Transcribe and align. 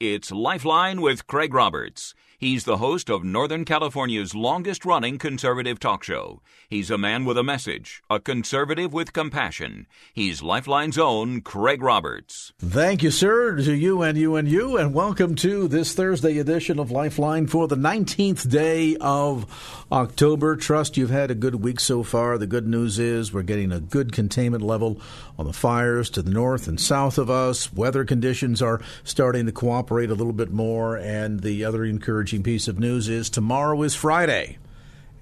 It's 0.00 0.30
Lifeline 0.30 1.00
with 1.00 1.26
Craig 1.26 1.52
Roberts. 1.52 2.14
He's 2.40 2.62
the 2.62 2.76
host 2.76 3.10
of 3.10 3.24
Northern 3.24 3.64
California's 3.64 4.32
longest 4.32 4.84
running 4.84 5.18
conservative 5.18 5.80
talk 5.80 6.04
show. 6.04 6.40
He's 6.68 6.88
a 6.88 6.96
man 6.96 7.24
with 7.24 7.36
a 7.36 7.42
message, 7.42 8.00
a 8.08 8.20
conservative 8.20 8.92
with 8.92 9.12
compassion. 9.12 9.88
He's 10.12 10.40
Lifeline's 10.40 10.98
own 10.98 11.40
Craig 11.40 11.82
Roberts. 11.82 12.52
Thank 12.60 13.02
you, 13.02 13.10
sir, 13.10 13.56
to 13.56 13.74
you 13.74 14.02
and 14.02 14.16
you 14.16 14.36
and 14.36 14.46
you, 14.46 14.76
and 14.76 14.94
welcome 14.94 15.34
to 15.34 15.66
this 15.66 15.92
Thursday 15.94 16.38
edition 16.38 16.78
of 16.78 16.92
Lifeline 16.92 17.48
for 17.48 17.66
the 17.66 17.74
19th 17.74 18.48
day 18.48 18.96
of 19.00 19.84
October. 19.90 20.54
Trust 20.54 20.96
you've 20.96 21.10
had 21.10 21.32
a 21.32 21.34
good 21.34 21.56
week 21.56 21.80
so 21.80 22.04
far. 22.04 22.38
The 22.38 22.46
good 22.46 22.68
news 22.68 23.00
is 23.00 23.32
we're 23.32 23.42
getting 23.42 23.72
a 23.72 23.80
good 23.80 24.12
containment 24.12 24.62
level 24.62 25.00
on 25.40 25.46
the 25.46 25.52
fires 25.52 26.08
to 26.10 26.22
the 26.22 26.30
north 26.30 26.68
and 26.68 26.80
south 26.80 27.18
of 27.18 27.30
us. 27.30 27.72
Weather 27.72 28.04
conditions 28.04 28.62
are 28.62 28.80
starting 29.02 29.46
to 29.46 29.52
cooperate 29.52 30.10
a 30.10 30.14
little 30.14 30.32
bit 30.32 30.52
more, 30.52 30.96
and 30.96 31.40
the 31.40 31.64
other 31.64 31.84
encouraging 31.84 32.27
encouraging 32.28 32.42
piece 32.42 32.68
of 32.68 32.78
news 32.78 33.08
is 33.08 33.30
tomorrow 33.30 33.82
is 33.82 33.94
Friday. 33.94 34.58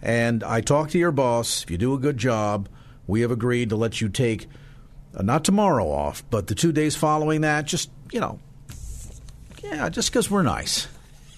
And 0.02 0.42
I 0.42 0.60
talked 0.60 0.90
to 0.90 0.98
your 0.98 1.12
boss. 1.12 1.62
If 1.62 1.70
you 1.70 1.78
do 1.78 1.94
a 1.94 1.98
good 1.98 2.18
job, 2.18 2.68
we 3.06 3.20
have 3.20 3.30
agreed 3.30 3.68
to 3.68 3.76
let 3.76 4.00
you 4.00 4.08
take 4.08 4.48
uh, 5.16 5.22
not 5.22 5.44
tomorrow 5.44 5.88
off, 5.88 6.24
but 6.30 6.48
the 6.48 6.54
two 6.56 6.72
days 6.72 6.96
following 6.96 7.42
that, 7.42 7.64
just, 7.64 7.90
you 8.10 8.18
know, 8.18 8.40
yeah, 9.62 9.88
just 9.88 10.10
because 10.10 10.28
we're 10.28 10.42
nice. 10.42 10.88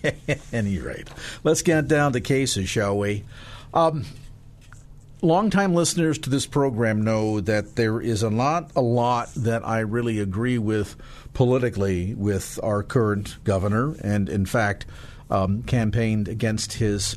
At 0.03 0.41
any 0.55 0.79
rate, 0.79 1.09
let's 1.45 1.61
get 1.61 1.87
down 1.87 2.15
to 2.15 2.21
cases, 2.23 2.69
shall 2.69 2.97
we? 2.97 3.25
Um, 3.75 4.07
longtime 5.21 5.75
listeners 5.75 6.19
to 6.21 6.31
this 6.31 6.47
program 6.47 7.03
know 7.03 7.41
that 7.41 7.77
there 7.77 8.01
is 8.01 8.23
a 8.23 8.31
lot, 8.31 8.71
a 8.75 8.81
lot 8.81 9.35
that 9.35 9.67
I 9.67 9.81
really 9.81 10.19
agree 10.19 10.57
with 10.57 10.97
politically 11.35 12.15
with 12.15 12.59
our 12.63 12.83
current 12.83 13.43
governor, 13.45 13.97
and 14.03 14.29
in 14.29 14.47
fact, 14.47 14.87
um, 15.31 15.63
campaigned 15.63 16.29
against 16.29 16.75
his 16.75 17.17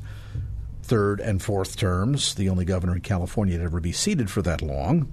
third 0.83 1.19
and 1.19 1.41
fourth 1.41 1.77
terms, 1.77 2.35
the 2.35 2.49
only 2.49 2.65
governor 2.65 2.95
in 2.95 3.01
California 3.01 3.57
to 3.57 3.63
ever 3.63 3.79
be 3.79 3.91
seated 3.91 4.29
for 4.29 4.41
that 4.41 4.61
long. 4.61 5.11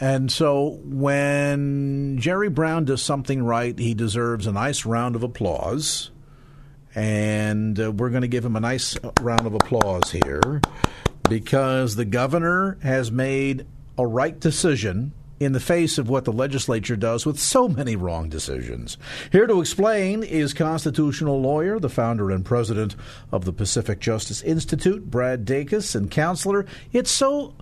And 0.00 0.30
so 0.30 0.78
when 0.84 2.18
Jerry 2.18 2.48
Brown 2.48 2.84
does 2.84 3.02
something 3.02 3.42
right, 3.42 3.76
he 3.78 3.94
deserves 3.94 4.46
a 4.46 4.52
nice 4.52 4.86
round 4.86 5.16
of 5.16 5.22
applause. 5.22 6.10
And 6.94 7.78
uh, 7.78 7.92
we're 7.92 8.10
going 8.10 8.22
to 8.22 8.28
give 8.28 8.44
him 8.44 8.56
a 8.56 8.60
nice 8.60 8.96
round 9.20 9.46
of 9.46 9.54
applause 9.54 10.10
here 10.10 10.60
because 11.28 11.96
the 11.96 12.04
governor 12.04 12.78
has 12.82 13.10
made 13.10 13.66
a 13.96 14.06
right 14.06 14.38
decision 14.38 15.12
in 15.40 15.52
the 15.52 15.60
face 15.60 15.98
of 15.98 16.08
what 16.08 16.24
the 16.24 16.32
legislature 16.32 16.96
does 16.96 17.24
with 17.24 17.38
so 17.38 17.68
many 17.68 17.96
wrong 17.96 18.28
decisions. 18.28 18.98
Here 19.30 19.46
to 19.46 19.60
explain 19.60 20.22
is 20.22 20.52
constitutional 20.52 21.40
lawyer, 21.40 21.78
the 21.78 21.88
founder 21.88 22.30
and 22.30 22.44
president 22.44 22.96
of 23.32 23.44
the 23.44 23.52
Pacific 23.52 24.00
Justice 24.00 24.42
Institute, 24.42 25.10
Brad 25.10 25.44
Dacus, 25.44 25.94
and 25.94 26.10
counselor. 26.10 26.66
It's 26.92 27.10
so 27.10 27.54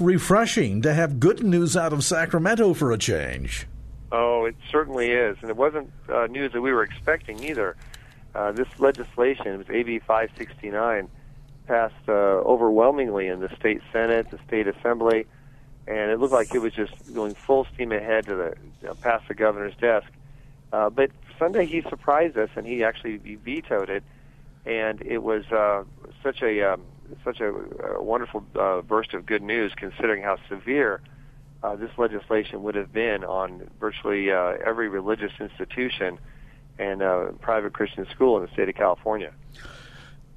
refreshing 0.00 0.82
to 0.82 0.94
have 0.94 1.20
good 1.20 1.42
news 1.42 1.76
out 1.76 1.92
of 1.92 2.04
Sacramento 2.04 2.74
for 2.74 2.92
a 2.92 2.98
change. 2.98 3.66
Oh, 4.12 4.44
it 4.44 4.54
certainly 4.70 5.10
is. 5.10 5.36
And 5.40 5.50
it 5.50 5.56
wasn't 5.56 5.90
uh, 6.08 6.26
news 6.28 6.52
that 6.52 6.60
we 6.60 6.72
were 6.72 6.84
expecting 6.84 7.42
either. 7.42 7.76
Uh, 8.34 8.52
this 8.52 8.68
legislation, 8.78 9.46
it 9.48 9.58
was 9.58 9.70
AB 9.70 10.00
569, 10.00 11.08
passed 11.66 11.94
uh, 12.08 12.12
overwhelmingly 12.12 13.28
in 13.28 13.40
the 13.40 13.48
state 13.56 13.80
Senate, 13.92 14.30
the 14.30 14.38
state 14.46 14.68
Assembly 14.68 15.26
and 15.86 16.10
it 16.10 16.18
looked 16.18 16.32
like 16.32 16.54
it 16.54 16.60
was 16.60 16.72
just 16.72 16.92
going 17.12 17.34
full 17.34 17.66
steam 17.74 17.92
ahead 17.92 18.26
to 18.26 18.34
the 18.34 18.54
you 18.82 18.88
know, 18.88 18.94
past 18.94 19.28
the 19.28 19.34
governor's 19.34 19.76
desk. 19.76 20.06
Uh, 20.72 20.90
but 20.90 21.10
Sunday 21.38 21.66
he 21.66 21.82
surprised 21.82 22.36
us, 22.36 22.50
and 22.56 22.66
he 22.66 22.82
actually 22.84 23.16
vetoed 23.16 23.90
it, 23.90 24.02
and 24.64 25.02
it 25.02 25.22
was 25.22 25.44
uh, 25.46 25.84
such 26.22 26.42
a 26.42 26.72
um, 26.72 26.82
such 27.22 27.40
a, 27.40 27.52
a 27.96 28.02
wonderful 28.02 28.44
uh, 28.58 28.80
burst 28.82 29.14
of 29.14 29.26
good 29.26 29.42
news, 29.42 29.72
considering 29.76 30.22
how 30.22 30.38
severe 30.48 31.00
uh, 31.62 31.76
this 31.76 31.90
legislation 31.96 32.62
would 32.62 32.74
have 32.74 32.92
been 32.92 33.24
on 33.24 33.68
virtually 33.80 34.30
uh, 34.30 34.54
every 34.64 34.88
religious 34.88 35.32
institution 35.40 36.18
and 36.78 37.02
uh, 37.02 37.26
private 37.40 37.72
Christian 37.72 38.06
school 38.10 38.36
in 38.36 38.44
the 38.44 38.52
state 38.52 38.68
of 38.68 38.74
California. 38.74 39.32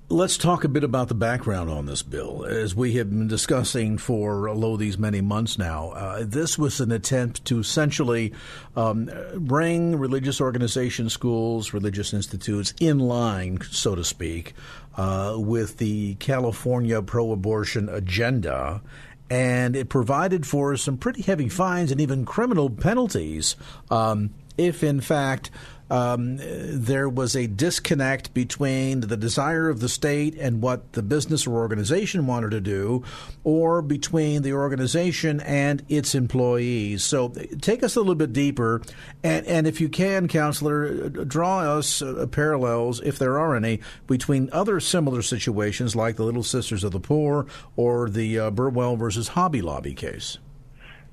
Let's 0.10 0.38
talk 0.38 0.64
a 0.64 0.70
bit 0.70 0.86
about 0.86 1.10
the 1.10 1.16
background 1.16 1.70
on 1.70 1.86
this 1.86 2.02
bill. 2.02 2.46
As 2.46 2.74
we 2.74 2.94
have 2.94 3.10
been 3.10 3.28
discussing 3.28 3.98
for 3.98 4.50
lo 4.56 4.78
these 4.78 4.98
many 4.98 5.20
months 5.20 5.58
now, 5.58 5.90
uh, 5.90 6.24
this 6.26 6.58
was 6.58 6.80
an 6.80 6.94
attempt 6.94 7.44
to 7.44 7.60
essentially 7.60 8.32
um, 8.78 9.10
bring 9.36 10.00
religious 10.00 10.40
organization 10.40 11.10
schools, 11.10 11.74
religious 11.74 12.14
institutes 12.14 12.74
in 12.80 13.00
line, 13.00 13.60
so 13.70 13.96
to 13.96 14.04
speak, 14.06 14.54
uh, 14.96 15.36
with 15.38 15.76
the 15.76 16.16
California 16.16 17.02
pro 17.02 17.34
abortion 17.34 17.90
agenda 17.90 18.82
and 19.30 19.76
it 19.76 19.90
provided 19.90 20.48
for 20.48 20.78
some 20.78 20.96
pretty 20.96 21.22
heavy 21.22 21.50
fines 21.50 21.92
and 21.92 22.00
even 22.00 22.24
criminal 22.24 22.70
penalties 22.70 23.58
um, 23.92 24.30
if, 24.58 24.84
in 24.84 25.02
fact, 25.02 25.52
um, 25.90 26.38
there 26.38 27.08
was 27.08 27.36
a 27.36 27.48
disconnect 27.48 28.34
between 28.34 29.02
the 29.02 29.18
desire 29.18 29.70
of 29.70 29.80
the 29.80 29.90
state 29.90 30.36
and 30.36 30.62
what 30.62 30.94
the 30.94 31.02
business 31.02 31.48
or 31.48 31.56
organization 31.56 32.28
wanted 32.28 32.52
to 32.52 32.62
do, 32.62 33.04
or 33.44 33.82
between 33.82 34.42
the 34.42 34.54
organization 34.54 35.40
and 35.42 35.84
its 35.90 36.16
employees. 36.16 37.04
So 37.04 37.30
take 37.62 37.84
us 37.84 37.96
a 37.96 38.00
little 38.00 38.16
bit 38.16 38.34
deeper, 38.34 38.82
and, 39.24 39.46
and 39.46 39.68
if 39.68 39.80
you 39.80 39.90
can, 39.90 40.28
counselor, 40.28 41.10
draw 41.10 41.60
us 41.60 42.02
uh, 42.02 42.28
parallels, 42.32 43.02
if 43.02 43.18
there 43.18 43.40
are 43.40 43.56
any, 43.56 43.80
between 44.08 44.50
other 44.52 44.80
similar 44.80 45.22
situations 45.22 45.96
like 45.96 46.16
the 46.18 46.24
Little 46.24 46.44
Sisters 46.44 46.84
of 46.84 46.92
the 46.92 47.00
Poor 47.00 47.46
or 47.76 48.10
the 48.10 48.40
uh, 48.40 48.52
Burwell 48.52 48.96
versus 48.96 49.30
Hobby 49.30 49.62
Lobby 49.62 49.94
case. 49.94 50.38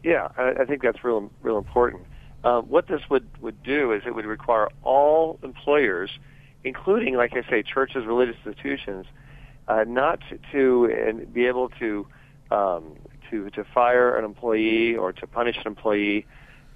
Yeah, 0.03 0.29
I, 0.37 0.51
I 0.61 0.65
think 0.65 0.83
that's 0.83 1.03
real, 1.03 1.31
real 1.43 1.59
important. 1.59 2.03
Uh, 2.45 2.61
what 2.61 2.87
this 2.89 3.01
would, 3.11 3.27
would 3.41 3.63
do 3.63 3.93
is 3.93 4.03
it 4.07 4.15
would 4.15 4.27
require 4.27 4.69
all 4.83 5.39
employers, 5.43 6.11
including, 6.63 7.17
like 7.17 7.33
I 7.33 7.49
say, 7.49 7.63
churches, 7.63 8.05
religious 8.07 8.37
institutions, 8.45 9.07
uh, 9.67 9.85
not 9.89 10.21
to, 10.29 10.39
to 10.53 11.27
be 11.33 11.47
able 11.47 11.71
to 11.81 12.07
um, 12.51 12.97
to 13.31 13.49
to 13.51 13.65
fire 13.73 14.17
an 14.17 14.25
employee 14.25 14.95
or 14.95 15.13
to 15.13 15.27
punish 15.27 15.57
an 15.57 15.67
employee 15.67 16.27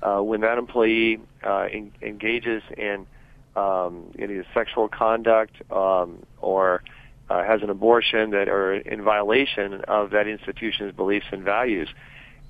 uh, 0.03 0.21
when 0.21 0.41
that 0.41 0.57
employee 0.57 1.21
uh, 1.45 1.67
en- 1.71 1.93
engages 2.01 2.63
in 2.77 3.07
um, 3.55 4.05
any 4.19 4.41
sexual 4.55 4.89
conduct 4.89 5.53
um, 5.71 6.23
or 6.41 6.83
uh, 7.29 7.45
has 7.45 7.63
an 7.63 7.69
abortion 7.69 8.31
that 8.31 8.49
are 8.49 8.75
in 8.75 9.03
violation 9.03 9.83
of 9.87 10.11
that 10.11 10.27
institution's 10.27 10.95
beliefs 10.95 11.27
and 11.31 11.43
values 11.43 11.89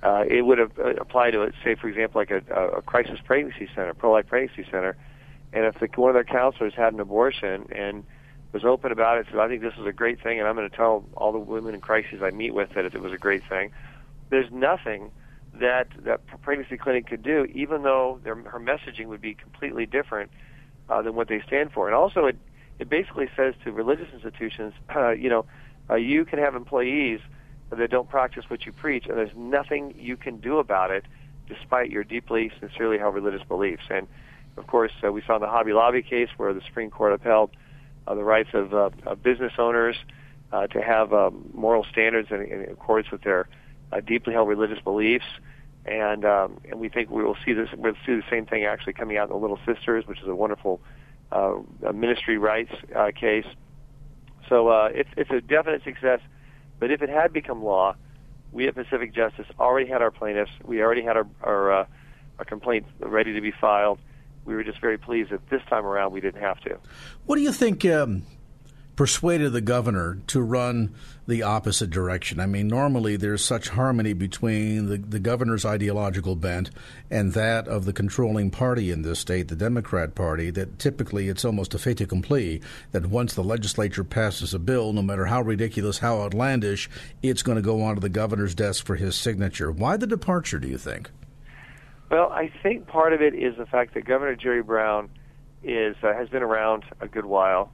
uh, 0.02 0.24
it 0.28 0.42
would 0.42 0.58
have 0.58 0.78
uh, 0.78 0.94
applied 0.94 1.32
to, 1.32 1.52
say, 1.64 1.74
for 1.74 1.88
example, 1.88 2.20
like 2.20 2.30
a, 2.30 2.42
a 2.76 2.82
crisis 2.82 3.18
pregnancy 3.24 3.68
center, 3.74 3.94
pro-life 3.94 4.26
pregnancy 4.26 4.64
center, 4.70 4.96
and 5.52 5.64
if 5.64 5.78
the, 5.80 5.88
one 6.00 6.10
of 6.10 6.14
their 6.14 6.24
counselors 6.24 6.74
had 6.74 6.92
an 6.92 7.00
abortion 7.00 7.66
and 7.72 8.04
was 8.52 8.64
open 8.64 8.92
about 8.92 9.18
it, 9.18 9.26
said, 9.30 9.38
"I 9.38 9.48
think 9.48 9.62
this 9.62 9.74
is 9.78 9.86
a 9.86 9.92
great 9.92 10.22
thing, 10.22 10.38
and 10.38 10.48
I'm 10.48 10.54
going 10.54 10.68
to 10.68 10.76
tell 10.76 11.04
all 11.16 11.32
the 11.32 11.38
women 11.38 11.74
in 11.74 11.80
crises 11.80 12.22
I 12.22 12.30
meet 12.30 12.54
with 12.54 12.70
that 12.74 12.84
it 12.84 13.00
was 13.00 13.12
a 13.12 13.18
great 13.18 13.42
thing." 13.48 13.72
There's 14.30 14.50
nothing 14.50 15.10
that 15.54 15.88
that 16.04 16.20
pregnancy 16.42 16.76
clinic 16.76 17.06
could 17.06 17.22
do, 17.22 17.46
even 17.52 17.82
though 17.82 18.20
their, 18.22 18.36
her 18.36 18.60
messaging 18.60 19.06
would 19.06 19.20
be 19.20 19.34
completely 19.34 19.86
different 19.86 20.30
uh, 20.88 21.02
than 21.02 21.14
what 21.14 21.28
they 21.28 21.40
stand 21.46 21.72
for. 21.72 21.86
And 21.86 21.94
also, 21.94 22.26
it 22.26 22.36
it 22.78 22.88
basically 22.88 23.28
says 23.36 23.54
to 23.64 23.72
religious 23.72 24.08
institutions, 24.12 24.74
uh, 24.94 25.10
you 25.10 25.28
know, 25.28 25.44
uh, 25.90 25.96
you 25.96 26.24
can 26.24 26.38
have 26.38 26.54
employees 26.54 27.20
that 27.70 27.90
don't 27.90 28.08
practice 28.08 28.44
what 28.48 28.64
you 28.66 28.72
preach, 28.72 29.06
and 29.06 29.16
there's 29.18 29.36
nothing 29.36 29.94
you 29.98 30.16
can 30.16 30.38
do 30.38 30.58
about 30.58 30.90
it, 30.90 31.04
despite 31.48 31.90
your 31.90 32.04
deeply, 32.04 32.50
sincerely 32.60 32.98
held 32.98 33.14
religious 33.14 33.46
beliefs. 33.46 33.82
And 33.90 34.06
of 34.56 34.66
course, 34.66 34.92
uh, 35.04 35.12
we 35.12 35.22
saw 35.26 35.36
in 35.36 35.42
the 35.42 35.48
Hobby 35.48 35.72
Lobby 35.72 36.02
case 36.02 36.28
where 36.36 36.52
the 36.52 36.62
Supreme 36.62 36.90
Court 36.90 37.12
upheld 37.12 37.50
uh, 38.06 38.14
the 38.14 38.24
rights 38.24 38.50
of, 38.54 38.74
uh, 38.74 38.90
of 39.06 39.22
business 39.22 39.52
owners 39.58 39.96
uh, 40.52 40.66
to 40.68 40.80
have 40.80 41.12
um, 41.12 41.50
moral 41.52 41.84
standards 41.90 42.28
in, 42.30 42.42
in 42.42 42.62
accordance 42.70 43.10
with 43.10 43.22
their 43.22 43.48
uh, 43.92 44.00
deeply 44.00 44.32
held 44.32 44.48
religious 44.48 44.80
beliefs. 44.80 45.26
And 45.86 46.24
um, 46.24 46.60
and 46.68 46.80
we 46.80 46.88
think 46.90 47.08
we 47.08 47.22
will 47.22 47.36
see 47.46 47.54
this. 47.54 47.68
We'll 47.74 47.94
see 48.04 48.14
the 48.14 48.24
same 48.28 48.44
thing 48.44 48.64
actually 48.64 48.92
coming 48.92 49.16
out 49.16 49.28
in 49.28 49.30
the 49.30 49.38
Little 49.38 49.60
Sisters, 49.64 50.06
which 50.06 50.20
is 50.20 50.28
a 50.28 50.34
wonderful 50.34 50.80
uh, 51.32 51.54
ministry 51.94 52.36
rights 52.36 52.72
uh, 52.94 53.10
case. 53.18 53.46
So 54.48 54.68
uh, 54.68 54.90
it's 54.92 55.08
it's 55.16 55.30
a 55.30 55.40
definite 55.40 55.84
success. 55.84 56.20
But 56.78 56.90
if 56.90 57.02
it 57.02 57.08
had 57.08 57.32
become 57.32 57.62
law, 57.62 57.96
we 58.52 58.66
at 58.68 58.74
Pacific 58.74 59.14
Justice 59.14 59.46
already 59.58 59.88
had 59.88 60.02
our 60.02 60.10
plaintiffs. 60.10 60.52
We 60.64 60.82
already 60.82 61.02
had 61.02 61.16
our 61.16 61.26
our, 61.42 61.72
uh, 61.72 61.86
our 62.38 62.44
complaint 62.44 62.86
ready 63.00 63.34
to 63.34 63.40
be 63.40 63.50
filed. 63.50 63.98
We 64.44 64.54
were 64.54 64.64
just 64.64 64.80
very 64.80 64.96
pleased 64.96 65.30
that 65.30 65.48
this 65.50 65.62
time 65.68 65.84
around 65.84 66.12
we 66.12 66.20
didn't 66.20 66.40
have 66.40 66.60
to. 66.60 66.78
What 67.26 67.36
do 67.36 67.42
you 67.42 67.52
think? 67.52 67.84
Um, 67.84 68.22
persuaded 68.98 69.52
the 69.52 69.60
governor 69.60 70.18
to 70.26 70.42
run 70.42 70.92
the 71.28 71.40
opposite 71.40 71.88
direction? 71.88 72.40
I 72.40 72.46
mean, 72.46 72.66
normally 72.66 73.14
there's 73.14 73.44
such 73.44 73.68
harmony 73.68 74.12
between 74.12 74.86
the, 74.86 74.96
the 74.96 75.20
governor's 75.20 75.64
ideological 75.64 76.34
bent 76.34 76.72
and 77.08 77.32
that 77.34 77.68
of 77.68 77.84
the 77.84 77.92
controlling 77.92 78.50
party 78.50 78.90
in 78.90 79.02
this 79.02 79.20
state, 79.20 79.46
the 79.46 79.54
Democrat 79.54 80.16
Party, 80.16 80.50
that 80.50 80.80
typically 80.80 81.28
it's 81.28 81.44
almost 81.44 81.74
a 81.74 81.78
fait 81.78 82.00
accompli 82.00 82.60
that 82.90 83.06
once 83.06 83.34
the 83.34 83.44
legislature 83.44 84.02
passes 84.02 84.52
a 84.52 84.58
bill, 84.58 84.92
no 84.92 85.02
matter 85.02 85.26
how 85.26 85.42
ridiculous, 85.42 85.98
how 85.98 86.20
outlandish, 86.20 86.90
it's 87.22 87.44
going 87.44 87.54
to 87.54 87.62
go 87.62 87.80
onto 87.80 88.00
the 88.00 88.08
governor's 88.08 88.56
desk 88.56 88.84
for 88.84 88.96
his 88.96 89.14
signature. 89.14 89.70
Why 89.70 89.96
the 89.96 90.08
departure, 90.08 90.58
do 90.58 90.66
you 90.66 90.76
think? 90.76 91.08
Well, 92.10 92.32
I 92.32 92.50
think 92.64 92.88
part 92.88 93.12
of 93.12 93.22
it 93.22 93.36
is 93.36 93.56
the 93.58 93.66
fact 93.66 93.94
that 93.94 94.06
Governor 94.06 94.34
Jerry 94.34 94.64
Brown 94.64 95.08
is 95.62 95.94
uh, 96.02 96.12
has 96.14 96.28
been 96.28 96.42
around 96.42 96.82
a 97.00 97.06
good 97.06 97.26
while. 97.26 97.70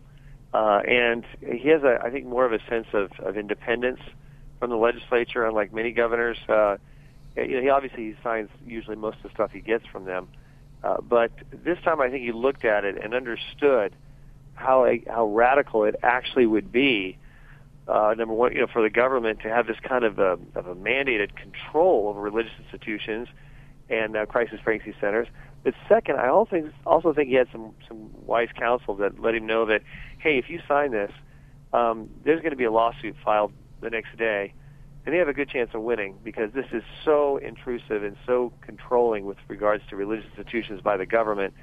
Uh, 0.54 0.80
and 0.86 1.26
he 1.40 1.68
has, 1.68 1.82
a, 1.82 1.98
I 2.00 2.10
think, 2.10 2.26
more 2.26 2.46
of 2.46 2.52
a 2.52 2.60
sense 2.70 2.86
of, 2.92 3.10
of 3.18 3.36
independence 3.36 3.98
from 4.60 4.70
the 4.70 4.76
legislature, 4.76 5.44
unlike 5.44 5.74
many 5.74 5.90
governors. 5.90 6.38
Uh, 6.48 6.76
you 7.36 7.56
know, 7.56 7.60
he 7.60 7.68
obviously 7.68 8.04
he 8.04 8.14
signs 8.22 8.48
usually 8.64 8.94
most 8.94 9.16
of 9.16 9.24
the 9.24 9.30
stuff 9.30 9.50
he 9.50 9.58
gets 9.58 9.84
from 9.86 10.04
them, 10.04 10.28
uh, 10.84 11.00
but 11.00 11.32
this 11.50 11.78
time 11.82 12.00
I 12.00 12.08
think 12.08 12.22
he 12.22 12.30
looked 12.30 12.64
at 12.64 12.84
it 12.84 13.02
and 13.02 13.14
understood 13.14 13.96
how 14.54 14.84
a, 14.86 15.02
how 15.08 15.26
radical 15.26 15.82
it 15.84 15.96
actually 16.04 16.46
would 16.46 16.70
be. 16.70 17.18
Uh, 17.88 18.14
number 18.16 18.32
one, 18.32 18.52
you 18.52 18.60
know, 18.60 18.68
for 18.68 18.80
the 18.80 18.88
government 18.88 19.40
to 19.40 19.48
have 19.48 19.66
this 19.66 19.76
kind 19.82 20.04
of 20.04 20.20
a, 20.20 20.38
of 20.54 20.68
a 20.68 20.74
mandated 20.76 21.34
control 21.34 22.06
over 22.08 22.20
religious 22.20 22.52
institutions 22.62 23.26
and 23.90 24.16
uh, 24.16 24.24
crisis 24.24 24.60
pregnancy 24.62 24.96
centers, 25.00 25.26
but 25.64 25.74
second, 25.88 26.16
I 26.16 26.28
also 26.28 26.70
also 26.86 27.14
think 27.14 27.28
he 27.28 27.34
had 27.34 27.48
some 27.50 27.74
some 27.88 28.10
wise 28.26 28.50
counsel 28.54 28.94
that 28.96 29.18
let 29.18 29.34
him 29.34 29.46
know 29.46 29.64
that, 29.66 29.82
hey, 30.18 30.38
if 30.38 30.50
you 30.50 30.60
sign 30.68 30.92
this, 30.92 31.10
um, 31.72 32.10
there's 32.22 32.40
going 32.40 32.50
to 32.50 32.56
be 32.56 32.64
a 32.64 32.70
lawsuit 32.70 33.16
filed 33.24 33.52
the 33.80 33.88
next 33.88 34.16
day, 34.18 34.52
and 35.04 35.14
they 35.14 35.18
have 35.18 35.28
a 35.28 35.32
good 35.32 35.48
chance 35.48 35.70
of 35.72 35.80
winning 35.80 36.18
because 36.22 36.52
this 36.52 36.66
is 36.72 36.82
so 37.02 37.38
intrusive 37.38 38.04
and 38.04 38.16
so 38.26 38.52
controlling 38.60 39.24
with 39.24 39.38
regards 39.48 39.82
to 39.88 39.96
religious 39.96 40.26
institutions 40.36 40.82
by 40.82 40.98
the 40.98 41.06
government 41.06 41.54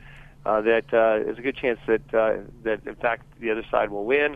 uh, 0.45 0.61
that 0.61 0.85
uh, 0.87 1.23
there's 1.23 1.37
a 1.37 1.41
good 1.41 1.55
chance 1.55 1.79
that 1.85 2.13
uh, 2.13 2.37
that 2.63 2.85
in 2.87 2.95
fact 2.95 3.25
the 3.39 3.51
other 3.51 3.63
side 3.69 3.91
will 3.91 4.05
win, 4.05 4.35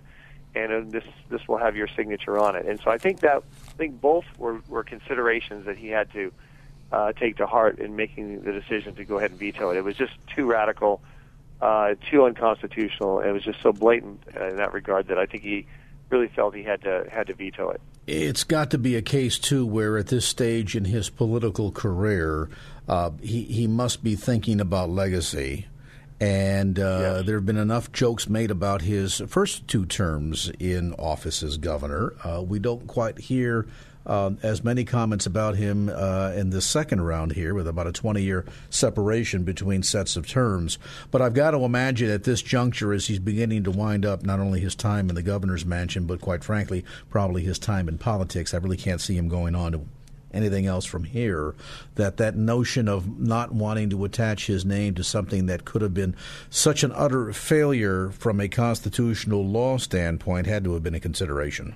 and 0.54 0.72
uh, 0.72 0.82
this 0.92 1.04
this 1.30 1.48
will 1.48 1.58
have 1.58 1.76
your 1.76 1.88
signature 1.88 2.38
on 2.38 2.56
it. 2.56 2.68
And 2.68 2.80
so 2.84 2.92
I 2.92 3.00
think 3.00 3.22
that 3.22 3.38
I 3.68 3.72
think 3.78 4.00
both 4.00 4.26
were, 4.38 4.62
were 4.68 4.84
considerations 4.84 5.66
that 5.66 5.78
he 5.78 5.88
had 5.88 6.12
to 6.14 6.32
uh, 6.92 7.12
take 7.14 7.38
to 7.38 7.46
heart 7.46 7.80
in 7.80 7.96
making 7.96 8.44
the 8.44 8.52
decision 8.52 8.96
to 8.96 9.06
go 9.06 9.18
ahead 9.18 9.32
and 9.32 9.40
veto 9.40 9.72
it. 9.72 9.78
It 9.78 9.84
was 9.84 9.96
just 9.96 10.14
too 10.36 10.46
radical, 10.46 11.02
uh, 11.62 11.96
too 12.10 12.26
unconstitutional, 12.26 13.20
and 13.20 13.30
it 13.30 13.34
was 13.34 13.44
just 13.44 13.62
so 13.62 13.74
blatant 13.74 14.22
in 14.28 14.58
that 14.58 14.74
regard 14.74 15.08
that 15.08 15.18
I 15.18 15.26
think 15.26 15.44
he 15.44 15.68
really 16.10 16.28
felt 16.28 16.56
he 16.56 16.64
had 16.64 16.82
to 16.84 17.08
had 17.12 17.28
to 17.28 17.34
veto 17.34 17.70
it. 17.70 17.82
It's 18.08 18.44
got 18.44 18.70
to 18.72 18.78
be 18.78 18.96
a 18.96 19.02
case 19.02 19.40
too 19.40 19.66
where 19.66 19.98
at 19.98 20.08
this 20.08 20.26
stage 20.26 20.76
in 20.76 20.86
his 20.86 21.10
political 21.10 21.72
career, 21.72 22.50
uh, 22.88 23.12
he 23.22 23.44
he 23.44 23.68
must 23.68 24.04
be 24.04 24.16
thinking 24.16 24.62
about 24.62 24.90
legacy. 24.90 25.68
And 26.20 26.80
uh, 26.80 27.00
yes. 27.18 27.26
there 27.26 27.36
have 27.36 27.46
been 27.46 27.58
enough 27.58 27.92
jokes 27.92 28.30
made 28.30 28.50
about 28.50 28.82
his 28.82 29.22
first 29.28 29.68
two 29.68 29.86
terms 29.86 30.50
in 30.60 30.94
office 30.94 31.44
as 31.44 31.58
governor. 31.58 32.14
Uh, 32.24 32.42
we 32.42 32.60
don't 32.60 32.88
quite 32.88 33.20
hear 33.20 33.68
uh, 34.06 34.32
as 34.44 34.64
many 34.64 34.86
comments 34.86 35.26
about 35.26 35.56
him 35.56 35.90
uh, 35.94 36.32
in 36.36 36.52
the 36.52 36.62
second 36.62 37.02
round 37.02 37.34
here, 37.34 37.54
with 37.54 37.68
about 37.68 37.88
a 37.88 37.92
20 37.92 38.22
year 38.22 38.46
separation 38.70 39.44
between 39.44 39.84
sets 39.84 40.16
of 40.16 40.28
terms. 40.28 40.78
But 41.12 41.22
I've 41.22 41.34
got 41.34 41.52
to 41.52 41.60
imagine 41.60 42.10
at 42.10 42.24
this 42.24 42.42
juncture, 42.42 42.94
as 42.94 43.08
he's 43.08 43.20
beginning 43.20 43.64
to 43.64 43.72
wind 43.72 44.06
up 44.06 44.24
not 44.24 44.40
only 44.40 44.60
his 44.60 44.76
time 44.76 45.10
in 45.10 45.16
the 45.16 45.24
governor's 45.24 45.66
mansion, 45.66 46.06
but 46.06 46.22
quite 46.22 46.44
frankly, 46.44 46.86
probably 47.10 47.44
his 47.44 47.60
time 47.60 47.90
in 47.90 47.98
politics, 47.98 48.54
I 48.54 48.58
really 48.58 48.78
can't 48.78 49.02
see 49.02 49.16
him 49.16 49.28
going 49.28 49.56
on 49.56 49.72
to 49.72 49.82
anything 50.36 50.66
else 50.66 50.86
from 50.86 51.04
here 51.06 51.56
that 51.96 52.18
that 52.18 52.36
notion 52.36 52.88
of 52.88 53.20
not 53.20 53.54
wanting 53.54 53.90
to 53.90 54.06
attach 54.06 54.48
his 54.48 54.66
name 54.66 54.94
to 54.94 55.04
something 55.04 55.46
that 55.46 55.66
could 55.66 55.82
have 55.82 55.94
been 55.94 56.16
such 56.50 56.84
an 56.84 56.92
utter 56.94 57.32
failure 57.34 58.10
from 58.12 58.40
a 58.40 58.48
constitutional 58.48 59.46
law 59.46 59.78
standpoint 59.78 60.48
had 60.48 60.64
to 60.64 60.74
have 60.74 60.84
been 60.84 60.96
a 60.96 61.00
consideration 61.00 61.76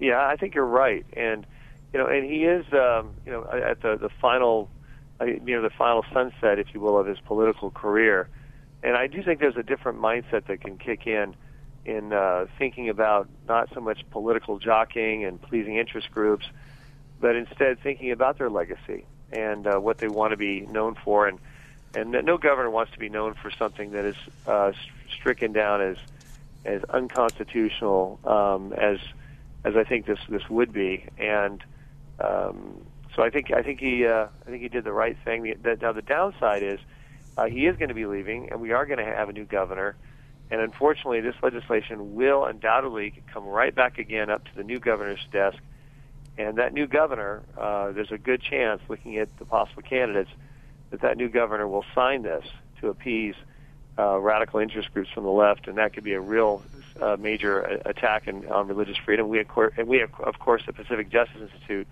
yeah 0.00 0.26
i 0.26 0.36
think 0.36 0.54
you're 0.54 0.64
right 0.64 1.04
and 1.12 1.46
you 1.92 1.98
know, 1.98 2.06
and 2.06 2.24
he 2.24 2.44
is, 2.44 2.64
um, 2.72 3.14
you 3.26 3.32
know, 3.32 3.46
at 3.52 3.82
the 3.82 3.96
the 3.96 4.08
final, 4.20 4.70
uh, 5.20 5.26
near 5.42 5.60
the 5.60 5.70
final 5.70 6.04
sunset, 6.12 6.58
if 6.58 6.68
you 6.72 6.80
will, 6.80 6.98
of 6.98 7.06
his 7.06 7.18
political 7.20 7.70
career. 7.70 8.28
And 8.82 8.96
I 8.96 9.06
do 9.06 9.22
think 9.22 9.40
there's 9.40 9.56
a 9.56 9.62
different 9.62 10.00
mindset 10.00 10.46
that 10.46 10.60
can 10.60 10.78
kick 10.78 11.06
in 11.06 11.36
in 11.84 12.12
uh, 12.12 12.46
thinking 12.58 12.88
about 12.88 13.28
not 13.46 13.68
so 13.74 13.80
much 13.80 14.00
political 14.10 14.58
jockeying 14.58 15.24
and 15.24 15.40
pleasing 15.40 15.76
interest 15.76 16.10
groups, 16.12 16.46
but 17.22 17.36
instead 17.36 17.80
thinking 17.80 18.10
about 18.10 18.36
their 18.36 18.50
legacy 18.50 19.06
and 19.32 19.66
uh, 19.66 19.78
what 19.78 19.98
they 19.98 20.08
want 20.08 20.32
to 20.32 20.36
be 20.36 20.60
known 20.62 20.94
for. 21.02 21.26
And 21.26 21.38
and 21.94 22.10
no 22.10 22.36
governor 22.36 22.70
wants 22.70 22.92
to 22.92 22.98
be 22.98 23.08
known 23.08 23.34
for 23.34 23.50
something 23.50 23.92
that 23.92 24.04
is 24.04 24.16
uh, 24.46 24.72
stricken 25.14 25.52
down 25.52 25.80
as 25.80 25.96
as 26.64 26.82
unconstitutional 26.84 28.18
um, 28.24 28.72
as 28.74 28.98
as 29.64 29.76
I 29.76 29.84
think 29.84 30.04
this 30.04 30.18
this 30.28 30.42
would 30.50 30.72
be. 30.72 31.06
And 31.16 31.62
um, 32.18 32.84
so 33.14 33.22
I 33.22 33.30
think 33.30 33.52
I 33.52 33.62
think 33.62 33.78
he 33.80 34.04
uh, 34.06 34.26
I 34.46 34.50
think 34.50 34.62
he 34.62 34.68
did 34.68 34.84
the 34.84 34.92
right 34.92 35.16
thing. 35.24 35.42
The, 35.62 35.78
now 35.80 35.92
the 35.92 36.02
downside 36.02 36.62
is 36.62 36.80
uh, 37.38 37.46
he 37.46 37.66
is 37.66 37.76
going 37.76 37.88
to 37.88 37.94
be 37.94 38.06
leaving, 38.06 38.50
and 38.50 38.60
we 38.60 38.72
are 38.72 38.84
going 38.84 38.98
to 38.98 39.04
have 39.04 39.28
a 39.28 39.32
new 39.32 39.44
governor. 39.44 39.96
And 40.50 40.60
unfortunately, 40.60 41.20
this 41.20 41.36
legislation 41.42 42.14
will 42.14 42.44
undoubtedly 42.44 43.22
come 43.32 43.46
right 43.46 43.74
back 43.74 43.98
again 43.98 44.28
up 44.28 44.44
to 44.44 44.50
the 44.56 44.64
new 44.64 44.80
governor's 44.80 45.24
desk. 45.30 45.56
And 46.38 46.56
that 46.58 46.72
new 46.72 46.86
governor, 46.86 47.42
uh, 47.58 47.92
there's 47.92 48.10
a 48.10 48.18
good 48.18 48.42
chance, 48.42 48.80
looking 48.88 49.18
at 49.18 49.36
the 49.38 49.44
possible 49.44 49.82
candidates, 49.82 50.30
that 50.90 51.00
that 51.02 51.16
new 51.16 51.28
governor 51.28 51.68
will 51.68 51.84
sign 51.94 52.22
this 52.22 52.44
to 52.80 52.88
appease 52.88 53.34
uh, 53.98 54.18
radical 54.18 54.60
interest 54.60 54.92
groups 54.94 55.10
from 55.10 55.24
the 55.24 55.30
left, 55.30 55.68
and 55.68 55.76
that 55.78 55.92
could 55.92 56.04
be 56.04 56.14
a 56.14 56.20
real 56.20 56.62
uh, 57.00 57.16
major 57.18 57.60
attack 57.84 58.26
in, 58.26 58.46
on 58.50 58.66
religious 58.66 58.96
freedom. 58.96 59.28
We, 59.28 59.40
of 59.40 59.48
course, 59.48 59.74
and 59.76 59.86
we, 59.88 60.00
of 60.00 60.38
course, 60.38 60.62
the 60.66 60.72
Pacific 60.72 61.10
Justice 61.10 61.42
Institute 61.42 61.86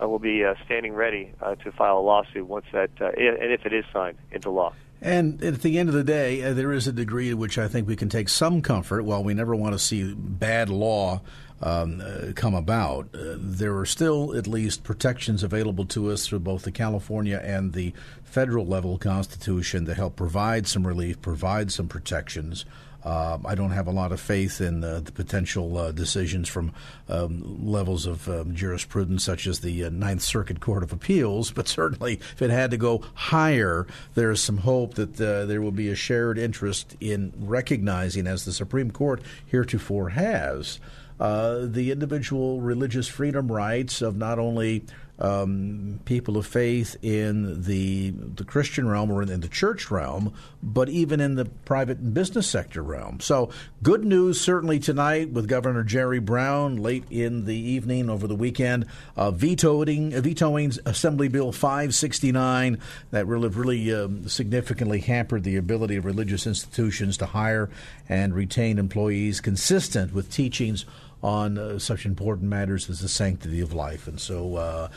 uh, 0.00 0.08
will 0.08 0.18
be 0.18 0.44
uh, 0.44 0.54
standing 0.64 0.92
ready 0.92 1.32
uh, 1.40 1.54
to 1.56 1.72
file 1.72 1.98
a 1.98 2.00
lawsuit 2.00 2.46
once 2.46 2.66
that, 2.72 2.90
uh, 3.00 3.06
and 3.06 3.52
if 3.52 3.64
it 3.64 3.72
is 3.72 3.84
signed 3.92 4.18
into 4.30 4.50
law. 4.50 4.72
And 5.00 5.42
at 5.42 5.62
the 5.62 5.78
end 5.78 5.88
of 5.88 5.96
the 5.96 6.04
day, 6.04 6.42
uh, 6.42 6.54
there 6.54 6.72
is 6.72 6.86
a 6.86 6.92
degree 6.92 7.30
to 7.30 7.34
which 7.34 7.58
I 7.58 7.66
think 7.66 7.88
we 7.88 7.96
can 7.96 8.08
take 8.08 8.28
some 8.28 8.62
comfort. 8.62 9.02
While 9.02 9.24
we 9.24 9.34
never 9.34 9.54
want 9.54 9.74
to 9.74 9.78
see 9.78 10.14
bad 10.14 10.70
law 10.70 11.22
um, 11.62 12.02
uh, 12.04 12.32
come 12.34 12.54
about, 12.54 13.08
uh, 13.14 13.36
there 13.38 13.76
are 13.78 13.86
still 13.86 14.34
at 14.36 14.46
least 14.46 14.82
protections 14.82 15.42
available 15.42 15.84
to 15.86 16.10
us 16.10 16.26
through 16.26 16.40
both 16.40 16.62
the 16.62 16.72
California 16.72 17.40
and 17.42 17.72
the 17.72 17.92
federal 18.24 18.66
level 18.66 18.98
Constitution 18.98 19.86
to 19.86 19.94
help 19.94 20.16
provide 20.16 20.66
some 20.66 20.86
relief, 20.86 21.20
provide 21.22 21.70
some 21.70 21.86
protections. 21.86 22.64
Uh, 23.04 23.38
I 23.44 23.56
don't 23.56 23.72
have 23.72 23.88
a 23.88 23.92
lot 23.92 24.12
of 24.12 24.20
faith 24.20 24.60
in 24.60 24.84
uh, 24.84 25.00
the 25.00 25.10
potential 25.10 25.76
uh, 25.76 25.90
decisions 25.90 26.48
from 26.48 26.72
um, 27.08 27.66
levels 27.66 28.06
of 28.06 28.28
um, 28.28 28.54
jurisprudence 28.54 29.24
such 29.24 29.48
as 29.48 29.60
the 29.60 29.84
uh, 29.84 29.90
Ninth 29.90 30.22
Circuit 30.22 30.60
Court 30.60 30.84
of 30.84 30.92
Appeals, 30.92 31.50
but 31.50 31.66
certainly 31.66 32.14
if 32.14 32.40
it 32.42 32.50
had 32.50 32.70
to 32.70 32.76
go 32.76 33.02
higher, 33.14 33.88
there 34.14 34.30
is 34.30 34.40
some 34.40 34.58
hope 34.58 34.94
that 34.94 35.16
there 35.16 35.60
will 35.60 35.72
be 35.72 35.88
a 35.88 35.96
shared 35.96 36.38
interest 36.38 36.96
in 37.00 37.32
recognizing, 37.38 38.28
as 38.28 38.44
the 38.44 38.52
Supreme 38.52 38.92
Court 38.92 39.20
heretofore 39.46 40.10
has, 40.10 40.78
uh, 41.22 41.66
the 41.66 41.92
individual 41.92 42.60
religious 42.60 43.06
freedom 43.06 43.50
rights 43.50 44.02
of 44.02 44.16
not 44.16 44.40
only 44.40 44.84
um, 45.20 46.00
people 46.04 46.36
of 46.36 46.46
faith 46.46 46.96
in 47.00 47.62
the 47.62 48.10
the 48.10 48.44
Christian 48.44 48.88
realm 48.88 49.08
or 49.08 49.22
in 49.22 49.40
the 49.40 49.48
church 49.48 49.88
realm, 49.88 50.34
but 50.62 50.88
even 50.88 51.20
in 51.20 51.36
the 51.36 51.44
private 51.44 51.98
and 51.98 52.12
business 52.12 52.48
sector 52.48 52.82
realm. 52.82 53.20
So, 53.20 53.50
good 53.84 54.04
news 54.04 54.40
certainly 54.40 54.80
tonight 54.80 55.30
with 55.30 55.46
Governor 55.46 55.84
Jerry 55.84 56.18
Brown 56.18 56.76
late 56.76 57.04
in 57.08 57.44
the 57.44 57.54
evening 57.54 58.10
over 58.10 58.26
the 58.26 58.34
weekend, 58.34 58.86
uh, 59.16 59.30
vetoing 59.30 60.12
uh, 60.12 60.20
vetoing 60.22 60.72
Assembly 60.86 61.28
Bill 61.28 61.52
569 61.52 62.80
that 63.12 63.26
really 63.28 63.48
really 63.48 63.94
um, 63.94 64.28
significantly 64.28 64.98
hampered 64.98 65.44
the 65.44 65.56
ability 65.56 65.94
of 65.94 66.04
religious 66.04 66.48
institutions 66.48 67.16
to 67.18 67.26
hire 67.26 67.70
and 68.08 68.34
retain 68.34 68.76
employees 68.76 69.40
consistent 69.40 70.12
with 70.12 70.32
teachings 70.32 70.84
on 71.22 71.56
uh, 71.58 71.78
such 71.78 72.04
important 72.04 72.48
matters 72.48 72.90
as 72.90 73.00
the 73.00 73.08
sanctity 73.08 73.60
of 73.60 73.72
life. 73.72 74.08
And 74.08 74.20
so 74.20 74.56
uh, 74.56 74.88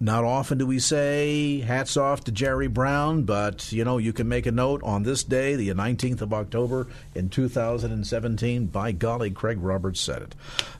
Not 0.00 0.22
often 0.22 0.58
do 0.58 0.66
we 0.66 0.78
say 0.78 1.58
hats 1.58 1.96
off 1.96 2.22
to 2.24 2.30
Jerry 2.30 2.68
Brown, 2.68 3.24
but 3.24 3.72
you 3.72 3.84
know, 3.84 3.98
you 3.98 4.12
can 4.12 4.28
make 4.28 4.46
a 4.46 4.52
note 4.52 4.80
on 4.84 5.02
this 5.02 5.24
day, 5.24 5.56
the 5.56 5.70
19th 5.70 6.20
of 6.20 6.32
October 6.32 6.86
in 7.16 7.28
2017. 7.30 8.66
By 8.66 8.92
golly, 8.92 9.32
Craig 9.32 9.58
Roberts 9.60 10.00
said 10.00 10.22
it. 10.22 10.36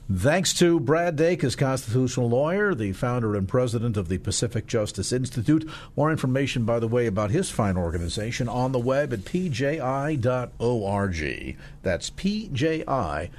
Thanks 0.09 0.53
to 0.55 0.79
Brad 0.79 1.17
Dacus 1.17 1.57
constitutional 1.57 2.29
lawyer, 2.29 2.73
the 2.73 2.93
founder 2.93 3.35
and 3.35 3.45
president 3.45 3.97
of 3.97 4.07
the 4.07 4.19
Pacific 4.19 4.67
Justice 4.67 5.11
Institute. 5.11 5.69
More 5.97 6.11
information, 6.11 6.63
by 6.63 6.79
the 6.79 6.87
way, 6.87 7.05
about 7.05 7.31
his 7.31 7.51
fine 7.51 7.75
organization 7.75 8.47
on 8.47 8.71
the 8.71 8.79
web 8.79 9.11
at 9.11 9.19
pji.org. 9.19 10.17
That's 11.83 12.09
pji.org. 12.09 13.29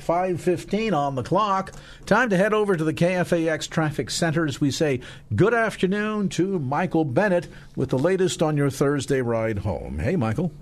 515 0.00 0.94
on 0.94 1.14
the 1.14 1.22
clock. 1.22 1.72
Time 2.06 2.30
to 2.30 2.36
head 2.36 2.52
over 2.52 2.76
to 2.76 2.84
the 2.84 2.94
KFAX 2.94 3.68
traffic 3.68 4.10
center 4.10 4.46
as 4.46 4.60
we 4.60 4.70
say 4.70 5.00
good 5.34 5.54
afternoon 5.54 6.28
to 6.30 6.58
Michael 6.58 7.04
Bennett 7.04 7.48
with 7.76 7.90
the 7.90 7.98
latest 7.98 8.42
on 8.42 8.56
your 8.56 8.70
Thursday 8.70 9.20
ride 9.20 9.58
home. 9.58 9.98
Hey, 9.98 10.16
Michael. 10.16 10.52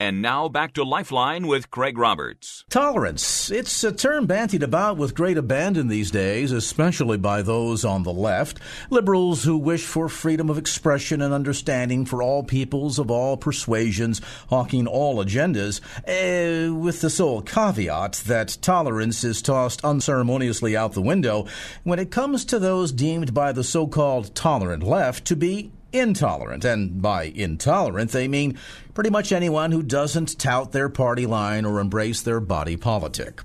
And 0.00 0.20
now 0.20 0.48
back 0.48 0.72
to 0.72 0.82
Lifeline 0.82 1.46
with 1.46 1.70
Craig 1.70 1.96
Roberts. 1.96 2.64
Tolerance. 2.68 3.48
It's 3.48 3.84
a 3.84 3.92
term 3.92 4.26
bantied 4.26 4.64
about 4.64 4.96
with 4.96 5.14
great 5.14 5.38
abandon 5.38 5.86
these 5.86 6.10
days, 6.10 6.50
especially 6.50 7.16
by 7.16 7.42
those 7.42 7.84
on 7.84 8.02
the 8.02 8.12
left. 8.12 8.58
Liberals 8.90 9.44
who 9.44 9.56
wish 9.56 9.84
for 9.84 10.08
freedom 10.08 10.50
of 10.50 10.58
expression 10.58 11.22
and 11.22 11.32
understanding 11.32 12.06
for 12.06 12.24
all 12.24 12.42
peoples 12.42 12.98
of 12.98 13.08
all 13.08 13.36
persuasions, 13.36 14.20
hawking 14.50 14.88
all 14.88 15.24
agendas, 15.24 15.80
uh, 16.08 16.74
with 16.74 17.00
the 17.00 17.08
sole 17.08 17.40
caveat 17.40 18.14
that 18.26 18.58
tolerance 18.60 19.22
is 19.22 19.40
tossed 19.40 19.84
unceremoniously 19.84 20.76
out 20.76 20.94
the 20.94 21.02
window 21.02 21.46
when 21.84 22.00
it 22.00 22.10
comes 22.10 22.44
to 22.44 22.58
those 22.58 22.90
deemed 22.90 23.32
by 23.32 23.52
the 23.52 23.62
so 23.62 23.86
called 23.86 24.34
tolerant 24.34 24.82
left 24.82 25.24
to 25.24 25.36
be 25.36 25.70
intolerant. 25.94 26.64
And 26.64 27.00
by 27.00 27.24
intolerant, 27.24 28.10
they 28.10 28.28
mean 28.28 28.58
pretty 28.92 29.10
much 29.10 29.32
anyone 29.32 29.72
who 29.72 29.82
doesn't 29.82 30.38
tout 30.38 30.72
their 30.72 30.88
party 30.88 31.24
line 31.24 31.64
or 31.64 31.80
embrace 31.80 32.20
their 32.20 32.40
body 32.40 32.76
politic. 32.76 33.40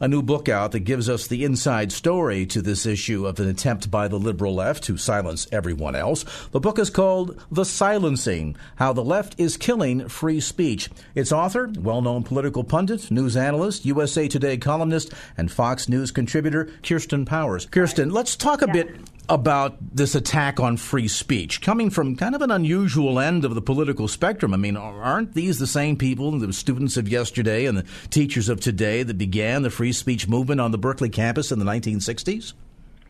A 0.00 0.08
new 0.08 0.20
book 0.20 0.48
out 0.48 0.72
that 0.72 0.80
gives 0.80 1.08
us 1.08 1.28
the 1.28 1.44
inside 1.44 1.92
story 1.92 2.44
to 2.46 2.60
this 2.60 2.86
issue 2.86 3.24
of 3.24 3.38
an 3.38 3.48
attempt 3.48 3.88
by 3.88 4.08
the 4.08 4.18
liberal 4.18 4.52
left 4.52 4.82
to 4.84 4.96
silence 4.96 5.46
everyone 5.52 5.94
else. 5.94 6.24
The 6.50 6.58
book 6.58 6.80
is 6.80 6.90
called 6.90 7.40
The 7.52 7.64
Silencing 7.64 8.56
How 8.76 8.92
the 8.92 9.04
Left 9.04 9.38
is 9.38 9.56
Killing 9.56 10.08
Free 10.08 10.40
Speech. 10.40 10.90
Its 11.14 11.30
author, 11.30 11.70
well 11.78 12.02
known 12.02 12.24
political 12.24 12.64
pundit, 12.64 13.12
news 13.12 13.36
analyst, 13.36 13.84
USA 13.84 14.26
Today 14.26 14.56
columnist, 14.56 15.14
and 15.36 15.52
Fox 15.52 15.88
News 15.88 16.10
contributor, 16.10 16.68
Kirsten 16.82 17.24
Powers. 17.24 17.66
Kirsten, 17.66 18.10
let's 18.10 18.34
talk 18.34 18.60
a 18.60 18.66
bit 18.66 18.90
about 19.28 19.76
this 19.94 20.14
attack 20.14 20.60
on 20.60 20.76
free 20.76 21.08
speech 21.08 21.60
coming 21.60 21.90
from 21.90 22.16
kind 22.16 22.34
of 22.34 22.42
an 22.42 22.50
unusual 22.50 23.20
end 23.20 23.44
of 23.44 23.54
the 23.54 23.62
political 23.62 24.08
spectrum. 24.08 24.52
I 24.52 24.56
mean, 24.56 24.76
aren't 24.76 25.34
these 25.34 25.58
the 25.58 25.66
same 25.66 25.96
people, 25.96 26.30
the 26.32 26.52
students 26.52 26.96
of 26.96 27.08
yesterday 27.08 27.66
and 27.66 27.78
the 27.78 27.86
teachers 28.10 28.48
of 28.48 28.60
today, 28.60 29.02
that 29.02 29.18
began 29.18 29.62
the 29.62 29.70
free 29.70 29.92
speech 29.92 30.28
movement 30.28 30.60
on 30.60 30.70
the 30.70 30.78
Berkeley 30.78 31.08
campus 31.08 31.52
in 31.52 31.58
the 31.58 31.64
1960s? 31.64 32.54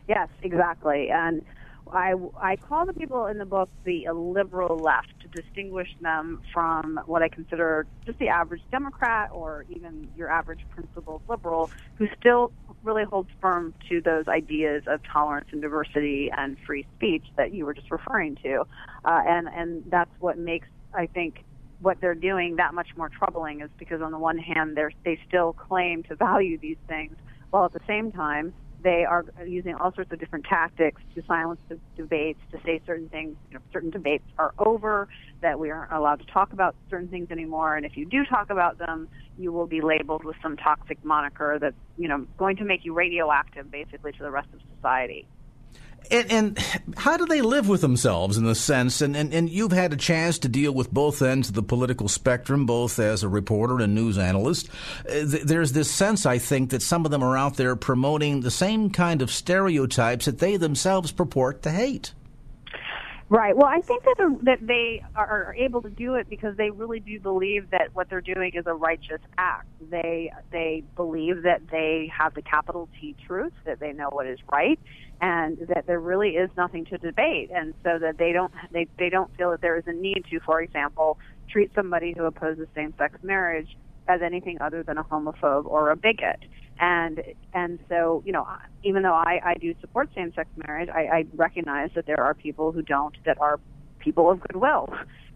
Yes, 0.07 0.29
exactly. 0.41 1.09
And 1.09 1.43
I, 1.91 2.15
I 2.37 2.55
call 2.55 2.85
the 2.85 2.93
people 2.93 3.27
in 3.27 3.37
the 3.37 3.45
book 3.45 3.69
the 3.83 4.09
liberal 4.11 4.77
left 4.77 5.13
to 5.21 5.41
distinguish 5.41 5.89
them 6.01 6.41
from 6.53 6.99
what 7.05 7.21
I 7.21 7.29
consider 7.29 7.85
just 8.05 8.17
the 8.19 8.29
average 8.29 8.61
Democrat 8.71 9.29
or 9.31 9.65
even 9.69 10.07
your 10.17 10.29
average 10.29 10.61
principled 10.71 11.21
liberal 11.27 11.69
who 11.95 12.07
still 12.19 12.51
really 12.83 13.03
holds 13.03 13.29
firm 13.41 13.73
to 13.89 14.01
those 14.01 14.27
ideas 14.27 14.83
of 14.87 15.01
tolerance 15.11 15.47
and 15.51 15.61
diversity 15.61 16.31
and 16.35 16.57
free 16.65 16.85
speech 16.95 17.25
that 17.37 17.53
you 17.53 17.65
were 17.65 17.73
just 17.73 17.91
referring 17.91 18.35
to. 18.43 18.63
Uh, 19.05 19.21
and, 19.25 19.47
and 19.47 19.83
that's 19.89 20.11
what 20.19 20.37
makes, 20.37 20.67
I 20.93 21.07
think, 21.07 21.43
what 21.81 21.99
they're 21.99 22.15
doing 22.15 22.55
that 22.57 22.73
much 22.73 22.89
more 22.95 23.09
troubling 23.09 23.61
is 23.61 23.69
because 23.77 24.01
on 24.01 24.11
the 24.11 24.19
one 24.19 24.37
hand, 24.37 24.77
they're, 24.77 24.91
they 25.03 25.19
still 25.27 25.53
claim 25.53 26.03
to 26.03 26.15
value 26.15 26.57
these 26.57 26.77
things 26.87 27.15
while 27.49 27.65
at 27.65 27.73
the 27.73 27.81
same 27.87 28.11
time 28.11 28.53
they 28.83 29.05
are 29.09 29.25
using 29.45 29.75
all 29.75 29.93
sorts 29.93 30.11
of 30.11 30.19
different 30.19 30.45
tactics 30.45 31.01
to 31.15 31.23
silence 31.27 31.59
the 31.69 31.79
debates, 31.95 32.39
to 32.51 32.59
say 32.65 32.81
certain 32.85 33.09
things, 33.09 33.35
you 33.49 33.55
know, 33.55 33.61
certain 33.71 33.89
debates 33.89 34.25
are 34.37 34.53
over, 34.59 35.07
that 35.41 35.57
we 35.59 35.71
aren't 35.71 35.91
allowed 35.91 36.19
to 36.19 36.25
talk 36.25 36.53
about 36.53 36.75
certain 36.89 37.07
things 37.07 37.27
anymore, 37.31 37.75
and 37.75 37.85
if 37.85 37.95
you 37.95 38.05
do 38.05 38.25
talk 38.25 38.49
about 38.49 38.77
them, 38.77 39.07
you 39.37 39.51
will 39.51 39.67
be 39.67 39.81
labeled 39.81 40.23
with 40.23 40.35
some 40.43 40.57
toxic 40.57 40.97
moniker 41.03 41.57
that's, 41.59 41.75
you 41.97 42.07
know, 42.07 42.25
going 42.37 42.55
to 42.57 42.65
make 42.65 42.83
you 42.83 42.93
radioactive 42.93 43.71
basically 43.71 44.11
to 44.11 44.23
the 44.23 44.31
rest 44.31 44.47
of 44.53 44.59
society. 44.75 45.27
And, 46.11 46.31
and, 46.31 46.59
how 46.97 47.17
do 47.17 47.25
they 47.25 47.41
live 47.41 47.67
with 47.67 47.81
themselves 47.81 48.37
in 48.37 48.45
the 48.45 48.55
sense? 48.55 49.01
And, 49.01 49.15
and, 49.15 49.33
and 49.33 49.49
you've 49.49 49.71
had 49.71 49.93
a 49.93 49.95
chance 49.95 50.37
to 50.39 50.49
deal 50.49 50.71
with 50.71 50.91
both 50.91 51.21
ends 51.21 51.49
of 51.49 51.55
the 51.55 51.63
political 51.63 52.07
spectrum, 52.07 52.65
both 52.65 52.99
as 52.99 53.23
a 53.23 53.29
reporter 53.29 53.79
and 53.79 53.95
news 53.95 54.17
analyst. 54.17 54.69
Uh, 55.09 55.23
there's 55.43 55.71
this 55.71 55.89
sense, 55.89 56.25
I 56.25 56.37
think, 56.37 56.69
that 56.71 56.81
some 56.81 57.05
of 57.05 57.11
them 57.11 57.23
are 57.23 57.37
out 57.37 57.57
there 57.57 57.75
promoting 57.75 58.41
the 58.41 58.51
same 58.51 58.89
kind 58.89 59.21
of 59.21 59.31
stereotypes 59.31 60.25
that 60.25 60.39
they 60.39 60.57
themselves 60.57 61.11
purport 61.11 61.61
to 61.63 61.71
hate. 61.71 62.13
Right. 63.33 63.57
Well, 63.57 63.65
I 63.65 63.81
think 63.81 64.03
that 64.03 64.39
that 64.43 64.59
they 64.61 65.03
are 65.15 65.55
able 65.57 65.81
to 65.81 65.89
do 65.89 66.13
it 66.13 66.29
because 66.29 66.55
they 66.55 66.69
really 66.69 66.99
do 66.99 67.19
believe 67.19 67.71
that 67.71 67.89
what 67.93 68.07
they're 68.07 68.21
doing 68.21 68.51
is 68.53 68.67
a 68.67 68.75
righteous 68.75 69.21
act. 69.39 69.65
They 69.89 70.31
they 70.51 70.83
believe 70.95 71.41
that 71.41 71.61
they 71.71 72.11
have 72.15 72.35
the 72.35 72.43
capital 72.43 72.89
T 73.01 73.15
truth, 73.25 73.53
that 73.65 73.79
they 73.79 73.91
know 73.91 74.09
what 74.11 74.27
is 74.27 74.37
right, 74.51 74.79
and 75.23 75.57
that 75.69 75.87
there 75.87 76.01
really 76.01 76.31
is 76.31 76.49
nothing 76.57 76.83
to 76.83 76.97
debate, 76.97 77.49
and 77.55 77.73
so 77.81 77.97
that 77.97 78.17
they 78.17 78.33
don't 78.33 78.51
they 78.73 78.87
they 78.99 79.09
don't 79.09 79.33
feel 79.37 79.51
that 79.51 79.61
there 79.61 79.77
is 79.77 79.85
a 79.87 79.93
need 79.93 80.25
to, 80.29 80.39
for 80.41 80.61
example, 80.61 81.17
treat 81.49 81.71
somebody 81.73 82.13
who 82.15 82.25
opposes 82.25 82.67
same-sex 82.75 83.17
marriage 83.23 83.69
as 84.09 84.21
anything 84.21 84.57
other 84.59 84.83
than 84.83 84.97
a 84.97 85.03
homophobe 85.05 85.65
or 85.65 85.91
a 85.91 85.95
bigot. 85.95 86.41
And 86.77 87.23
and 87.53 87.79
so 87.87 88.21
you 88.25 88.33
know 88.33 88.45
even 88.83 89.03
though 89.03 89.13
I, 89.13 89.39
I 89.45 89.53
do 89.53 89.73
support 89.79 90.09
same 90.13 90.33
sex 90.33 90.49
marriage, 90.67 90.89
I, 90.93 91.03
I 91.19 91.25
recognize 91.35 91.91
that 91.95 92.05
there 92.05 92.19
are 92.19 92.33
people 92.33 92.73
who 92.73 92.81
don't 92.81 93.15
that 93.25 93.39
are 93.39 93.61
people 93.99 94.29
of 94.29 94.41
goodwill, 94.41 94.89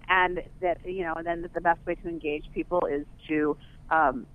and 0.09 0.41
that 0.59 0.79
you 0.85 1.03
know 1.03 1.13
then 1.23 1.43
that 1.43 1.53
the 1.53 1.61
best 1.61 1.79
way 1.85 1.95
to 1.95 2.09
engage 2.09 2.43
people 2.53 2.81
is 2.91 3.05
to 3.29 3.55
um, 3.89 4.25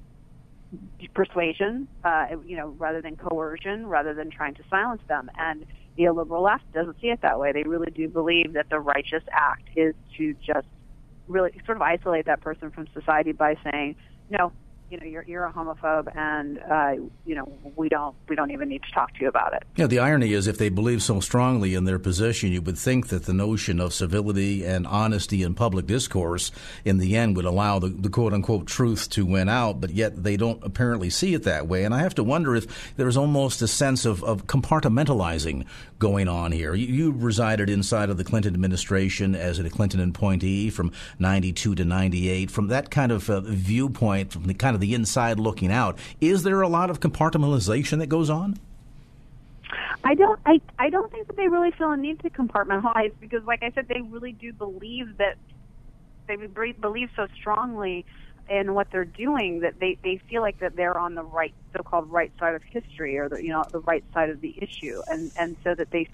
persuasion, 1.14 1.88
uh, 2.04 2.26
you 2.44 2.56
know, 2.56 2.68
rather 2.78 3.02
than 3.02 3.16
coercion, 3.16 3.86
rather 3.86 4.14
than 4.14 4.30
trying 4.30 4.54
to 4.54 4.62
silence 4.70 5.02
them. 5.08 5.30
And 5.38 5.66
the 5.96 6.08
liberal 6.10 6.42
left 6.42 6.70
doesn't 6.72 6.96
see 7.00 7.08
it 7.08 7.20
that 7.22 7.38
way. 7.38 7.52
They 7.52 7.64
really 7.64 7.90
do 7.90 8.08
believe 8.08 8.54
that 8.54 8.70
the 8.70 8.80
righteous 8.80 9.22
act 9.30 9.68
is 9.76 9.94
to 10.16 10.34
just 10.34 10.66
really 11.28 11.52
sort 11.66 11.76
of 11.76 11.82
isolate 11.82 12.26
that 12.26 12.40
person 12.40 12.70
from 12.70 12.86
society 12.94 13.32
by 13.32 13.56
saying, 13.70 13.96
no, 14.30 14.52
you 14.92 14.98
know 15.00 15.06
you're 15.06 15.24
you're 15.26 15.44
a 15.46 15.52
homophobe 15.52 16.14
and 16.14 16.60
uh, 16.70 16.92
you 17.24 17.34
know 17.34 17.50
we 17.76 17.88
don't 17.88 18.14
we 18.28 18.36
don't 18.36 18.50
even 18.50 18.68
need 18.68 18.82
to 18.82 18.92
talk 18.92 19.14
to 19.14 19.20
you 19.22 19.28
about 19.28 19.54
it. 19.54 19.62
Yeah, 19.74 19.86
the 19.86 19.98
irony 19.98 20.34
is 20.34 20.46
if 20.46 20.58
they 20.58 20.68
believe 20.68 21.02
so 21.02 21.18
strongly 21.20 21.74
in 21.74 21.84
their 21.84 21.98
position, 21.98 22.52
you 22.52 22.60
would 22.60 22.76
think 22.76 23.08
that 23.08 23.24
the 23.24 23.32
notion 23.32 23.80
of 23.80 23.94
civility 23.94 24.66
and 24.66 24.86
honesty 24.86 25.42
in 25.42 25.54
public 25.54 25.86
discourse 25.86 26.52
in 26.84 26.98
the 26.98 27.16
end 27.16 27.36
would 27.36 27.46
allow 27.46 27.78
the, 27.78 27.88
the 27.88 28.10
quote 28.10 28.34
unquote 28.34 28.66
truth 28.66 29.08
to 29.10 29.24
win 29.24 29.48
out, 29.48 29.80
but 29.80 29.90
yet 29.90 30.22
they 30.22 30.36
don't 30.36 30.62
apparently 30.62 31.08
see 31.08 31.32
it 31.32 31.44
that 31.44 31.66
way. 31.66 31.84
And 31.84 31.94
I 31.94 32.00
have 32.00 32.14
to 32.16 32.24
wonder 32.24 32.54
if 32.54 32.94
there's 32.96 33.16
almost 33.16 33.62
a 33.62 33.68
sense 33.68 34.04
of, 34.04 34.22
of 34.22 34.46
compartmentalizing 34.46 35.64
going 35.98 36.28
on 36.28 36.52
here. 36.52 36.74
You, 36.74 36.86
you 36.86 37.12
resided 37.12 37.70
inside 37.70 38.10
of 38.10 38.18
the 38.18 38.24
Clinton 38.24 38.52
administration 38.52 39.34
as 39.34 39.58
a 39.58 39.70
Clinton 39.70 40.00
appointee 40.00 40.68
from 40.68 40.92
92 41.18 41.76
to 41.76 41.84
98. 41.84 42.50
From 42.50 42.68
that 42.68 42.90
kind 42.90 43.10
of 43.10 43.30
uh, 43.30 43.40
viewpoint, 43.40 44.32
from 44.32 44.44
the 44.44 44.54
kind 44.54 44.74
of 44.74 44.81
the 44.82 44.94
inside 44.94 45.38
looking 45.38 45.72
out. 45.72 45.98
Is 46.20 46.42
there 46.42 46.60
a 46.60 46.68
lot 46.68 46.90
of 46.90 47.00
compartmentalization 47.00 47.98
that 48.00 48.08
goes 48.08 48.28
on? 48.28 48.58
I 50.04 50.14
don't. 50.14 50.38
I 50.44 50.60
I 50.78 50.90
don't 50.90 51.10
think 51.10 51.28
that 51.28 51.36
they 51.36 51.48
really 51.48 51.70
feel 51.70 51.92
a 51.92 51.96
need 51.96 52.20
to 52.20 52.30
compartmentalize 52.30 53.12
because, 53.20 53.44
like 53.44 53.62
I 53.62 53.70
said, 53.70 53.86
they 53.88 54.00
really 54.00 54.32
do 54.32 54.52
believe 54.52 55.16
that 55.18 55.36
they 56.26 56.36
believe 56.72 57.10
so 57.16 57.26
strongly 57.34 58.04
in 58.50 58.74
what 58.74 58.90
they're 58.90 59.04
doing 59.04 59.60
that 59.60 59.78
they 59.78 59.96
they 60.02 60.20
feel 60.28 60.42
like 60.42 60.58
that 60.58 60.74
they're 60.76 60.98
on 60.98 61.14
the 61.14 61.22
right 61.22 61.54
so-called 61.74 62.10
right 62.10 62.32
side 62.38 62.54
of 62.54 62.62
history 62.62 63.16
or 63.16 63.28
the 63.28 63.42
you 63.42 63.50
know 63.50 63.64
the 63.70 63.80
right 63.80 64.04
side 64.12 64.30
of 64.30 64.40
the 64.40 64.54
issue 64.60 65.00
and 65.08 65.30
and 65.38 65.56
so 65.62 65.74
that 65.74 65.90
they 65.90 66.08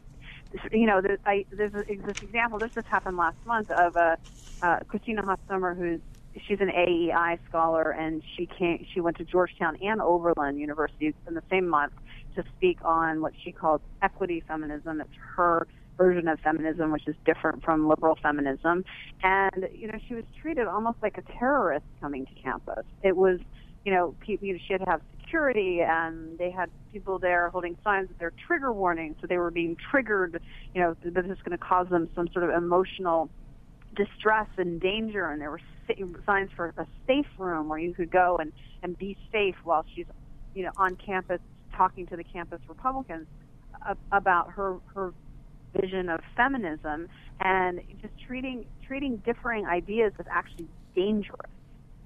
you 0.71 0.87
know 0.87 1.01
there's, 1.01 1.19
I, 1.25 1.47
there's 1.51 1.73
this 1.73 2.23
example 2.23 2.59
this 2.59 2.73
just 2.75 2.87
happened 2.87 3.17
last 3.17 3.39
month 3.47 3.71
of 3.71 3.97
uh, 3.97 4.17
uh, 4.63 4.81
Christina 4.89 5.23
Hoff 5.23 5.41
Sommers 5.49 5.79
who's 5.79 6.01
she's 6.47 6.61
an 6.61 6.70
AEI 6.70 7.38
scholar, 7.49 7.90
and 7.90 8.23
she 8.37 8.47
came. 8.47 8.87
She 8.92 9.00
went 9.00 9.16
to 9.18 9.25
Georgetown 9.25 9.76
and 9.82 10.00
Oberlin 10.00 10.58
University 10.58 11.14
in 11.26 11.35
the 11.35 11.42
same 11.50 11.68
month 11.68 11.92
to 12.37 12.44
speak 12.56 12.78
on 12.85 13.20
what 13.20 13.32
she 13.42 13.52
calls 13.52 13.80
equity 14.02 14.42
feminism. 14.47 15.00
It's 15.00 15.11
her 15.37 15.66
version 15.97 16.28
of 16.28 16.38
feminism, 16.40 16.92
which 16.92 17.06
is 17.08 17.16
different 17.26 17.64
from 17.64 17.88
liberal 17.88 18.16
feminism. 18.23 18.85
And 19.23 19.68
you 19.75 19.88
know, 19.88 19.99
she 20.06 20.14
was 20.14 20.25
treated 20.40 20.66
almost 20.66 20.99
like 21.02 21.18
a 21.18 21.38
terrorist 21.38 21.87
coming 22.00 22.25
to 22.26 22.35
campus. 22.42 22.85
It 23.02 23.16
was, 23.16 23.40
you 23.85 23.92
know, 23.92 24.14
people, 24.20 24.47
you 24.47 24.58
she 24.66 24.73
had 24.73 24.85
to 24.85 24.90
have 24.90 25.00
security, 25.20 25.80
and 25.82 26.38
they 26.38 26.50
had 26.50 26.70
people 26.92 27.18
there 27.18 27.50
holding 27.50 27.76
signs 27.85 28.08
with 28.08 28.18
their 28.18 28.32
trigger 28.47 28.73
warning, 28.73 29.16
so 29.20 29.26
they 29.26 29.38
were 29.38 29.50
being 29.50 29.76
triggered. 29.90 30.40
You 30.75 30.80
know, 30.80 30.97
that 31.02 31.14
this 31.14 31.25
is 31.26 31.38
going 31.44 31.58
to 31.58 31.58
cause 31.58 31.88
them 31.88 32.08
some 32.14 32.28
sort 32.32 32.49
of 32.49 32.50
emotional 32.50 33.28
distress 33.99 34.47
and 34.57 34.81
danger, 34.81 35.31
and 35.31 35.43
there 35.43 35.50
were 35.50 35.61
signs 36.25 36.50
for 36.57 36.73
a 36.78 36.87
safe 37.07 37.26
room 37.37 37.69
where 37.69 37.78
you 37.78 37.93
could 37.93 38.11
go 38.11 38.38
and 38.38 38.52
and 38.83 38.97
be 38.97 39.17
safe 39.33 39.57
while 39.64 39.85
she's, 39.95 40.07
you 40.55 40.62
know, 40.62 40.71
on 40.76 40.95
campus 40.97 41.40
talking 41.75 42.07
to 42.07 42.17
the 42.17 42.25
campus 42.25 42.61
Republicans 42.69 43.26
about 44.12 44.50
her 44.52 44.78
her 44.95 45.12
vision 45.75 46.09
of 46.09 46.21
feminism 46.37 47.09
and 47.40 47.81
just 48.00 48.14
treating 48.26 48.64
treating 48.87 49.17
differing 49.19 49.67
ideas 49.67 50.12
as 50.19 50.26
actually 50.31 50.69
dangerous. 50.95 51.50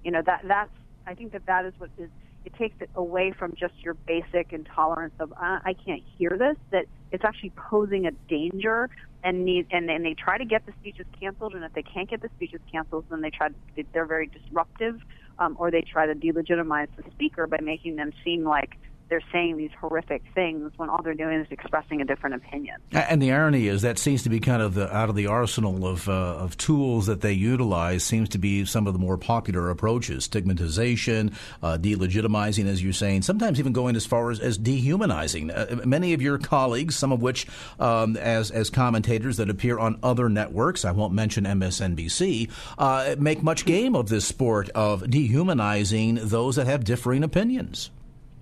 You 0.03 0.13
know 0.13 0.23
that 0.25 0.43
that's 0.45 0.71
I 1.07 1.15
think 1.15 1.33
that 1.33 1.47
that 1.47 1.67
is 1.67 1.75
what 1.79 1.91
is 1.99 2.09
it 2.45 2.55
takes 2.55 2.77
it 2.81 2.91
away 2.95 3.33
from 3.39 3.55
just 3.55 3.75
your 3.83 3.95
basic 3.95 4.53
intolerance 4.53 5.15
of 5.21 5.33
uh, 5.33 5.61
I 5.65 5.75
can't 5.85 6.03
hear 6.19 6.31
this. 6.39 6.57
That 6.71 6.87
it's 7.13 7.25
actually 7.25 7.53
posing 7.57 8.07
a 8.07 8.11
danger 8.29 8.89
and 9.23 9.45
need 9.45 9.67
and 9.71 9.89
then 9.89 10.03
they 10.03 10.15
try 10.15 10.37
to 10.39 10.45
get 10.45 10.67
the 10.67 10.73
speeches 10.81 11.07
canceled. 11.21 11.55
And 11.55 11.63
if 11.63 11.73
they 11.75 11.83
can't 11.83 12.11
get 12.11 12.23
the 12.23 12.31
speeches 12.35 12.61
canceled, 12.71 13.05
then 13.11 13.21
they 13.21 13.31
try 13.31 13.49
to, 13.49 13.85
they're 13.93 14.07
very 14.07 14.29
disruptive, 14.29 14.97
um, 15.39 15.57
or 15.59 15.71
they 15.71 15.83
try 15.83 16.07
to 16.07 16.15
delegitimize 16.15 16.89
the 16.97 17.05
speaker 17.13 17.47
by 17.47 17.59
making 17.63 17.97
them 17.97 18.11
seem 18.25 18.45
like 18.45 18.71
they're 19.09 19.23
saying 19.33 19.57
these 19.57 19.71
horrific 19.79 20.23
things 20.35 20.73
when 20.77 20.89
all 20.89 21.03
they're 21.03 21.15
doing 21.15 21.41
is 21.41 21.47
expressing 21.51 22.01
a 22.01 22.05
different 22.05 22.37
opinion. 22.37 22.77
And 22.93 23.21
the 23.21 23.33
irony 23.33 23.69
is 23.69 23.83
that 23.83 23.99
seems 23.99 24.23
to 24.23 24.31
be 24.31 24.41
kind 24.41 24.63
of 24.63 24.75
the, 24.75 24.95
out 24.95 25.09
of 25.09 25.17
the 25.17 25.27
arsenal 25.27 25.87
of 25.87 26.09
uh, 26.09 26.13
of 26.13 26.57
tools 26.57 27.07
that 27.07 27.21
they 27.21 27.33
utilize. 27.33 28.05
Seems 28.05 28.29
to 28.31 28.39
be 28.39 28.65
some 28.65 28.87
of 28.87 28.93
the 28.93 28.99
more 28.99 29.19
popular 29.19 29.71
approaches: 29.71 30.25
stigmatization, 30.25 31.33
uh, 31.63 31.79
delegitimizing, 31.79 32.67
as 32.67 32.83
you're 32.83 32.93
saying. 32.93 33.23
Sometimes 33.23 33.59
even 33.59 33.73
going 33.73 33.97
as 33.97 34.07
far 34.07 34.31
as, 34.31 34.41
as 34.41 34.57
dehumanizing. 34.59 35.51
Uh, 35.51 35.81
many 35.85 36.15
of 36.15 36.23
your 36.23 36.39
colleagues, 36.39 36.97
some 36.97 37.13
of 37.13 37.21
which 37.21 37.47
um, 37.79 38.17
as 38.17 38.51
as 38.51 38.71
commentators 38.71 39.37
that 39.37 39.51
appear 39.51 39.79
on 39.79 39.99
other 40.03 40.29
networks, 40.29 40.85
I 40.85 40.93
won't 40.93 41.13
mention 41.13 41.45
MSNBC, 41.45 42.51
uh, 42.79 43.17
make 43.19 43.43
much 43.43 43.65
game 43.65 43.95
of 43.95 44.09
this 44.09 44.27
sport 44.27 44.71
of 44.71 45.11
dehumanizing 45.11 46.15
those 46.23 46.57
that 46.57 46.67
have 46.67 46.85
differing 46.85 47.23
opinions. 47.23 47.91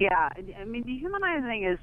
Yeah, 0.00 0.30
I 0.58 0.64
mean, 0.64 0.82
dehumanizing 0.82 1.64
is 1.64 1.78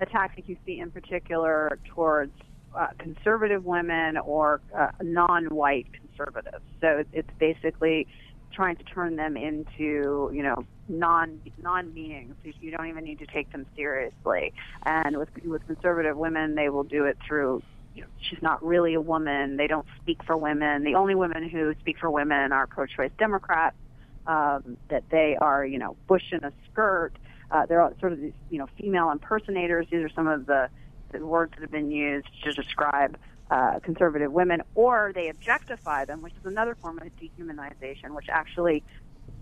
a 0.00 0.06
tactic 0.06 0.48
you 0.48 0.56
see 0.64 0.80
in 0.80 0.90
particular 0.90 1.78
towards 1.84 2.32
uh, 2.74 2.88
conservative 2.98 3.66
women 3.66 4.16
or 4.16 4.62
uh, 4.76 4.88
non-white 5.02 5.86
conservatives. 5.92 6.64
So 6.80 7.04
it's 7.12 7.28
basically 7.38 8.06
trying 8.54 8.76
to 8.76 8.84
turn 8.84 9.16
them 9.16 9.36
into, 9.36 10.30
you 10.32 10.42
know, 10.42 10.64
non 10.88 11.42
non 11.62 11.90
beings. 11.90 12.34
You 12.42 12.70
don't 12.70 12.86
even 12.86 13.04
need 13.04 13.18
to 13.18 13.26
take 13.26 13.52
them 13.52 13.66
seriously. 13.76 14.54
And 14.84 15.18
with 15.18 15.28
with 15.44 15.66
conservative 15.66 16.16
women, 16.16 16.54
they 16.54 16.70
will 16.70 16.84
do 16.84 17.04
it 17.04 17.18
through. 17.26 17.62
You 17.94 18.02
know, 18.02 18.08
she's 18.30 18.40
not 18.40 18.64
really 18.64 18.94
a 18.94 19.00
woman. 19.02 19.58
They 19.58 19.66
don't 19.66 19.86
speak 20.00 20.24
for 20.24 20.38
women. 20.38 20.84
The 20.84 20.94
only 20.94 21.14
women 21.14 21.50
who 21.50 21.74
speak 21.80 21.98
for 21.98 22.10
women 22.10 22.50
are 22.50 22.66
pro-choice 22.66 23.12
Democrats. 23.18 23.76
Um, 24.24 24.76
that 24.88 25.02
they 25.10 25.36
are, 25.40 25.66
you 25.66 25.80
know, 25.80 25.96
bush 26.06 26.22
in 26.30 26.44
a 26.44 26.52
skirt 26.70 27.12
uh, 27.52 27.66
they're 27.66 27.82
all 27.82 27.92
sort 28.00 28.12
of 28.12 28.20
these, 28.20 28.32
you 28.50 28.58
know, 28.58 28.66
female 28.78 29.10
impersonators. 29.10 29.86
These 29.90 30.02
are 30.02 30.08
some 30.08 30.26
of 30.26 30.46
the, 30.46 30.68
the 31.12 31.24
words 31.24 31.52
that 31.52 31.60
have 31.60 31.70
been 31.70 31.90
used 31.90 32.28
to 32.44 32.52
describe 32.52 33.18
uh, 33.50 33.78
conservative 33.80 34.32
women, 34.32 34.62
or 34.74 35.12
they 35.14 35.28
objectify 35.28 36.06
them, 36.06 36.22
which 36.22 36.32
is 36.32 36.46
another 36.46 36.74
form 36.74 36.98
of 36.98 37.08
dehumanization. 37.20 38.14
Which 38.14 38.28
actually, 38.30 38.82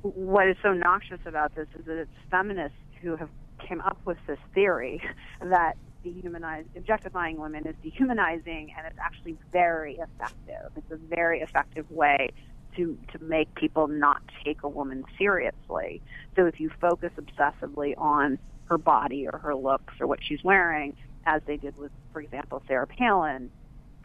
what 0.03 0.49
is 0.49 0.57
so 0.63 0.73
noxious 0.73 1.21
about 1.25 1.55
this 1.55 1.69
is 1.79 1.87
that 1.87 1.97
it's 1.97 2.11
feminists 2.31 2.77
who 3.01 3.15
have 3.15 3.31
came 3.59 3.81
up 3.81 3.99
with 4.05 4.19
this 4.27 4.39
theory 4.55 5.01
that 5.41 5.77
dehumanize 6.05 6.65
objectifying 6.77 7.39
women 7.39 7.65
is 7.67 7.77
dehumanizing, 7.83 8.73
and 8.77 8.87
it's 8.87 8.99
actually 8.99 9.37
very 9.53 9.95
effective. 9.95 10.73
It's 10.77 10.91
a 10.91 10.97
very 10.97 11.41
effective 11.41 11.89
way 11.91 12.31
to 12.77 12.97
to 13.13 13.25
make 13.25 13.55
people 13.55 13.89
not 13.89 14.23
take 14.45 14.59
a 14.63 14.69
woman 14.69 15.05
seriously. 15.19 16.03
So 16.37 16.47
if 16.47 16.61
you 16.61 16.71
focus 16.81 17.11
obsessively 17.19 17.95
on 17.99 18.39
her 18.67 18.79
body 18.79 19.27
or 19.27 19.39
her 19.39 19.55
looks 19.55 19.95
or 20.01 20.07
what 20.07 20.21
she's 20.23 20.43
wearing, 20.45 20.95
as 21.27 21.43
they 21.47 21.57
did 21.57 21.77
with, 21.77 21.93
for 22.13 22.21
example, 22.21 22.63
Sarah 22.67 22.87
Palin, 22.87 23.51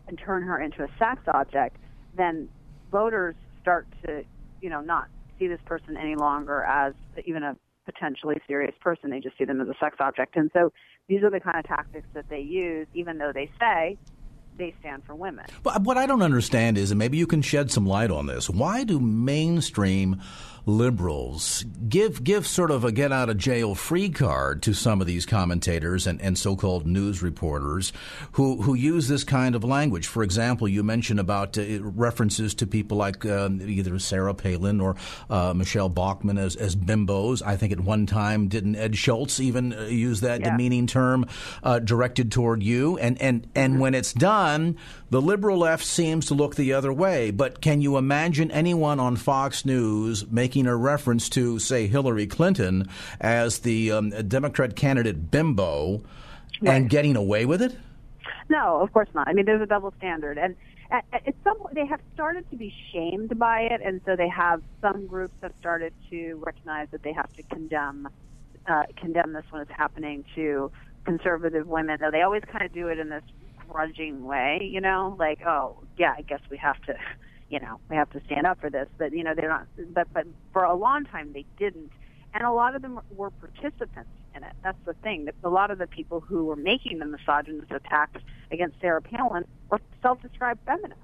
and 0.08 0.20
turn 0.20 0.44
her 0.44 0.60
into 0.60 0.84
a 0.84 0.88
sex 1.00 1.22
object, 1.34 1.78
then 2.16 2.50
voters 2.92 3.36
start 3.62 3.88
to, 4.06 4.24
you 4.62 4.70
know, 4.70 4.82
not 4.82 5.08
see 5.40 5.48
this 5.48 5.60
person 5.66 5.98
any 5.98 6.16
longer 6.16 6.64
as 6.64 6.94
even 7.26 7.44
a 7.44 7.56
potentially 7.86 8.36
serious 8.48 8.74
person. 8.82 9.10
They 9.10 9.20
just 9.20 9.38
see 9.38 9.46
them 9.46 9.62
as 9.62 9.68
a 9.68 9.76
sex 9.80 9.98
object. 10.00 10.36
And 10.36 10.50
so 10.54 10.72
these 11.08 11.24
are 11.24 11.30
the 11.30 11.40
kind 11.40 11.58
of 11.58 11.66
tactics 11.66 12.08
that 12.14 12.26
they 12.30 12.40
use, 12.40 12.88
even 12.94 13.18
though 13.18 13.32
they 13.34 13.50
say 13.60 13.98
they 14.58 14.74
stand 14.80 15.04
for 15.06 15.16
women. 15.16 15.46
But 15.64 15.82
what 15.82 15.98
I 15.98 16.06
don't 16.06 16.22
understand 16.22 16.78
is, 16.78 16.92
and 16.92 17.00
maybe 17.00 17.18
you 17.18 17.28
can 17.28 17.42
shed 17.42 17.72
some 17.72 17.86
light 17.86 18.12
on 18.12 18.28
this, 18.28 18.50
why 18.50 18.84
do 18.84 19.00
mainstream 19.00 20.22
liberals 20.66 21.64
give 21.88 22.24
give 22.24 22.48
sort 22.48 22.72
of 22.72 22.84
a 22.84 22.92
get 22.92 23.12
out 23.12 23.30
of 23.30 23.38
jail 23.38 23.76
free 23.76 24.10
card 24.10 24.64
to 24.64 24.74
some 24.74 25.00
of 25.00 25.06
these 25.06 25.26
commentators 25.26 26.08
and, 26.08 26.20
and 26.22 26.38
so 26.38 26.56
called 26.56 26.88
news 26.88 27.22
reporters 27.22 27.94
who 28.32 28.62
who 28.64 28.74
use 28.74 29.08
this 29.08 29.24
kind 29.24 29.54
of 29.54 29.64
language. 29.64 30.08
For 30.08 30.24
example, 30.24 30.68
you 30.68 30.82
mentioned 30.82 31.20
about 31.20 31.58
uh, 31.58 31.64
references 31.82 32.56
to 32.56 32.68
people 32.68 32.98
like 32.98 33.26
um, 33.26 33.62
either 33.62 34.00
Sarah 34.00 34.34
Palin 34.34 34.82
or 34.82 34.96
uh, 35.30 35.54
Michele 35.54 35.90
Bachmann 35.90 36.38
as, 36.38 36.56
as 36.56 36.76
bimbos. 36.76 37.44
I 37.46 37.58
think 37.58 37.72
at 37.72 37.80
one 37.80 38.08
time 38.08 38.48
didn't 38.48 38.76
Ed 38.76 38.98
Schultz 38.98 39.40
even 39.40 39.74
uh, 39.74 39.84
use 39.84 40.22
that 40.22 40.42
yeah. 40.42 40.52
demeaning 40.52 40.88
term 40.88 41.28
uh, 41.64 41.80
directed 41.80 42.32
toward 42.32 42.64
you? 42.64 42.98
And 42.98 43.22
and 43.22 43.48
and 43.54 43.74
mm-hmm. 43.74 43.82
when 43.82 43.94
it's 43.94 44.14
done, 44.14 44.78
the 45.12 45.22
liberal 45.22 45.60
left 45.60 45.86
seems 45.86 46.26
to 46.28 46.34
look 46.34 46.56
the 46.56 46.74
other 46.74 46.92
way. 46.92 47.30
But 47.30 47.62
can 47.62 47.82
you 47.82 47.98
imagine 47.98 48.50
anyone 48.50 49.00
on 49.00 49.16
Fox 49.16 49.64
News 49.64 50.26
making 50.32 50.55
making 50.56 50.68
a 50.68 50.76
reference 50.78 51.28
to, 51.28 51.60
say, 51.60 51.86
Hillary 51.86 52.26
Clinton 52.26 52.88
as 53.20 53.60
the 53.60 53.92
um, 53.92 54.10
Democrat 54.30 54.74
candidate 54.78 55.30
bimbo 55.30 56.02
right. 56.62 56.76
and 56.76 56.90
getting 56.90 57.18
away 57.18 57.46
with 57.46 57.62
it? 57.62 57.76
No, 58.48 58.80
of 58.80 58.94
course 58.94 59.10
not. 59.14 59.28
I 59.28 59.34
mean, 59.34 59.46
there's 59.46 59.62
a 59.62 59.66
double 59.66 59.94
standard, 59.98 60.38
and 60.38 60.56
at, 60.92 61.04
at 61.12 61.36
some 61.44 61.58
point 61.60 61.76
they 61.76 61.86
have 61.86 62.00
started 62.14 62.50
to 62.52 62.56
be 62.56 62.74
shamed 62.94 63.38
by 63.38 63.68
it, 63.70 63.82
and 63.84 64.00
so 64.06 64.16
they 64.16 64.30
have 64.30 64.62
some 64.80 65.08
groups 65.08 65.34
have 65.42 65.52
started 65.60 65.92
to 66.10 66.36
recognize 66.36 66.88
that 66.92 67.04
they 67.04 67.12
have 67.12 67.32
to 67.34 67.44
condemn 67.44 68.08
uh, 68.68 68.84
condemn 68.96 69.34
this 69.34 69.44
when 69.50 69.62
it's 69.62 69.72
happening 69.72 70.24
to 70.36 70.72
conservative 71.04 71.68
women. 71.68 71.98
Though 72.00 72.12
they 72.12 72.22
always 72.22 72.44
kind 72.50 72.64
of 72.64 72.72
do 72.72 72.88
it 72.88 72.98
in 72.98 73.10
this 73.10 73.24
grudging 73.68 74.24
way, 74.24 74.70
you 74.72 74.80
know, 74.80 75.18
like, 75.20 75.42
oh 75.46 75.84
yeah, 75.98 76.14
I 76.18 76.22
guess 76.22 76.40
we 76.50 76.58
have 76.58 76.82
to 76.84 76.96
you 77.50 77.60
know, 77.60 77.80
we 77.90 77.96
have 77.96 78.10
to 78.12 78.22
stand 78.26 78.48
up 78.48 78.60
for 78.60 78.70
this. 78.70 78.88
But 78.98 79.14
you 79.14 79.24
know, 79.24 79.34
they're 79.36 79.50
not. 79.50 79.68
But 79.94 80.12
but 80.14 80.26
for 80.54 80.64
a 80.64 80.76
long 80.76 81.06
time 81.06 81.34
they 81.34 81.46
didn't, 81.58 81.92
and 82.34 82.44
a 82.44 82.52
lot 82.52 82.76
of 82.76 82.82
them 82.82 83.00
were 83.16 83.32
participants 83.32 84.10
in 84.36 84.44
it. 84.44 84.54
That's 84.64 84.78
the 84.86 84.94
thing. 84.94 85.26
That 85.26 85.36
a 85.44 85.50
lot 85.50 85.72
of 85.72 85.78
the 85.78 85.88
people 85.88 86.20
who 86.20 86.46
were 86.46 86.56
making 86.56 87.00
the 87.00 87.06
misogynist 87.06 87.72
attacks 87.72 88.22
against 88.52 88.80
Sarah 88.82 89.02
Palin 89.02 89.46
were 89.70 89.82
self-described 90.02 90.60
feminists. 90.66 91.02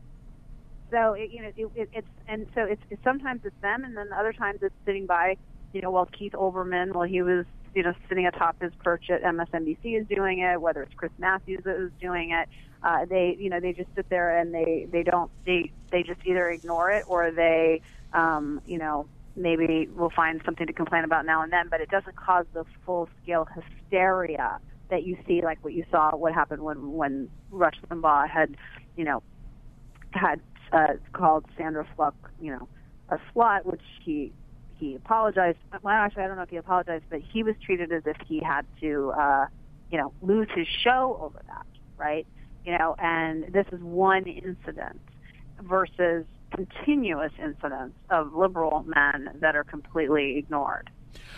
So 0.91 1.13
it, 1.13 1.31
you 1.31 1.41
know, 1.41 1.51
it, 1.55 1.71
it, 1.75 1.89
it's 1.93 2.07
and 2.27 2.47
so 2.53 2.63
it's, 2.63 2.81
it's 2.89 3.03
sometimes 3.03 3.41
it's 3.45 3.55
them, 3.61 3.83
and 3.85 3.95
then 3.95 4.09
other 4.13 4.33
times 4.33 4.59
it's 4.61 4.75
sitting 4.85 5.05
by, 5.05 5.37
you 5.73 5.81
know, 5.81 5.91
while 5.91 6.05
Keith 6.05 6.33
Olbermann, 6.33 6.93
while 6.93 7.07
he 7.07 7.21
was 7.21 7.45
you 7.73 7.83
know 7.83 7.93
sitting 8.09 8.25
atop 8.27 8.61
his 8.61 8.71
perch 8.83 9.09
at 9.09 9.23
MSNBC 9.23 9.99
is 10.01 10.07
doing 10.07 10.39
it, 10.39 10.59
whether 10.61 10.83
it's 10.83 10.93
Chris 10.95 11.11
Matthews 11.17 11.63
is 11.65 11.91
doing 11.99 12.31
it. 12.31 12.49
Uh, 12.83 13.05
they 13.05 13.35
you 13.39 13.49
know 13.49 13.59
they 13.59 13.73
just 13.73 13.89
sit 13.95 14.09
there 14.09 14.37
and 14.37 14.53
they 14.53 14.87
they 14.91 15.03
don't 15.03 15.31
they 15.45 15.71
they 15.91 16.03
just 16.03 16.19
either 16.25 16.49
ignore 16.49 16.91
it 16.91 17.05
or 17.07 17.31
they 17.31 17.81
um, 18.13 18.61
you 18.65 18.77
know 18.77 19.07
maybe 19.35 19.87
will 19.95 20.09
find 20.09 20.41
something 20.43 20.67
to 20.67 20.73
complain 20.73 21.03
about 21.03 21.25
now 21.25 21.41
and 21.41 21.51
then, 21.51 21.67
but 21.69 21.81
it 21.81 21.89
doesn't 21.89 22.15
cause 22.15 22.45
the 22.53 22.65
full 22.85 23.07
scale 23.23 23.47
hysteria 23.55 24.59
that 24.89 25.03
you 25.03 25.17
see, 25.25 25.41
like 25.41 25.63
what 25.63 25.73
you 25.73 25.85
saw, 25.89 26.15
what 26.15 26.33
happened 26.33 26.61
when 26.61 26.93
when 26.93 27.29
Rush 27.49 27.79
Limbaugh 27.89 28.29
had, 28.29 28.57
you 28.97 29.05
know, 29.05 29.23
had 30.11 30.41
uh, 30.71 30.93
called 31.13 31.45
Sandra 31.57 31.87
Fluke, 31.95 32.29
you 32.41 32.51
know, 32.51 32.67
a 33.09 33.17
slut, 33.33 33.65
which 33.65 33.81
he 34.03 34.33
he 34.81 34.95
apologized. 34.95 35.57
Well, 35.81 35.93
actually, 35.93 36.23
I 36.23 36.27
don't 36.27 36.35
know 36.35 36.43
if 36.43 36.49
he 36.49 36.57
apologized, 36.57 37.05
but 37.09 37.21
he 37.21 37.43
was 37.43 37.55
treated 37.65 37.93
as 37.93 38.03
if 38.05 38.17
he 38.27 38.41
had 38.43 38.65
to, 38.81 39.13
uh, 39.17 39.45
you 39.89 39.97
know, 39.97 40.11
lose 40.21 40.49
his 40.53 40.67
show 40.83 41.17
over 41.21 41.41
that, 41.47 41.65
right? 41.97 42.27
you 42.65 42.77
know, 42.77 42.95
and 42.99 43.45
this 43.53 43.65
is 43.71 43.79
one 43.81 44.25
incident 44.25 44.99
versus 45.61 46.25
continuous 46.55 47.31
incidents 47.41 47.95
of 48.09 48.33
liberal 48.33 48.85
men 48.85 49.29
that 49.39 49.55
are 49.55 49.63
completely 49.63 50.37
ignored. 50.37 50.89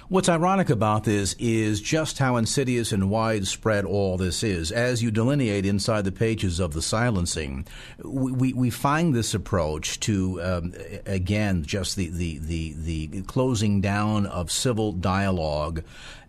What's 0.09 0.29
ironic 0.29 0.69
about 0.69 1.05
this 1.05 1.33
is 1.39 1.81
just 1.81 2.19
how 2.19 2.35
insidious 2.35 2.91
and 2.91 3.09
widespread 3.09 3.85
all 3.85 4.17
this 4.17 4.43
is. 4.43 4.71
As 4.71 5.01
you 5.01 5.11
delineate 5.11 5.65
inside 5.65 6.03
the 6.03 6.11
pages 6.11 6.59
of 6.59 6.73
the 6.73 6.81
silencing, 6.81 7.65
we, 8.03 8.31
we, 8.31 8.53
we 8.53 8.69
find 8.69 9.15
this 9.15 9.33
approach 9.33 9.99
to, 10.01 10.41
um, 10.43 10.73
again, 11.05 11.63
just 11.63 11.95
the, 11.95 12.09
the, 12.09 12.37
the, 12.39 12.73
the 12.73 13.21
closing 13.23 13.81
down 13.81 14.25
of 14.25 14.51
civil 14.51 14.91
dialogue 14.91 15.83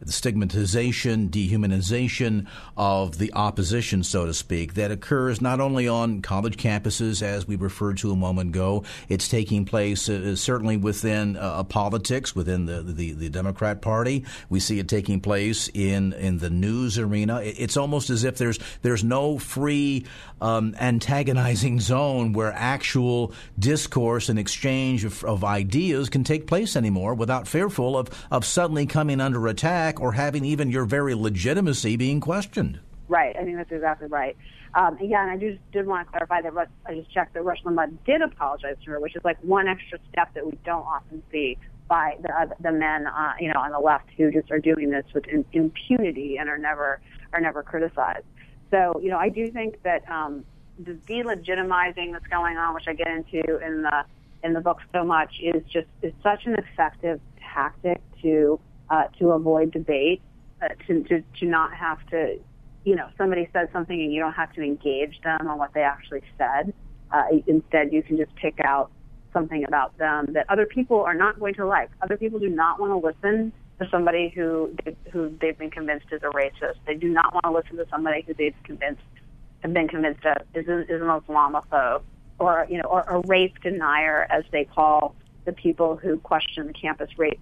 the 0.07 0.12
stigmatization, 0.12 1.29
dehumanization 1.29 2.47
of 2.77 3.19
the 3.19 3.33
opposition, 3.33 4.03
so 4.03 4.27
to 4.27 4.35
speak, 4.35 4.75
that 4.75 4.90
occurs 4.90 5.40
not 5.40 5.61
only 5.61 5.88
on 5.88 6.23
college 6.23 6.57
campuses, 6.57 7.23
as 7.23 7.47
we 7.47 7.57
referred 7.57 7.99
to 7.99 8.11
a 8.11 8.17
moment 8.17 8.51
ago, 8.51 8.85
it's 9.09 9.29
taking 9.29 9.64
place 9.64 10.09
uh, 10.09 10.37
certainly 10.37 10.77
within 10.77 11.37
uh, 11.37 11.62
politics, 11.64 12.35
within 12.35 12.67
the, 12.67 12.83
the, 12.83 13.12
the, 13.12 13.29
Democrat 13.29 13.83
Party. 13.83 14.25
We 14.49 14.61
see 14.61 14.79
it 14.79 14.88
taking 14.88 15.21
place 15.21 15.69
in, 15.75 16.12
in 16.14 16.38
the 16.38 16.51
news 16.51 16.99
arena. 16.99 17.40
It's 17.43 17.77
almost 17.77 18.11
as 18.11 18.25
if 18.25 18.37
there's, 18.38 18.59
there's 18.83 19.03
no 19.03 19.38
free 19.38 20.05
um, 20.40 20.75
antagonizing 20.79 21.81
zone 21.81 22.33
where 22.33 22.53
actual 22.53 23.33
discourse 23.59 24.29
and 24.29 24.38
exchange 24.38 25.05
of, 25.05 25.25
of 25.25 25.45
ideas 25.45 26.09
can 26.11 26.25
take 26.25 26.47
place 26.47 26.77
anymore 26.77 27.14
without 27.14 27.49
fearful 27.49 27.97
of, 27.97 28.11
of 28.31 28.45
suddenly 28.45 28.87
coming 28.87 29.21
under 29.21 29.47
attack 29.47 29.93
or 30.00 30.12
having 30.12 30.44
even 30.44 30.70
your 30.70 30.85
very 30.85 31.14
legitimacy 31.14 31.96
being 31.96 32.20
questioned. 32.20 32.80
Right. 33.09 33.37
I 33.37 33.44
think 33.44 33.57
that's 33.57 33.72
exactly 33.72 34.09
right. 34.09 34.37
Um, 34.74 34.98
and 34.98 35.30
I 35.30 35.37
just 35.37 35.59
did 35.72 35.87
want 35.87 36.07
to 36.07 36.11
clarify 36.11 36.40
that 36.42 36.68
I 36.87 36.94
just 36.94 37.12
checked 37.12 37.35
that 37.35 37.42
Rush 37.42 37.62
Limbaugh 37.64 37.96
did 38.04 38.22
apologize 38.22 38.76
to 38.85 38.90
her, 38.92 39.00
which 39.00 39.14
is 39.14 39.22
like 39.24 39.38
one 39.42 39.68
extra 39.68 39.98
step 40.11 40.35
that 40.35 40.44
we 40.44 40.59
don't 40.64 40.85
often 40.85 41.22
see 41.30 41.59
by 41.87 42.16
the 42.22 42.33
uh, 42.35 42.46
the 42.61 42.72
men, 42.72 43.07
uh, 43.07 43.35
you 43.38 43.52
know, 43.52 43.61
on 43.61 43.70
the 43.70 43.78
left 43.78 44.09
who 44.16 44.33
just 44.33 44.50
are 44.50 44.59
doing 44.59 44.90
this 44.90 45.04
with 45.14 45.26
in, 45.26 45.44
impunity 45.52 46.38
and 46.38 46.48
are 46.48 46.59
never 46.59 47.00
are 47.33 47.40
never 47.40 47.62
criticized. 47.62 48.24
So, 48.70 48.98
you 49.02 49.11
know, 49.11 49.18
I 49.18 49.28
do 49.28 49.50
think 49.50 49.83
that 49.83 50.09
um, 50.11 50.44
the 50.78 50.92
delegitimizing 50.92 52.12
that's 52.12 52.26
going 52.26 52.57
on, 52.57 52.74
which 52.74 52.88
I 52.88 52.94
get 52.94 53.09
into 53.09 53.59
in 53.59 53.83
the 53.83 54.04
in 54.42 54.54
the 54.54 54.61
book 54.61 54.78
so 54.92 55.04
much, 55.04 55.35
is 55.40 55.62
just 55.70 55.87
is 56.02 56.12
such 56.22 56.46
an 56.46 56.54
effective 56.54 57.20
tactic 57.54 58.00
to 58.22 58.59
uh, 58.90 59.05
to 59.18 59.31
avoid 59.31 59.70
debate, 59.73 60.23
uh, 60.62 60.68
to, 60.87 61.03
to, 61.05 61.23
to 61.38 61.47
not 61.47 61.75
have 61.75 62.05
to, 62.11 62.38
you 62.85 62.94
know, 62.94 63.09
somebody 63.16 63.49
says 63.53 63.68
something 63.73 64.01
and 64.01 64.12
you 64.12 64.20
don't 64.20 64.35
have 64.35 64.53
to 64.55 64.62
engage 64.62 65.20
them 65.23 65.49
on 65.49 65.59
what 65.59 65.73
they 65.75 65.83
actually 65.83 66.23
said. 66.38 66.73
Uh, 67.11 67.25
instead, 67.47 67.92
you 67.92 68.03
can 68.03 68.16
just 68.16 68.35
pick 68.37 68.59
out 68.64 68.90
something 69.33 69.64
about 69.64 69.97
them 69.99 70.33
that 70.33 70.47
other 70.49 70.66
people 70.66 71.01
are 71.03 71.14
not 71.14 71.38
going 71.38 71.55
to 71.55 71.66
like. 71.66 71.90
Other 72.03 72.16
people 72.16 72.38
do 72.38 72.49
not 72.49 72.81
want 72.81 72.92
to 72.92 73.07
listen 73.07 73.53
to 73.81 73.88
somebody 73.90 74.33
who 74.35 74.75
who 75.12 75.37
they've 75.40 75.59
been 75.59 75.70
convinced 75.70 76.07
is 76.12 76.23
a 76.23 76.27
racist. 76.27 76.77
They 76.87 76.94
do 76.94 77.09
not 77.09 77.35
want 77.35 77.44
to 77.44 77.51
listen 77.51 77.77
to 77.77 77.87
somebody 77.90 78.23
who 78.27 78.35
they've 78.35 78.55
convinced 78.62 79.03
have 79.61 79.73
been 79.73 79.88
convinced 79.88 80.25
of 80.25 80.37
is, 80.55 80.64
is 80.64 81.01
an 81.01 81.09
Islamophobe 81.09 82.03
or 82.38 82.66
you 82.70 82.79
know 82.79 82.85
or 82.85 83.03
a 83.03 83.18
race 83.27 83.53
denier, 83.62 84.27
as 84.31 84.44
they 84.53 84.64
call 84.64 85.14
the 85.44 85.53
people 85.53 85.97
who 85.97 86.18
question 86.18 86.66
the 86.66 86.73
campus 86.73 87.11
rape 87.18 87.40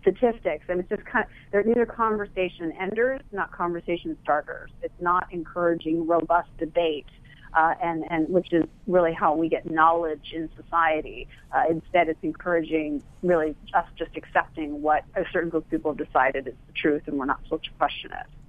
statistics, 0.00 0.64
and 0.68 0.80
it's 0.80 0.88
just 0.88 1.04
kind 1.04 1.24
of 1.24 1.30
they're 1.50 1.62
neither 1.62 1.86
conversation 1.86 2.72
enders, 2.80 3.20
not 3.32 3.52
conversation 3.52 4.16
starters. 4.22 4.70
It's 4.82 5.00
not 5.00 5.26
encouraging 5.30 6.06
robust 6.06 6.50
debate. 6.58 7.06
Uh, 7.52 7.74
and, 7.82 8.04
and 8.10 8.28
which 8.28 8.46
is 8.52 8.62
really 8.86 9.12
how 9.12 9.34
we 9.34 9.48
get 9.48 9.68
knowledge 9.68 10.32
in 10.32 10.48
society. 10.54 11.26
Uh, 11.50 11.64
instead, 11.68 12.08
it's 12.08 12.22
encouraging 12.22 13.02
really 13.24 13.56
us 13.74 13.86
just 13.98 14.16
accepting 14.16 14.80
what 14.82 15.02
a 15.16 15.24
certain 15.32 15.50
group 15.50 15.64
of 15.64 15.70
people 15.70 15.90
have 15.90 15.98
decided 15.98 16.46
is 16.46 16.54
the 16.68 16.72
truth, 16.74 17.02
and 17.06 17.18
we're 17.18 17.24
not 17.24 17.42
supposed 17.42 17.64
to 17.64 17.70
question 17.72 18.12
it. 18.12 18.39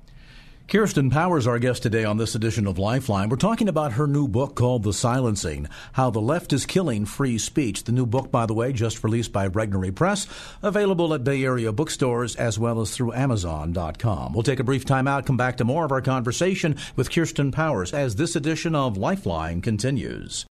Kirsten 0.71 1.09
Powers, 1.09 1.47
our 1.47 1.59
guest 1.59 1.83
today 1.83 2.05
on 2.05 2.15
this 2.15 2.33
edition 2.33 2.65
of 2.65 2.79
Lifeline. 2.79 3.27
We're 3.27 3.35
talking 3.35 3.67
about 3.67 3.91
her 3.91 4.07
new 4.07 4.25
book 4.25 4.55
called 4.55 4.83
The 4.83 4.93
Silencing 4.93 5.67
How 5.91 6.09
the 6.11 6.21
Left 6.21 6.53
is 6.53 6.65
Killing 6.65 7.05
Free 7.05 7.37
Speech. 7.37 7.83
The 7.83 7.91
new 7.91 8.05
book, 8.05 8.31
by 8.31 8.45
the 8.45 8.53
way, 8.53 8.71
just 8.71 9.03
released 9.03 9.33
by 9.33 9.49
Regnery 9.49 9.93
Press, 9.93 10.27
available 10.63 11.13
at 11.13 11.25
Bay 11.25 11.43
Area 11.43 11.73
bookstores 11.73 12.37
as 12.37 12.57
well 12.57 12.79
as 12.79 12.95
through 12.95 13.11
Amazon.com. 13.11 14.31
We'll 14.31 14.43
take 14.43 14.61
a 14.61 14.63
brief 14.63 14.85
time 14.85 15.09
out, 15.09 15.25
come 15.25 15.35
back 15.35 15.57
to 15.57 15.65
more 15.65 15.83
of 15.83 15.91
our 15.91 16.01
conversation 16.01 16.77
with 16.95 17.11
Kirsten 17.11 17.51
Powers 17.51 17.93
as 17.93 18.15
this 18.15 18.37
edition 18.37 18.73
of 18.73 18.95
Lifeline 18.95 19.59
continues. 19.59 20.45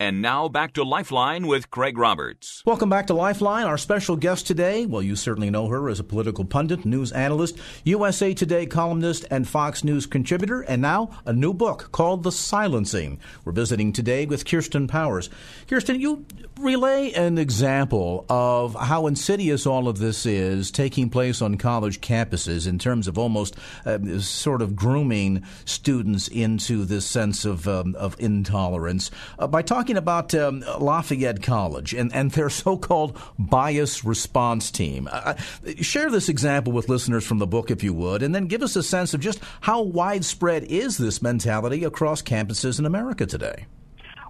And 0.00 0.22
now 0.22 0.48
back 0.48 0.72
to 0.72 0.82
Lifeline 0.82 1.46
with 1.46 1.70
Craig 1.70 1.98
Roberts. 1.98 2.62
Welcome 2.64 2.88
back 2.88 3.08
to 3.08 3.12
Lifeline. 3.12 3.66
Our 3.66 3.76
special 3.76 4.16
guest 4.16 4.46
today, 4.46 4.86
well, 4.86 5.02
you 5.02 5.14
certainly 5.14 5.50
know 5.50 5.66
her 5.66 5.90
as 5.90 6.00
a 6.00 6.04
political 6.04 6.46
pundit, 6.46 6.86
news 6.86 7.12
analyst, 7.12 7.58
USA 7.84 8.32
Today 8.32 8.64
columnist, 8.64 9.26
and 9.30 9.46
Fox 9.46 9.84
News 9.84 10.06
contributor, 10.06 10.62
and 10.62 10.80
now 10.80 11.10
a 11.26 11.34
new 11.34 11.52
book 11.52 11.92
called 11.92 12.22
The 12.22 12.32
Silencing. 12.32 13.20
We're 13.44 13.52
visiting 13.52 13.92
today 13.92 14.24
with 14.24 14.46
Kirsten 14.46 14.88
Powers. 14.88 15.28
Kirsten, 15.68 16.00
you 16.00 16.24
relay 16.58 17.12
an 17.12 17.36
example 17.36 18.24
of 18.30 18.74
how 18.74 19.06
insidious 19.06 19.66
all 19.66 19.86
of 19.86 19.98
this 19.98 20.24
is 20.24 20.70
taking 20.70 21.10
place 21.10 21.42
on 21.42 21.56
college 21.56 22.00
campuses 22.00 22.66
in 22.66 22.78
terms 22.78 23.06
of 23.06 23.18
almost 23.18 23.54
uh, 23.84 23.98
sort 24.20 24.62
of 24.62 24.74
grooming 24.74 25.44
students 25.66 26.26
into 26.28 26.86
this 26.86 27.04
sense 27.04 27.44
of, 27.44 27.68
um, 27.68 27.94
of 27.96 28.16
intolerance 28.18 29.10
uh, 29.38 29.46
by 29.46 29.60
talking 29.60 29.89
talking 29.90 29.98
about 29.98 30.34
um, 30.36 30.60
Lafayette 30.78 31.42
College 31.42 31.94
and, 31.94 32.14
and 32.14 32.30
their 32.30 32.48
so 32.60 32.76
called 32.76 33.18
bias 33.38 34.04
response 34.04 34.70
team. 34.70 35.08
Uh, 35.10 35.34
share 35.80 36.10
this 36.10 36.28
example 36.28 36.72
with 36.72 36.88
listeners 36.88 37.26
from 37.26 37.38
the 37.38 37.46
book, 37.46 37.70
if 37.70 37.82
you 37.82 37.92
would, 37.92 38.22
and 38.22 38.34
then 38.34 38.46
give 38.46 38.62
us 38.62 38.76
a 38.76 38.82
sense 38.82 39.14
of 39.14 39.20
just 39.20 39.40
how 39.62 39.82
widespread 39.82 40.64
is 40.64 40.96
this 40.96 41.20
mentality 41.20 41.82
across 41.82 42.22
campuses 42.22 42.78
in 42.78 42.86
America 42.86 43.26
today. 43.26 43.66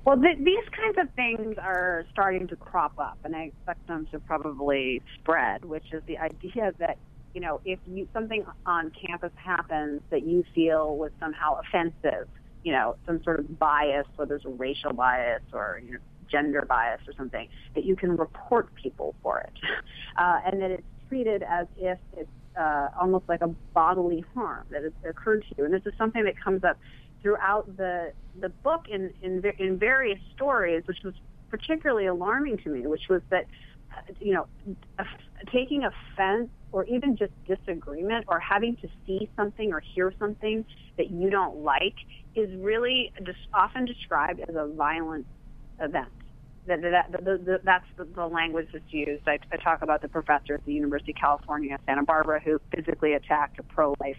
Well, 0.07 0.19
th- 0.19 0.39
these 0.39 0.65
kinds 0.75 0.97
of 0.97 1.15
things 1.15 1.59
are 1.59 2.07
starting 2.11 2.49
to 2.49 2.57
crop 2.57 2.99
up, 2.99 3.19
and 3.25 3.37
I 3.37 3.53
expect 3.53 3.87
them 3.87 4.09
to 4.13 4.19
probably 4.21 5.03
spread, 5.19 5.67
which 5.67 5.93
is 5.93 6.03
the 6.07 6.17
idea 6.17 6.73
that 6.79 6.97
you 7.35 7.43
know 7.43 7.61
if 7.67 7.79
you, 7.87 8.09
something 8.15 8.45
on 8.65 8.91
campus 9.07 9.33
happens 9.37 10.01
that 10.09 10.23
you 10.23 10.43
feel 10.55 10.97
was 10.97 11.13
somehow 11.21 11.61
offensive 11.61 12.29
you 12.63 12.73
know, 12.73 12.97
some 13.07 13.23
sort 13.23 13.41
of 13.41 13.59
bias, 13.59 14.07
whether 14.17 14.37
it's 14.37 14.45
a 14.45 14.49
racial 14.49 14.93
bias 14.93 15.43
or 15.53 15.81
you 15.85 15.93
know, 15.93 15.99
gender 16.31 16.65
bias 16.69 17.01
or 17.07 17.13
something, 17.17 17.49
that 17.75 17.85
you 17.85 17.97
can 17.97 18.17
report 18.17 18.75
people 18.75 19.15
for 19.23 19.41
it, 19.41 19.53
uh, 20.19 20.41
and 20.47 20.61
that 20.63 20.71
it's 20.71 20.83
treated 21.09 21.43
as 21.43 21.67
if 21.77 21.99
it's 22.17 22.29
uh, 22.59 22.89
almost 23.01 23.29
like 23.29 23.41
a 23.41 23.49
bodily 23.75 24.25
harm 24.35 24.67
that 24.71 24.83
has 24.83 24.93
occurred 25.09 25.45
to 25.49 25.55
you. 25.59 25.65
And 25.65 25.73
this 25.73 25.83
is 25.87 25.93
something 25.99 26.25
that 26.25 26.39
comes 26.39 26.65
up 26.65 26.79
throughout 27.23 27.77
the 27.77 28.13
the 28.41 28.49
book 28.49 28.87
in 28.91 29.13
in, 29.23 29.43
in 29.59 29.79
various 29.79 30.19
stories, 30.35 30.83
which 30.87 30.99
was 31.05 31.15
particularly 31.51 32.07
alarming 32.07 32.59
to 32.59 32.69
me, 32.71 32.87
which 32.87 33.09
was 33.09 33.23
that 33.31 33.47
you 34.21 34.35
know, 34.35 34.47
taking 35.53 35.85
offense 35.85 36.51
or 36.73 36.85
even 36.85 37.17
just 37.17 37.33
disagreement 37.47 38.25
or 38.29 38.39
having 38.39 38.77
to 38.77 38.89
see 39.07 39.29
something 39.37 39.73
or 39.73 39.81
hear 39.81 40.13
something 40.19 40.65
that 40.97 41.11
you 41.11 41.31
don't 41.31 41.57
like 41.59 41.95
is 42.35 42.51
really 42.61 43.13
often 43.53 43.85
described 43.85 44.41
as 44.41 44.55
a 44.55 44.67
violent 44.69 45.27
event. 45.81 46.09
That, 46.67 46.83
that, 46.83 47.25
that, 47.25 47.61
that's 47.65 47.87
the, 47.97 48.05
the 48.05 48.27
language 48.27 48.69
that's 48.73 48.85
used. 48.91 49.27
I, 49.27 49.39
I 49.51 49.57
talk 49.57 49.83
about 49.83 50.03
the 50.03 50.09
professor 50.09 50.55
at 50.55 50.65
the 50.67 50.73
University 50.73 51.13
of 51.13 51.19
California, 51.19 51.79
Santa 51.87 52.05
Barbara, 52.05 52.41
who 52.41 52.61
physically 52.75 53.15
attacked 53.15 53.59
a 53.59 53.63
pro-life 53.63 54.19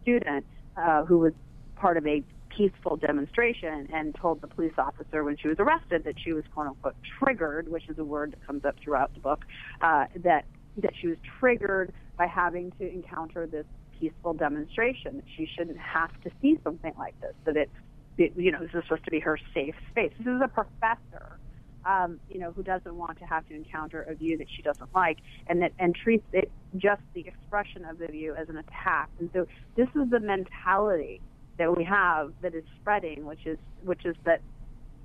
student 0.00 0.46
uh, 0.76 1.04
who 1.04 1.18
was 1.18 1.32
part 1.76 1.96
of 1.96 2.06
a 2.06 2.22
peaceful 2.56 2.96
demonstration 2.96 3.88
and 3.92 4.14
told 4.14 4.40
the 4.40 4.46
police 4.46 4.72
officer 4.78 5.24
when 5.24 5.36
she 5.36 5.48
was 5.48 5.56
arrested 5.58 6.04
that 6.04 6.14
she 6.22 6.32
was 6.32 6.44
quote 6.54 6.68
unquote 6.68 6.94
triggered, 7.18 7.68
which 7.68 7.88
is 7.88 7.98
a 7.98 8.04
word 8.04 8.32
that 8.32 8.46
comes 8.46 8.64
up 8.64 8.76
throughout 8.82 9.12
the 9.14 9.20
book, 9.20 9.44
uh, 9.80 10.04
that 10.16 10.44
that 10.78 10.92
she 11.00 11.08
was 11.08 11.16
triggered 11.38 11.92
by 12.16 12.26
having 12.26 12.72
to 12.78 12.90
encounter 12.90 13.46
this 13.46 13.66
peaceful 13.98 14.34
demonstration. 14.34 15.16
That 15.16 15.24
she 15.36 15.48
shouldn't 15.56 15.78
have 15.78 16.10
to 16.22 16.30
see 16.40 16.58
something 16.64 16.92
like 16.98 17.18
this. 17.20 17.34
That 17.44 17.56
it, 17.56 17.70
it 18.18 18.32
you 18.36 18.52
know, 18.52 18.60
this 18.60 18.70
is 18.74 18.82
supposed 18.84 19.04
to 19.04 19.10
be 19.10 19.20
her 19.20 19.38
safe 19.54 19.74
space. 19.90 20.12
This 20.18 20.26
is 20.26 20.40
a 20.42 20.48
professor. 20.48 21.38
Um, 21.84 22.20
you 22.30 22.38
know, 22.38 22.52
who 22.52 22.62
doesn't 22.62 22.94
want 22.94 23.18
to 23.18 23.24
have 23.24 23.44
to 23.48 23.56
encounter 23.56 24.02
a 24.02 24.14
view 24.14 24.38
that 24.38 24.46
she 24.54 24.62
doesn't 24.62 24.94
like, 24.94 25.18
and 25.48 25.62
that 25.62 25.72
and 25.80 25.96
treats 25.96 26.24
it 26.32 26.48
just 26.76 27.02
the 27.12 27.26
expression 27.26 27.84
of 27.84 27.98
the 27.98 28.06
view 28.06 28.36
as 28.36 28.48
an 28.48 28.56
attack. 28.56 29.08
And 29.18 29.28
so, 29.32 29.48
this 29.74 29.88
is 29.96 30.08
the 30.08 30.20
mentality 30.20 31.20
that 31.58 31.76
we 31.76 31.82
have 31.82 32.32
that 32.40 32.54
is 32.54 32.62
spreading, 32.80 33.26
which 33.26 33.46
is 33.46 33.58
which 33.82 34.04
is 34.04 34.14
that, 34.24 34.40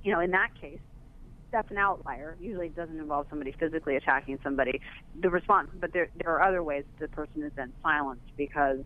you 0.03 0.13
know, 0.13 0.19
in 0.19 0.29
that 0.31 0.49
case, 0.61 0.79
that's 1.51 1.71
an 1.71 1.77
outlier. 1.77 2.37
Usually, 2.39 2.67
it 2.67 2.75
doesn't 2.75 2.99
involve 2.99 3.27
somebody 3.29 3.51
physically 3.51 3.95
attacking 3.95 4.39
somebody. 4.43 4.81
The 5.19 5.29
response, 5.29 5.69
but 5.79 5.93
there 5.93 6.09
there 6.21 6.31
are 6.31 6.41
other 6.41 6.63
ways 6.63 6.83
the 6.99 7.07
person 7.07 7.43
is 7.43 7.51
then 7.55 7.73
silenced 7.81 8.35
because, 8.35 8.79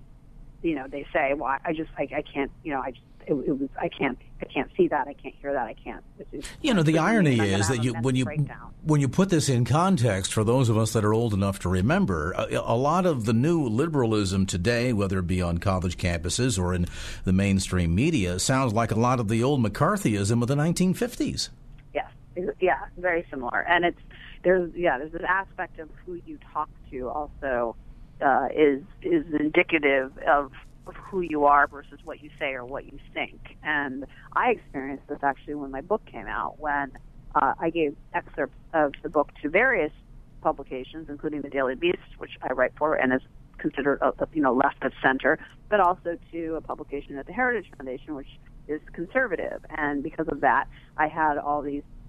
you 0.61 0.75
know, 0.75 0.87
they 0.87 1.05
say, 1.13 1.33
"Well, 1.33 1.57
I 1.63 1.73
just 1.73 1.89
I, 1.97 2.07
I 2.15 2.21
can't, 2.21 2.51
you 2.63 2.73
know, 2.73 2.81
I 2.81 2.91
just 2.91 3.03
it, 3.27 3.33
it 3.33 3.59
was 3.59 3.69
I 3.79 3.89
can't 3.89 4.17
I 4.41 4.45
can't 4.45 4.69
see 4.75 4.87
that 4.89 5.07
I 5.07 5.13
can't 5.13 5.35
hear 5.41 5.53
that 5.53 5.67
I 5.67 5.73
can't." 5.73 6.03
you 6.61 6.73
know, 6.73 6.83
the 6.83 6.99
irony 6.99 7.39
is 7.39 7.67
that 7.67 7.83
you 7.83 7.93
when 7.93 8.15
you 8.15 8.25
breakdown 8.25 8.73
when 8.83 9.01
you 9.01 9.07
put 9.07 9.29
this 9.29 9.47
in 9.49 9.65
context, 9.65 10.33
for 10.33 10.43
those 10.43 10.69
of 10.69 10.77
us 10.77 10.93
that 10.93 11.05
are 11.05 11.13
old 11.13 11.33
enough 11.33 11.59
to 11.59 11.69
remember, 11.69 12.31
a, 12.31 12.55
a, 12.55 12.75
lot 12.75 13.05
of 13.05 13.25
the 13.25 13.33
new 13.33 13.67
liberalism 13.67 14.45
today, 14.45 14.91
whether 14.91 15.19
it 15.19 15.27
be 15.27 15.41
on 15.41 15.59
college 15.59 15.97
campuses 15.97 16.57
or 16.57 16.73
in 16.73 16.87
the 17.23 17.33
mainstream 17.33 17.93
media, 17.93 18.39
sounds 18.39 18.73
like 18.73 18.91
a 18.91 18.99
lot 18.99 19.19
of 19.19 19.27
the 19.27 19.43
old 19.43 19.63
McCarthyism 19.63 20.41
of 20.41 20.47
the 20.47 20.55
1950s. 20.55 21.49
Yeah, 22.59 22.85
very 22.97 23.25
similar. 23.29 23.59
And 23.67 23.85
it's 23.85 23.99
there's 24.43 24.71
yeah, 24.75 24.97
there's 24.97 25.13
an 25.13 25.25
aspect 25.27 25.79
of 25.79 25.89
who 26.05 26.19
you 26.25 26.39
talk 26.53 26.69
to 26.91 27.09
also 27.09 27.75
uh, 28.21 28.47
is 28.55 28.83
is 29.01 29.25
indicative 29.39 30.11
of 30.27 30.51
of 30.87 30.95
who 30.95 31.21
you 31.21 31.45
are 31.45 31.67
versus 31.67 31.99
what 32.03 32.23
you 32.23 32.29
say 32.39 32.53
or 32.53 32.65
what 32.65 32.85
you 32.85 32.97
think. 33.13 33.39
And 33.63 34.05
I 34.33 34.51
experienced 34.51 35.07
this 35.07 35.19
actually 35.21 35.55
when 35.55 35.71
my 35.71 35.81
book 35.81 36.05
came 36.05 36.27
out 36.27 36.59
when 36.59 36.91
uh, 37.35 37.53
I 37.59 37.69
gave 37.69 37.95
excerpts 38.13 38.57
of 38.73 38.93
the 39.03 39.09
book 39.09 39.29
to 39.41 39.49
various 39.49 39.91
publications, 40.41 41.07
including 41.09 41.41
the 41.41 41.49
Daily 41.49 41.75
Beast, 41.75 42.17
which 42.17 42.31
I 42.41 42.53
write 42.53 42.73
for 42.77 42.95
and 42.95 43.13
is 43.13 43.21
considered 43.57 43.99
a, 44.01 44.07
a, 44.07 44.27
you 44.33 44.41
know 44.41 44.53
left 44.53 44.83
of 44.83 44.91
center, 45.03 45.37
but 45.69 45.79
also 45.79 46.17
to 46.31 46.55
a 46.55 46.61
publication 46.61 47.17
at 47.17 47.27
the 47.27 47.33
Heritage 47.33 47.71
Foundation, 47.77 48.15
which 48.15 48.39
is 48.67 48.81
conservative. 48.93 49.63
And 49.69 50.03
because 50.03 50.27
of 50.29 50.41
that, 50.41 50.65
I 50.97 51.07
had 51.07 51.37
all 51.37 51.61
these 51.61 51.83
uh, 51.83 52.00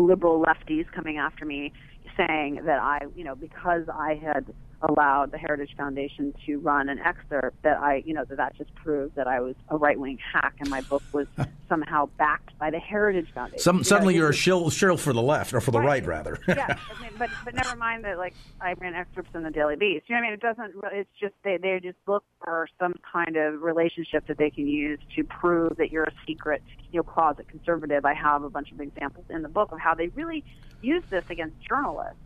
liberal 0.00 0.42
lefties 0.42 0.86
coming 0.94 1.18
after 1.18 1.44
me, 1.44 1.72
saying 2.16 2.60
that 2.66 2.80
I, 2.80 3.00
you 3.14 3.24
know, 3.24 3.34
because 3.34 3.82
I 3.92 4.20
had 4.22 4.52
allowed 4.88 5.32
the 5.32 5.38
Heritage 5.38 5.74
Foundation 5.76 6.34
to 6.46 6.58
run 6.58 6.88
an 6.88 6.98
excerpt 6.98 7.62
that 7.62 7.78
I, 7.78 8.02
you 8.04 8.14
know, 8.14 8.24
that 8.24 8.36
that 8.36 8.56
just 8.56 8.74
proved 8.74 9.16
that 9.16 9.26
I 9.26 9.40
was 9.40 9.54
a 9.68 9.76
right 9.76 9.98
wing 9.98 10.18
hack 10.32 10.54
and 10.60 10.68
my 10.68 10.80
book 10.82 11.02
was 11.12 11.26
somehow 11.68 12.06
backed 12.18 12.58
by 12.58 12.70
the 12.70 12.78
Heritage 12.78 13.32
Foundation. 13.34 13.58
Some, 13.58 13.78
you 13.78 13.84
suddenly 13.84 14.14
know, 14.14 14.20
you're 14.20 14.30
a 14.30 14.34
shill, 14.34 14.70
shill 14.70 14.96
for 14.96 15.12
the 15.12 15.22
left 15.22 15.52
or 15.52 15.60
for 15.60 15.70
the 15.70 15.80
right, 15.80 16.04
right 16.04 16.06
rather. 16.06 16.38
yeah, 16.48 16.76
I 16.96 17.02
mean, 17.02 17.10
but 17.18 17.30
but 17.44 17.54
never 17.54 17.76
mind 17.76 18.04
that 18.04 18.18
like 18.18 18.34
I 18.60 18.74
ran 18.74 18.94
excerpts 18.94 19.34
in 19.34 19.42
the 19.42 19.50
Daily 19.50 19.76
Beast. 19.76 20.04
You 20.08 20.16
know 20.16 20.20
what 20.20 20.26
I 20.26 20.30
mean? 20.30 20.34
It 20.34 20.40
doesn't. 20.40 20.74
It's 20.92 21.10
just 21.20 21.34
they 21.42 21.56
they 21.56 21.80
just 21.82 21.98
look 22.06 22.24
for 22.42 22.68
some 22.78 22.94
kind 23.12 23.36
of 23.36 23.62
relationship 23.62 24.26
that 24.26 24.38
they 24.38 24.50
can 24.50 24.66
use 24.66 24.98
to 25.16 25.24
prove 25.24 25.76
that 25.76 25.90
you're 25.90 26.04
a 26.04 26.12
secret, 26.26 26.62
you 26.92 26.98
know, 26.98 27.02
closet 27.02 27.48
conservative. 27.48 28.04
I 28.04 28.14
have 28.14 28.42
a 28.42 28.50
bunch 28.50 28.72
of 28.72 28.80
examples 28.80 29.26
in 29.30 29.42
the 29.42 29.48
book 29.48 29.72
of 29.72 29.80
how 29.80 29.94
they 29.94 30.08
really 30.08 30.44
use 30.82 31.02
this 31.10 31.24
against 31.30 31.56
journalists 31.66 32.18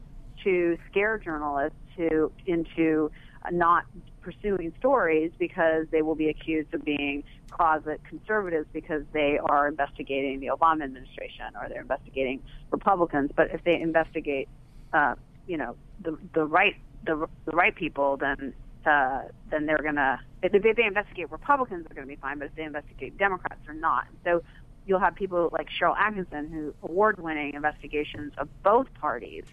to 0.45 0.77
scare 0.91 1.19
journalists 1.19 1.79
to 1.97 2.33
into 2.47 3.11
not 3.51 3.85
pursuing 4.21 4.73
stories 4.79 5.33
because 5.39 5.87
they 5.91 6.03
will 6.03 6.15
be 6.15 6.29
accused 6.29 6.73
of 6.75 6.85
being 6.85 7.25
closet 7.51 8.01
conservatives 8.09 8.67
because 8.73 9.03
they 9.13 9.39
are 9.43 9.69
investigating 9.69 10.41
the 10.41 10.49
Obama 10.49 10.85
administration 10.85 11.47
or 11.61 11.69
they're 11.69 11.81
investigating 11.81 12.43
Republicans. 12.71 13.31
But 13.35 13.51
if 13.53 13.65
they 13.65 13.81
investigate, 13.81 14.49
uh, 14.93 15.15
you 15.47 15.57
know, 15.57 15.77
the 16.03 16.19
the 16.35 16.45
right 16.45 16.75
the 17.05 17.27
the 17.47 17.53
right 17.53 17.75
people, 17.75 18.17
then 18.17 18.55
uh, 18.85 19.23
then 19.51 19.67
they're 19.67 19.83
gonna 19.83 20.21
if 20.43 20.53
they, 20.53 20.69
if 20.69 20.77
they 20.77 20.85
investigate 20.85 21.31
Republicans, 21.31 21.87
they're 21.89 21.97
gonna 21.97 22.07
be 22.07 22.21
fine. 22.21 22.39
But 22.39 22.47
if 22.47 22.55
they 22.55 22.65
investigate 22.65 23.17
Democrats, 23.19 23.61
they're 23.65 23.75
not. 23.75 24.07
So 24.25 24.43
you'll 24.87 25.01
have 25.01 25.15
people 25.15 25.51
like 25.53 25.69
Sharyl 25.71 25.97
Attkisson, 25.97 26.51
who 26.51 26.75
award-winning 26.83 27.55
investigations 27.55 28.33
of 28.39 28.49
both 28.63 28.93
parties 28.95 29.45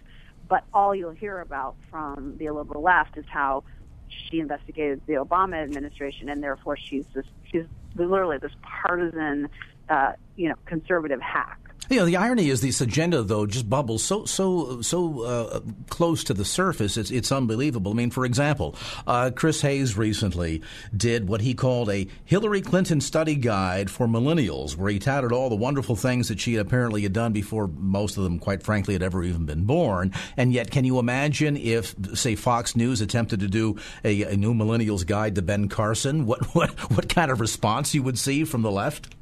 but 0.48 0.64
all 0.72 0.94
you'll 0.94 1.10
hear 1.10 1.40
about 1.40 1.76
from 1.90 2.36
the 2.38 2.50
liberal 2.50 2.82
left 2.82 3.16
is 3.16 3.24
how 3.28 3.64
she 4.08 4.40
investigated 4.40 5.00
the 5.06 5.14
Obama 5.14 5.62
administration, 5.62 6.28
and 6.28 6.42
therefore 6.42 6.76
she's 6.76 7.04
this 7.14 7.26
she's 7.50 7.64
literally 7.96 8.38
this 8.38 8.52
partisan, 8.62 9.48
uh, 9.88 10.12
you 10.36 10.48
know, 10.48 10.54
conservative 10.66 11.20
hack. 11.20 11.58
You 11.88 11.98
know, 11.98 12.06
the 12.06 12.16
irony 12.16 12.48
is 12.48 12.60
this 12.60 12.80
agenda, 12.80 13.22
though, 13.22 13.46
just 13.46 13.70
bubbles 13.70 14.02
so 14.02 14.24
so 14.24 14.80
so 14.82 15.22
uh, 15.22 15.60
close 15.88 16.24
to 16.24 16.34
the 16.34 16.44
surface. 16.44 16.96
It's 16.96 17.10
it's 17.10 17.30
unbelievable. 17.30 17.92
I 17.92 17.94
mean, 17.94 18.10
for 18.10 18.24
example, 18.24 18.74
uh, 19.06 19.30
Chris 19.34 19.60
Hayes 19.60 19.96
recently 19.96 20.62
did 20.96 21.28
what 21.28 21.40
he 21.40 21.54
called 21.54 21.90
a 21.90 22.08
Hillary 22.24 22.60
Clinton 22.60 23.00
study 23.00 23.36
guide 23.36 23.90
for 23.90 24.06
millennials, 24.08 24.76
where 24.76 24.90
he 24.90 24.98
touted 24.98 25.32
all 25.32 25.48
the 25.48 25.56
wonderful 25.56 25.94
things 25.94 26.28
that 26.28 26.40
she 26.40 26.56
apparently 26.56 27.02
had 27.02 27.12
done 27.12 27.32
before 27.32 27.68
most 27.68 28.16
of 28.16 28.24
them, 28.24 28.38
quite 28.38 28.62
frankly, 28.62 28.94
had 28.94 29.02
ever 29.02 29.22
even 29.22 29.44
been 29.46 29.64
born. 29.64 30.12
And 30.36 30.52
yet, 30.52 30.70
can 30.70 30.84
you 30.84 30.98
imagine 30.98 31.56
if, 31.56 31.94
say, 32.14 32.34
Fox 32.34 32.74
News 32.74 33.00
attempted 33.00 33.40
to 33.40 33.48
do 33.48 33.76
a, 34.04 34.22
a 34.24 34.36
new 34.36 34.54
millennials 34.54 35.06
guide 35.06 35.36
to 35.36 35.42
Ben 35.42 35.68
Carson? 35.68 36.26
What 36.26 36.44
what 36.54 36.70
what 36.90 37.08
kind 37.08 37.30
of 37.30 37.40
response 37.40 37.94
you 37.94 38.02
would 38.02 38.18
see 38.18 38.44
from 38.44 38.62
the 38.62 38.72
left? 38.72 39.14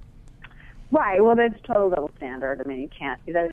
Right. 0.91 1.23
Well, 1.23 1.37
there's 1.37 1.53
total 1.67 1.91
double 1.91 2.11
standard. 2.17 2.61
I 2.65 2.69
mean, 2.69 2.81
you 2.81 2.89
can't. 2.89 3.21
There's, 3.27 3.53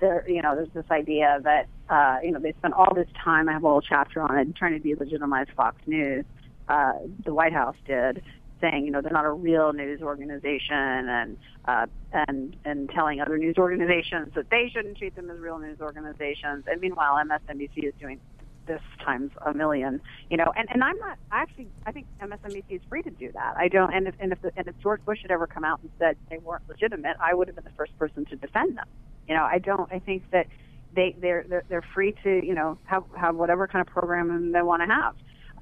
there, 0.00 0.28
you 0.28 0.42
know, 0.42 0.54
there's 0.54 0.72
this 0.74 0.84
idea 0.90 1.40
that, 1.42 1.66
uh, 1.88 2.18
you 2.22 2.32
know, 2.32 2.40
they 2.40 2.52
spent 2.58 2.74
all 2.74 2.94
this 2.94 3.08
time. 3.22 3.48
I 3.48 3.52
have 3.52 3.64
a 3.64 3.68
whole 3.68 3.80
chapter 3.80 4.20
on 4.20 4.36
it, 4.36 4.54
trying 4.54 4.80
to 4.80 4.86
delegitimize 4.86 5.46
Fox 5.54 5.76
News. 5.86 6.24
Uh, 6.68 6.92
the 7.24 7.32
White 7.32 7.52
House 7.52 7.76
did, 7.86 8.22
saying, 8.60 8.84
you 8.84 8.90
know, 8.90 9.00
they're 9.00 9.12
not 9.12 9.26
a 9.26 9.30
real 9.30 9.72
news 9.72 10.00
organization, 10.02 10.76
and 10.76 11.36
uh, 11.66 11.86
and 12.12 12.56
and 12.64 12.88
telling 12.90 13.20
other 13.20 13.36
news 13.38 13.56
organizations 13.58 14.28
that 14.34 14.50
they 14.50 14.70
shouldn't 14.72 14.96
treat 14.96 15.14
them 15.14 15.30
as 15.30 15.38
real 15.38 15.58
news 15.58 15.80
organizations. 15.80 16.64
And 16.66 16.80
meanwhile, 16.80 17.16
MSNBC 17.16 17.84
is 17.84 17.94
doing 18.00 18.20
this 18.66 18.80
times 19.04 19.30
a 19.44 19.54
million, 19.54 20.00
you 20.30 20.36
know. 20.36 20.52
And 20.56 20.68
and 20.70 20.82
I'm 20.82 20.98
not 20.98 21.18
I 21.30 21.42
actually 21.42 21.68
I 21.86 21.92
think 21.92 22.06
MSNBC 22.20 22.64
is 22.70 22.80
free 22.88 23.02
to 23.02 23.10
do 23.10 23.32
that. 23.32 23.54
I 23.56 23.68
don't. 23.68 23.92
And 23.92 24.08
if 24.08 24.14
and 24.20 24.32
if 24.32 24.42
the, 24.42 24.52
and 24.56 24.66
if 24.66 24.78
George 24.82 25.04
Bush 25.04 25.20
had 25.22 25.30
ever 25.30 25.46
come 25.46 25.64
out 25.64 25.80
and 25.80 25.90
said 25.98 26.16
they 26.30 26.38
weren't 26.38 26.68
legitimate, 26.68 27.16
I 27.20 27.34
would 27.34 27.48
have 27.48 27.56
been 27.56 27.64
the 27.64 27.76
first 27.76 27.96
person 27.98 28.24
to 28.26 28.36
defend 28.36 28.76
them. 28.76 28.86
You 29.28 29.34
know, 29.34 29.44
I 29.44 29.58
don't. 29.58 29.90
I 29.92 29.98
think 29.98 30.30
that 30.30 30.46
they 30.94 31.14
they're 31.18 31.44
they're, 31.48 31.64
they're 31.68 31.84
free 31.94 32.14
to 32.22 32.44
you 32.44 32.54
know 32.54 32.78
have 32.84 33.04
have 33.16 33.36
whatever 33.36 33.66
kind 33.66 33.86
of 33.86 33.92
programming 33.92 34.52
they 34.52 34.62
want 34.62 34.82
to 34.82 34.86
have. 34.86 35.14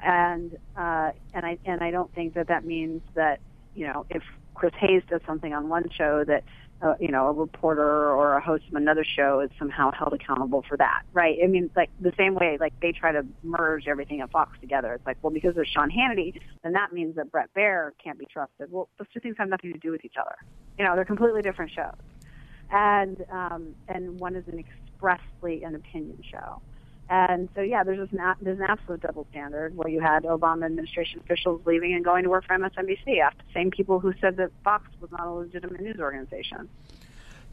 And 0.02 0.56
uh, 0.76 1.12
and 1.34 1.46
I 1.46 1.58
and 1.64 1.82
I 1.82 1.90
don't 1.90 2.12
think 2.14 2.34
that 2.34 2.48
that 2.48 2.64
means 2.64 3.02
that 3.14 3.40
you 3.74 3.86
know 3.86 4.06
if 4.10 4.22
Chris 4.54 4.72
Hayes 4.78 5.02
does 5.08 5.20
something 5.26 5.52
on 5.52 5.68
one 5.68 5.88
show 5.96 6.24
that 6.24 6.44
uh, 6.82 6.94
you 6.98 7.08
know, 7.08 7.28
a 7.28 7.32
reporter 7.32 8.10
or 8.10 8.36
a 8.36 8.40
host 8.40 8.64
of 8.68 8.74
another 8.74 9.04
show 9.04 9.40
is 9.40 9.50
somehow 9.58 9.92
held 9.92 10.12
accountable 10.12 10.64
for 10.68 10.76
that, 10.76 11.02
right? 11.12 11.38
I 11.42 11.46
mean, 11.46 11.70
like 11.76 11.90
the 12.00 12.12
same 12.18 12.34
way, 12.34 12.58
like 12.58 12.72
they 12.80 12.90
try 12.90 13.12
to 13.12 13.24
merge 13.44 13.86
everything 13.86 14.20
at 14.20 14.30
Fox 14.30 14.58
together. 14.60 14.92
It's 14.94 15.06
like, 15.06 15.16
well, 15.22 15.32
because 15.32 15.54
there's 15.54 15.68
Sean 15.68 15.90
Hannity, 15.90 16.40
then 16.64 16.72
that 16.72 16.92
means 16.92 17.14
that 17.16 17.30
Bret 17.30 17.50
Baier 17.54 17.92
can't 18.02 18.18
be 18.18 18.26
trusted. 18.26 18.72
Well, 18.72 18.88
those 18.98 19.06
two 19.14 19.20
things 19.20 19.36
have 19.38 19.48
nothing 19.48 19.72
to 19.72 19.78
do 19.78 19.92
with 19.92 20.04
each 20.04 20.16
other. 20.20 20.34
You 20.76 20.84
know, 20.84 20.96
they're 20.96 21.04
completely 21.04 21.42
different 21.42 21.70
shows, 21.70 21.94
and 22.70 23.24
um, 23.30 23.74
and 23.88 24.18
one 24.18 24.34
is 24.34 24.44
an 24.48 24.58
expressly 24.58 25.62
an 25.62 25.76
opinion 25.76 26.18
show. 26.28 26.60
And 27.08 27.48
so, 27.54 27.60
yeah, 27.60 27.84
there's 27.84 27.98
just 27.98 28.12
an, 28.12 28.34
there's 28.40 28.58
an 28.58 28.66
absolute 28.68 29.00
double 29.00 29.26
standard 29.30 29.76
where 29.76 29.88
you 29.88 30.00
had 30.00 30.22
Obama 30.24 30.66
administration 30.66 31.20
officials 31.20 31.60
leaving 31.66 31.92
and 31.94 32.04
going 32.04 32.24
to 32.24 32.30
work 32.30 32.44
for 32.46 32.56
MSNBC 32.56 33.20
after 33.20 33.44
the 33.44 33.52
same 33.54 33.70
people 33.70 34.00
who 34.00 34.14
said 34.20 34.36
that 34.38 34.50
Fox 34.64 34.86
was 35.00 35.10
not 35.10 35.26
a 35.26 35.30
legitimate 35.30 35.80
news 35.80 35.98
organization. 36.00 36.68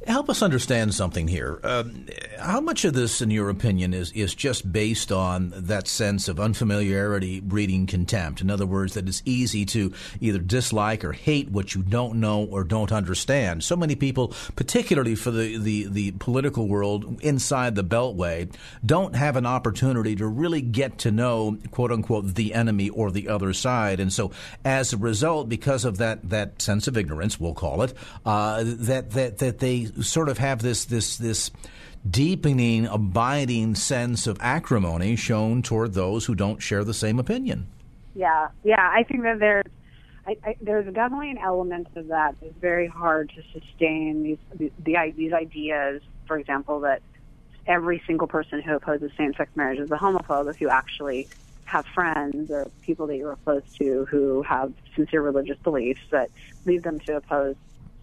Help 0.08 0.30
us 0.30 0.42
understand 0.42 0.94
something 0.94 1.28
here. 1.28 1.60
Um, 1.62 2.08
how 2.40 2.62
much 2.62 2.86
of 2.86 2.94
this, 2.94 3.22
in 3.22 3.32
your 3.32 3.50
opinion, 3.50 3.94
is, 3.94 4.14
is 4.14 4.34
just 4.34 4.72
based 4.72 5.12
on 5.12 5.52
that 5.54 5.90
sense 5.90 6.30
of 6.30 6.40
unfamiliarity 6.40 7.42
breeding 7.42 7.86
contempt? 7.86 8.40
In 8.40 8.50
other 8.50 8.66
words, 8.66 8.94
that 8.94 9.10
it's 9.10 9.22
easy 9.26 9.66
to 9.66 9.92
either 10.22 10.40
dislike 10.40 11.04
or 11.04 11.12
hate 11.12 11.50
what 11.50 11.76
you 11.76 11.84
don't 11.84 12.22
know 12.22 12.46
or 12.46 12.64
don't 12.64 12.94
understand. 12.94 13.62
So 13.66 13.76
many 13.76 13.96
people, 13.96 14.34
particularly 14.56 15.16
for 15.16 15.32
the, 15.32 15.58
the, 15.58 15.84
the 15.90 16.12
political 16.12 16.70
world 16.70 17.22
inside 17.22 17.76
the 17.76 17.84
Beltway, 17.84 18.54
don't 18.86 19.18
have 19.18 19.36
an 19.36 19.46
opportunity 19.46 20.16
to 20.16 20.28
really 20.28 20.62
get 20.62 21.00
to 21.00 21.12
know, 21.12 21.58
quote 21.72 21.92
unquote, 21.92 22.36
the 22.36 22.54
enemy 22.54 22.90
or 22.90 23.12
the 23.12 23.28
other 23.28 23.52
side. 23.52 24.00
And 24.00 24.14
so, 24.14 24.32
as 24.64 24.94
a 24.94 24.98
result, 24.98 25.50
because 25.50 25.84
of 25.84 25.98
that, 25.98 26.30
that 26.30 26.62
sense 26.62 26.88
of 26.88 26.96
ignorance, 26.96 27.38
we'll 27.38 27.54
call 27.54 27.82
it, 27.82 27.94
uh, 28.26 28.64
that, 28.66 29.12
that, 29.12 29.40
that 29.40 29.60
they 29.60 29.89
sort 30.04 30.30
of 30.30 30.38
have 30.38 30.62
this 30.62 30.86
this 30.86 31.18
this 31.18 31.52
deepening, 32.10 32.86
abiding 32.86 33.76
sense 33.76 34.28
of 34.28 34.38
acrimony 34.40 35.16
shown 35.16 35.62
toward 35.62 35.94
those 35.94 36.26
who 36.26 36.36
don't 36.36 36.62
share 36.62 36.84
the 36.84 36.94
same 36.94 37.20
opinion. 37.20 37.68
Yeah, 38.16 38.50
yeah, 38.64 38.90
I 38.92 39.04
think 39.04 39.24
that 39.24 39.40
there's 39.40 39.66
I, 40.28 40.38
I, 40.44 40.56
there's 40.62 40.94
definitely 40.94 41.32
an 41.32 41.40
element 41.40 41.88
of 41.96 42.08
that. 42.08 42.36
It's 42.42 42.58
very 42.60 42.88
hard 42.88 43.32
to 43.36 43.60
sustain 43.60 44.24
these 44.24 44.38
the, 44.54 44.72
the, 44.84 45.14
these 45.16 45.34
ideas. 45.34 46.02
For 46.28 46.38
example, 46.38 46.82
that 46.82 47.02
every 47.66 48.02
single 48.06 48.28
person 48.28 48.62
who 48.62 48.76
opposes 48.76 49.12
same-sex 49.18 49.50
marriage 49.56 49.80
is 49.80 49.92
a 49.92 49.98
homophobe. 49.98 50.50
If 50.50 50.62
you 50.62 50.70
actually 50.70 51.28
have 51.66 51.86
friends 51.88 52.50
or 52.50 52.70
people 52.82 53.06
that 53.08 53.18
you're 53.18 53.36
close 53.46 53.64
to 53.78 54.06
who 54.06 54.42
have 54.42 54.74
sincere 54.96 55.22
religious 55.22 55.58
beliefs 55.60 56.02
that 56.10 56.30
lead 56.66 56.84
them 56.84 57.00
to 57.00 57.18
oppose 57.18 57.56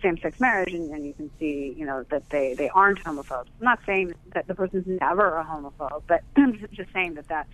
same-sex 0.03 0.39
marriage, 0.41 0.73
and, 0.73 0.91
and 0.91 1.07
you 1.07 1.15
can 1.15 1.31
see, 1.39 1.75
you 1.77 1.87
know, 1.87 2.05
that 2.11 2.29
they 2.31 2.55
they 2.55 2.69
aren't 2.71 3.03
homophobes. 3.03 3.47
I'm 3.61 3.65
not 3.65 3.81
saying 3.87 4.15
that 4.35 4.47
the 4.47 4.55
person's 4.55 4.87
never 4.87 5.37
a 5.39 5.45
homophobe, 5.45 6.03
but 6.07 6.23
I'm 6.37 6.67
just 6.73 6.93
saying 6.93 7.15
that 7.15 7.29
that's, 7.29 7.49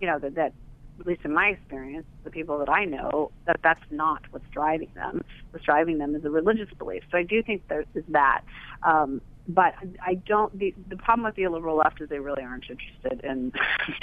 you 0.00 0.06
know, 0.06 0.18
that 0.18 0.34
that 0.34 0.52
at 1.00 1.06
least 1.06 1.22
in 1.24 1.32
my 1.32 1.48
experience, 1.48 2.06
the 2.24 2.30
people 2.30 2.58
that 2.58 2.70
I 2.70 2.84
know, 2.84 3.30
that 3.44 3.60
that's 3.62 3.82
not 3.90 4.22
what's 4.30 4.48
driving 4.50 4.90
them. 4.94 5.22
What's 5.50 5.64
driving 5.64 5.98
them 5.98 6.14
is 6.14 6.24
a 6.24 6.30
religious 6.30 6.68
belief. 6.78 7.02
So 7.10 7.18
I 7.18 7.22
do 7.22 7.42
think 7.42 7.68
there 7.68 7.84
is 7.94 8.04
that. 8.08 8.42
Um, 8.82 9.20
but 9.48 9.74
I 10.04 10.14
don't. 10.14 10.56
The, 10.58 10.74
the 10.88 10.96
problem 10.96 11.24
with 11.24 11.36
the 11.36 11.46
liberal 11.48 11.76
left 11.76 12.00
is 12.00 12.08
they 12.08 12.18
really 12.18 12.42
aren't 12.42 12.64
interested 12.68 13.24
in, 13.24 13.52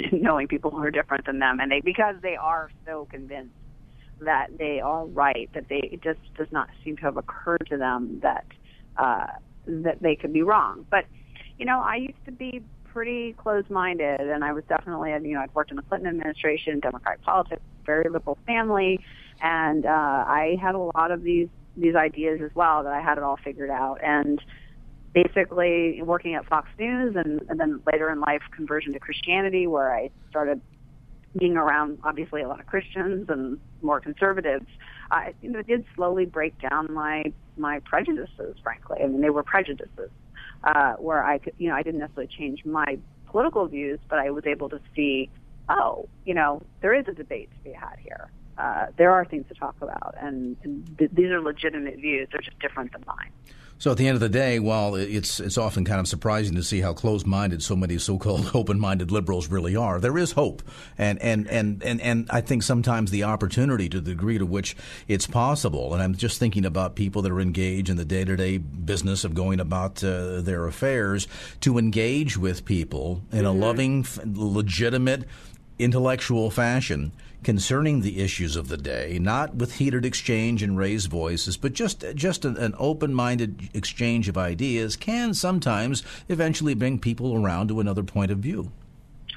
in 0.00 0.22
knowing 0.22 0.48
people 0.48 0.70
who 0.70 0.78
are 0.78 0.90
different 0.90 1.26
than 1.26 1.38
them, 1.38 1.60
and 1.60 1.70
they 1.70 1.80
because 1.80 2.16
they 2.22 2.36
are 2.36 2.70
so 2.86 3.06
convinced 3.10 3.52
that 4.24 4.58
they 4.58 4.80
are 4.80 5.06
right 5.06 5.48
that 5.54 5.68
they 5.68 5.88
it 5.92 6.02
just 6.02 6.20
does 6.36 6.48
not 6.50 6.68
seem 6.82 6.96
to 6.96 7.02
have 7.02 7.16
occurred 7.16 7.66
to 7.68 7.76
them 7.76 8.20
that 8.22 8.46
uh, 8.96 9.26
that 9.66 10.02
they 10.02 10.16
could 10.16 10.32
be 10.32 10.42
wrong. 10.42 10.86
But 10.90 11.06
you 11.58 11.64
know, 11.64 11.80
I 11.80 11.96
used 11.96 12.24
to 12.26 12.32
be 12.32 12.62
pretty 12.94 13.34
closed-minded, 13.34 14.20
and 14.20 14.44
I 14.44 14.52
was 14.52 14.62
definitely, 14.68 15.10
you 15.10 15.34
know, 15.34 15.40
I'd 15.40 15.52
worked 15.54 15.70
in 15.70 15.76
the 15.76 15.82
Clinton 15.82 16.08
administration, 16.08 16.78
Democratic 16.78 17.22
politics, 17.22 17.62
very 17.84 18.08
liberal 18.08 18.38
family, 18.46 19.00
and 19.42 19.84
uh, 19.84 19.88
I 19.88 20.56
had 20.62 20.74
a 20.74 20.78
lot 20.78 21.10
of 21.10 21.22
these 21.22 21.48
these 21.76 21.96
ideas 21.96 22.40
as 22.40 22.54
well 22.54 22.84
that 22.84 22.92
I 22.92 23.00
had 23.00 23.18
it 23.18 23.24
all 23.24 23.36
figured 23.36 23.70
out. 23.70 23.98
And 24.00 24.40
basically, 25.12 26.00
working 26.02 26.34
at 26.34 26.46
Fox 26.46 26.68
News, 26.78 27.16
and, 27.16 27.42
and 27.48 27.58
then 27.58 27.80
later 27.90 28.10
in 28.10 28.20
life, 28.20 28.42
conversion 28.54 28.92
to 28.92 29.00
Christianity, 29.00 29.66
where 29.66 29.92
I 29.92 30.10
started 30.30 30.60
being 31.36 31.56
around 31.56 31.98
obviously 32.04 32.42
a 32.42 32.48
lot 32.48 32.60
of 32.60 32.66
Christians 32.66 33.28
and 33.28 33.58
more 33.82 34.00
conservatives. 34.00 34.66
I 35.10 35.34
you 35.42 35.50
know 35.50 35.60
it 35.60 35.66
did 35.66 35.84
slowly 35.94 36.24
break 36.24 36.54
down 36.60 36.92
my 36.92 37.32
my 37.56 37.80
prejudices. 37.80 38.56
Frankly, 38.62 38.98
I 39.02 39.06
mean 39.06 39.20
they 39.20 39.30
were 39.30 39.42
prejudices 39.42 40.10
uh, 40.64 40.94
where 40.94 41.24
I 41.24 41.38
could, 41.38 41.54
you 41.58 41.68
know, 41.68 41.76
I 41.76 41.82
didn't 41.82 42.00
necessarily 42.00 42.32
change 42.36 42.64
my 42.64 42.98
political 43.26 43.66
views, 43.66 44.00
but 44.08 44.18
I 44.18 44.30
was 44.30 44.46
able 44.46 44.68
to 44.70 44.80
see, 44.96 45.30
oh, 45.68 46.08
you 46.24 46.34
know, 46.34 46.62
there 46.80 46.94
is 46.94 47.06
a 47.08 47.12
debate 47.12 47.50
to 47.50 47.70
be 47.70 47.72
had 47.72 47.96
here. 48.02 48.30
Uh, 48.56 48.86
there 48.96 49.10
are 49.10 49.24
things 49.24 49.46
to 49.48 49.54
talk 49.54 49.74
about, 49.80 50.14
and, 50.20 50.56
and 50.62 50.96
th- 50.98 51.10
these 51.12 51.30
are 51.30 51.40
legitimate 51.40 51.96
views. 51.96 52.28
They're 52.30 52.40
just 52.40 52.58
different 52.60 52.92
than 52.92 53.02
mine. 53.06 53.30
So 53.84 53.90
at 53.90 53.98
the 53.98 54.08
end 54.08 54.14
of 54.14 54.20
the 54.20 54.30
day, 54.30 54.60
while 54.60 54.94
it's 54.94 55.40
it's 55.40 55.58
often 55.58 55.84
kind 55.84 56.00
of 56.00 56.08
surprising 56.08 56.54
to 56.54 56.62
see 56.62 56.80
how 56.80 56.94
closed-minded 56.94 57.62
so 57.62 57.76
many 57.76 57.98
so-called 57.98 58.50
open-minded 58.54 59.12
liberals 59.12 59.48
really 59.48 59.76
are, 59.76 60.00
there 60.00 60.16
is 60.16 60.32
hope, 60.32 60.62
and 60.96 61.20
and 61.20 61.46
and 61.50 61.82
and, 61.82 62.00
and 62.00 62.26
I 62.30 62.40
think 62.40 62.62
sometimes 62.62 63.10
the 63.10 63.24
opportunity 63.24 63.90
to 63.90 64.00
the 64.00 64.12
degree 64.12 64.38
to 64.38 64.46
which 64.46 64.74
it's 65.06 65.26
possible. 65.26 65.92
And 65.92 66.02
I'm 66.02 66.14
just 66.14 66.38
thinking 66.38 66.64
about 66.64 66.94
people 66.94 67.20
that 67.20 67.30
are 67.30 67.42
engaged 67.42 67.90
in 67.90 67.98
the 67.98 68.06
day-to-day 68.06 68.56
business 68.56 69.22
of 69.22 69.34
going 69.34 69.60
about 69.60 70.02
uh, 70.02 70.40
their 70.40 70.66
affairs 70.66 71.28
to 71.60 71.76
engage 71.76 72.38
with 72.38 72.64
people 72.64 73.20
in 73.32 73.40
mm-hmm. 73.40 73.46
a 73.48 73.52
loving, 73.52 74.06
legitimate, 74.24 75.24
intellectual 75.78 76.50
fashion 76.50 77.12
concerning 77.44 78.00
the 78.00 78.20
issues 78.20 78.56
of 78.56 78.68
the 78.68 78.76
day, 78.76 79.18
not 79.20 79.54
with 79.54 79.76
heated 79.76 80.04
exchange 80.04 80.62
and 80.62 80.76
raised 80.76 81.10
voices, 81.10 81.56
but 81.56 81.72
just 81.72 82.04
just 82.14 82.44
an, 82.44 82.56
an 82.56 82.74
open-minded 82.78 83.68
exchange 83.74 84.28
of 84.28 84.36
ideas 84.36 84.96
can 84.96 85.34
sometimes 85.34 86.02
eventually 86.28 86.74
bring 86.74 86.98
people 86.98 87.34
around 87.34 87.68
to 87.68 87.80
another 87.80 88.02
point 88.02 88.30
of 88.30 88.38
view. 88.38 88.72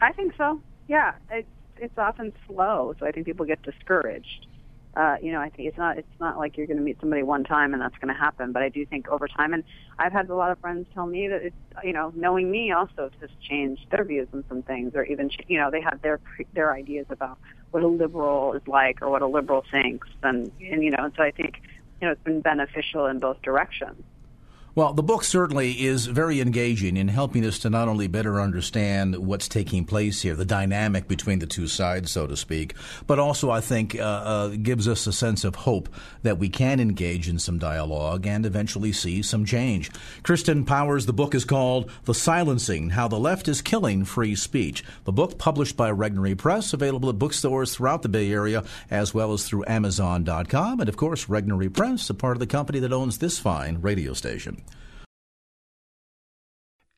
I 0.02 0.12
think 0.14 0.34
so. 0.38 0.62
Yeah, 0.88 1.14
it's 1.30 1.48
it's 1.78 1.98
often 1.98 2.34
slow, 2.48 2.96
so 3.00 3.06
I 3.06 3.12
think 3.12 3.26
people 3.26 3.46
get 3.46 3.62
discouraged 3.62 4.48
uh, 4.98 5.16
you 5.22 5.32
know, 5.32 5.40
I 5.40 5.50
think 5.50 5.68
it's 5.68 5.78
not 5.78 6.00
it's 6.00 6.20
not 6.20 6.40
like 6.40 6.58
you're 6.58 6.66
going 6.66 6.78
to 6.78 6.84
meet 6.84 7.00
somebody 7.00 7.22
one 7.22 7.44
time 7.44 7.74
and 7.74 7.82
that's 7.82 7.98
going 8.00 8.12
to 8.14 8.20
happen. 8.20 8.52
But 8.52 8.64
I 8.64 8.70
do 8.70 8.84
think 8.84 9.08
over 9.10 9.28
time, 9.28 9.54
and 9.54 9.64
I've 10.00 10.12
had 10.12 10.28
a 10.30 10.36
lot 10.36 10.52
of 10.52 10.60
friends 10.60 10.88
tell 10.94 11.06
me 11.06 11.28
that 11.28 11.44
it's 11.44 11.56
you 11.84 11.94
know, 11.94 12.12
knowing 12.16 12.50
me 12.50 12.72
also 12.72 13.12
has 13.22 13.30
changed 13.48 13.86
their 13.92 14.04
views 14.04 14.28
on 14.34 14.44
some 14.50 14.64
things, 14.64 14.96
or 14.96 15.04
even 15.04 15.30
you 15.48 15.60
know, 15.60 15.70
they 15.70 15.82
have 15.82 16.02
their 16.02 16.20
their 16.54 16.74
ideas 16.74 17.06
about 17.12 17.38
what 17.70 17.84
a 17.84 17.88
liberal 17.88 18.54
is 18.54 18.68
like 18.68 19.04
or 19.04 19.10
what 19.12 19.22
a 19.22 19.28
liberal 19.28 19.64
thinks, 19.70 20.08
and 20.24 20.52
and 20.60 20.84
you 20.84 20.90
know, 20.90 21.04
and 21.04 21.14
so 21.16 21.22
I 21.22 21.30
think 21.30 21.62
you 22.02 22.08
know, 22.08 22.14
it's 22.14 22.24
been 22.24 22.42
beneficial 22.42 23.06
in 23.06 23.20
both 23.20 23.40
directions. 23.44 24.04
Well, 24.78 24.94
the 24.94 25.02
book 25.02 25.24
certainly 25.24 25.72
is 25.72 26.06
very 26.06 26.40
engaging 26.40 26.98
in 26.98 27.08
helping 27.08 27.44
us 27.44 27.58
to 27.60 27.70
not 27.72 27.88
only 27.88 28.06
better 28.06 28.40
understand 28.40 29.16
what's 29.16 29.48
taking 29.48 29.86
place 29.86 30.22
here, 30.22 30.36
the 30.36 30.46
dynamic 30.46 31.08
between 31.08 31.40
the 31.40 31.48
two 31.48 31.66
sides, 31.66 32.12
so 32.12 32.28
to 32.28 32.38
speak, 32.38 32.76
but 33.08 33.18
also 33.18 33.50
I 33.50 33.60
think 33.60 33.96
uh, 33.96 34.04
uh, 34.04 34.48
gives 34.50 34.88
us 34.88 35.08
a 35.08 35.12
sense 35.12 35.44
of 35.44 35.56
hope 35.56 35.90
that 36.22 36.38
we 36.38 36.48
can 36.48 36.80
engage 36.80 37.28
in 37.28 37.40
some 37.40 37.58
dialogue 37.58 38.28
and 38.28 38.46
eventually 38.46 38.92
see 38.92 39.24
some 39.24 39.46
change. 39.46 39.90
Kirsten 40.22 40.64
Powers, 40.64 41.08
the 41.08 41.12
book 41.12 41.34
is 41.34 41.44
called 41.44 41.90
The 42.04 42.14
Silencing 42.14 42.92
How 42.92 43.08
the 43.08 43.18
Left 43.18 43.48
is 43.48 43.64
Killing 43.64 44.06
Free 44.06 44.36
Speech. 44.36 44.84
The 45.06 45.12
book 45.12 45.40
published 45.40 45.76
by 45.76 45.92
Regnery 45.92 46.38
Press, 46.38 46.72
available 46.72 47.10
at 47.10 47.18
bookstores 47.18 47.74
throughout 47.74 48.04
the 48.04 48.10
Bay 48.10 48.32
Area 48.32 48.64
as 48.92 49.12
well 49.12 49.34
as 49.34 49.44
through 49.44 49.66
Amazon.com. 49.68 50.82
And 50.82 50.88
of 50.88 50.98
course, 50.98 51.26
Regnery 51.26 51.74
Press, 51.74 52.12
a 52.12 52.14
part 52.14 52.36
of 52.36 52.40
the 52.40 52.46
company 52.46 52.78
that 52.78 52.94
owns 52.94 53.18
this 53.18 53.40
fine 53.40 53.82
radio 53.82 54.14
station. 54.14 54.62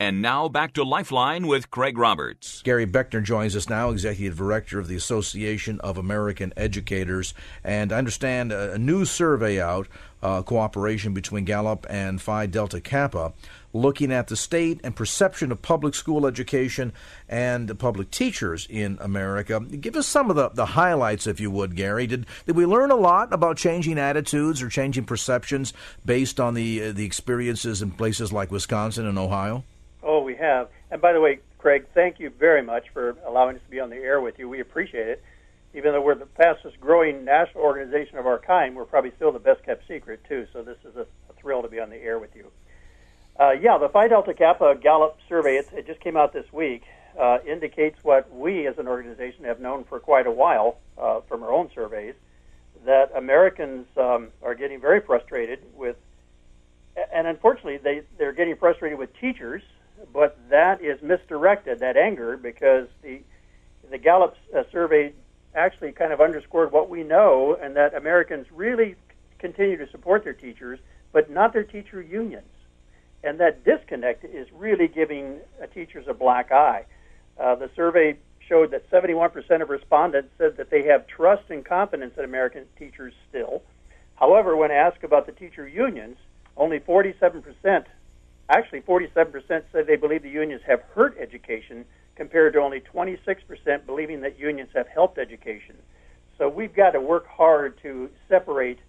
And 0.02 0.22
now 0.22 0.48
back 0.48 0.72
to 0.76 0.84
Lifeline 0.86 1.46
with 1.46 1.70
Craig 1.70 1.98
Roberts. 1.98 2.62
Gary 2.62 2.86
Beckner 2.86 3.22
joins 3.22 3.54
us 3.54 3.68
now, 3.68 3.90
Executive 3.90 4.38
Director 4.38 4.80
of 4.80 4.88
the 4.88 4.96
Association 4.96 5.78
of 5.82 5.98
American 5.98 6.54
Educators. 6.56 7.34
And 7.66 7.92
I 7.92 7.98
understand 7.98 8.54
a, 8.54 8.78
new 8.78 9.04
survey 9.04 9.60
out, 9.60 9.90
uh, 10.24 10.42
cooperation 10.42 11.14
between 11.14 11.44
Gallup 11.44 11.86
and 11.90 12.22
Phi 12.22 12.46
Delta 12.46 12.80
Kappa, 12.80 13.34
looking 13.74 14.10
at 14.14 14.28
the 14.28 14.38
state 14.38 14.80
and 14.86 14.96
perception 14.96 15.52
of 15.52 15.62
public 15.62 15.94
school 15.94 16.26
education 16.26 16.94
and 17.28 17.78
public 17.78 18.10
teachers 18.10 18.68
in 18.70 18.98
America. 19.02 19.60
Give 19.60 19.98
us 19.98 20.08
some 20.08 20.30
of 20.30 20.38
the, 20.38 20.48
the 20.48 20.66
highlights, 20.66 21.28
if 21.28 21.42
you 21.42 21.52
would, 21.52 21.76
Gary. 21.76 22.08
Did, 22.08 22.26
did 22.46 22.56
we 22.56 22.66
learn 22.66 22.92
a 22.92 22.96
lot 22.96 23.34
about 23.34 23.58
changing 23.58 24.00
attitudes 24.00 24.62
or 24.62 24.70
changing 24.70 25.04
perceptions 25.04 25.74
based 26.06 26.40
on 26.40 26.54
the, 26.54 26.84
uh, 26.84 26.92
the 26.94 27.04
experiences 27.04 27.82
in 27.82 27.92
places 27.92 28.32
like 28.32 28.50
Wisconsin 28.50 29.06
and 29.06 29.20
Ohio? 29.20 29.66
Oh, 30.12 30.24
we 30.24 30.36
have. 30.38 30.70
And 30.90 31.00
by 31.00 31.14
the 31.14 31.22
way, 31.22 31.38
Craig, 31.60 31.86
thank 31.94 32.20
you 32.20 32.32
very 32.32 32.64
much 32.64 32.86
for 32.94 33.16
allowing 33.28 33.58
us 33.58 33.62
to 33.64 33.70
be 33.70 33.80
on 33.80 33.92
the 33.92 33.96
air 33.98 34.20
with 34.20 34.40
you. 34.40 34.50
We 34.50 34.60
appreciate 34.60 35.08
it. 35.08 35.24
Even 35.76 35.94
though 35.94 36.02
we're 36.02 36.16
the 36.16 36.26
fastest 36.36 36.80
growing 36.82 37.24
national 37.24 37.64
organization 37.64 38.18
of 38.18 38.26
our 38.26 38.40
kind, 38.40 38.76
we're 38.76 38.86
probably 38.86 39.12
still 39.18 39.32
the 39.32 39.38
best 39.38 39.64
kept 39.64 39.88
secret, 39.88 40.22
too. 40.28 40.48
So 40.52 40.64
this 40.64 40.80
is 40.84 40.96
a, 40.96 41.02
a 41.02 41.34
thrill 41.40 41.62
to 41.62 41.68
be 41.68 41.80
on 41.80 41.92
the 41.92 41.98
air 41.98 42.18
with 42.18 42.36
you. 42.36 42.48
Uh, 43.40 43.52
yeah, 43.52 43.78
the 43.78 43.88
Phi 43.88 44.08
Delta 44.08 44.34
Kappa 44.34 44.80
Gallup 44.82 45.20
survey, 45.30 45.58
it, 45.58 45.70
it 45.74 45.86
just 45.86 46.00
came 46.00 46.18
out 46.18 46.34
this 46.34 46.52
week, 46.52 46.82
uh, 47.22 47.38
indicates 47.48 48.00
what 48.02 48.36
we 48.36 48.66
as 48.66 48.80
an 48.80 48.88
organization 48.88 49.44
have 49.44 49.60
known 49.60 49.84
for 49.84 50.00
quite 50.00 50.26
a 50.26 50.32
while 50.32 50.80
uh, 50.98 51.20
from 51.28 51.44
our 51.44 51.52
own 51.52 51.70
surveys 51.76 52.16
that 52.84 53.12
Americans 53.16 53.86
um, 53.96 54.30
are 54.42 54.56
getting 54.56 54.82
very 54.82 55.02
frustrated 55.02 55.60
with, 55.76 55.98
and 57.14 57.28
unfortunately, 57.28 57.78
they, 57.78 58.02
they're 58.18 58.34
getting 58.34 58.56
frustrated 58.56 58.98
with 58.98 59.16
teachers 59.22 59.62
but 60.14 60.38
that 60.50 60.82
is 60.82 61.02
misdirected, 61.02 61.80
that 61.80 61.98
anger, 61.98 62.38
because 62.38 62.88
the 63.02 63.22
the 63.90 63.98
Gallup 63.98 64.36
uh, 64.56 64.64
survey 64.72 65.14
actually 65.56 65.92
kind 65.92 66.14
of 66.14 66.22
underscored 66.22 66.72
what 66.72 66.90
we 66.90 67.04
know, 67.04 67.58
and 67.60 67.76
that 67.76 67.96
Americans 67.96 68.46
really 68.52 68.96
continue 69.40 69.78
to 69.78 69.90
support 69.90 70.24
their 70.24 70.34
teachers, 70.34 70.80
but 71.12 71.30
not 71.30 71.54
their 71.54 71.64
teacher 71.64 72.02
unions. 72.02 72.46
And 73.24 73.40
that 73.40 73.64
disconnect 73.64 74.24
is 74.26 74.48
really 74.54 74.88
giving 74.88 75.40
uh, 75.62 75.66
teachers 75.68 76.06
a 76.08 76.14
black 76.14 76.52
eye. 76.52 76.86
Uh, 77.40 77.56
the 77.56 77.70
survey 77.76 78.18
showed 78.48 78.72
that 78.72 78.90
71% 78.90 79.62
of 79.62 79.70
respondents 79.70 80.30
said 80.38 80.58
that 80.58 80.70
they 80.70 80.84
have 80.84 81.08
trust 81.08 81.44
and 81.50 81.66
confidence 81.66 82.14
in 82.18 82.24
American 82.24 82.66
teachers 82.78 83.14
still. 83.28 83.62
However, 84.16 84.56
when 84.56 84.72
asked 84.72 85.04
about 85.04 85.26
the 85.26 85.32
teacher 85.32 85.68
unions, 85.68 86.18
only 86.58 86.80
47% 86.80 87.86
Actually, 88.50 88.82
47% 88.82 89.64
said 89.72 89.86
they 89.86 89.96
believe 89.96 90.24
the 90.24 90.30
unions 90.30 90.62
have 90.66 90.82
hurt 90.96 91.16
education, 91.20 91.86
compared 92.16 92.52
to 92.54 92.60
only 92.60 92.82
26% 92.82 93.86
believing 93.86 94.22
that 94.22 94.38
unions 94.38 94.70
have 94.76 94.88
helped 94.88 95.18
education. 95.18 95.78
So 96.38 96.50
we've 96.50 96.74
got 96.74 96.92
to 96.92 97.00
work 97.00 97.28
hard 97.28 97.80
to 97.84 98.10
separate 98.28 98.80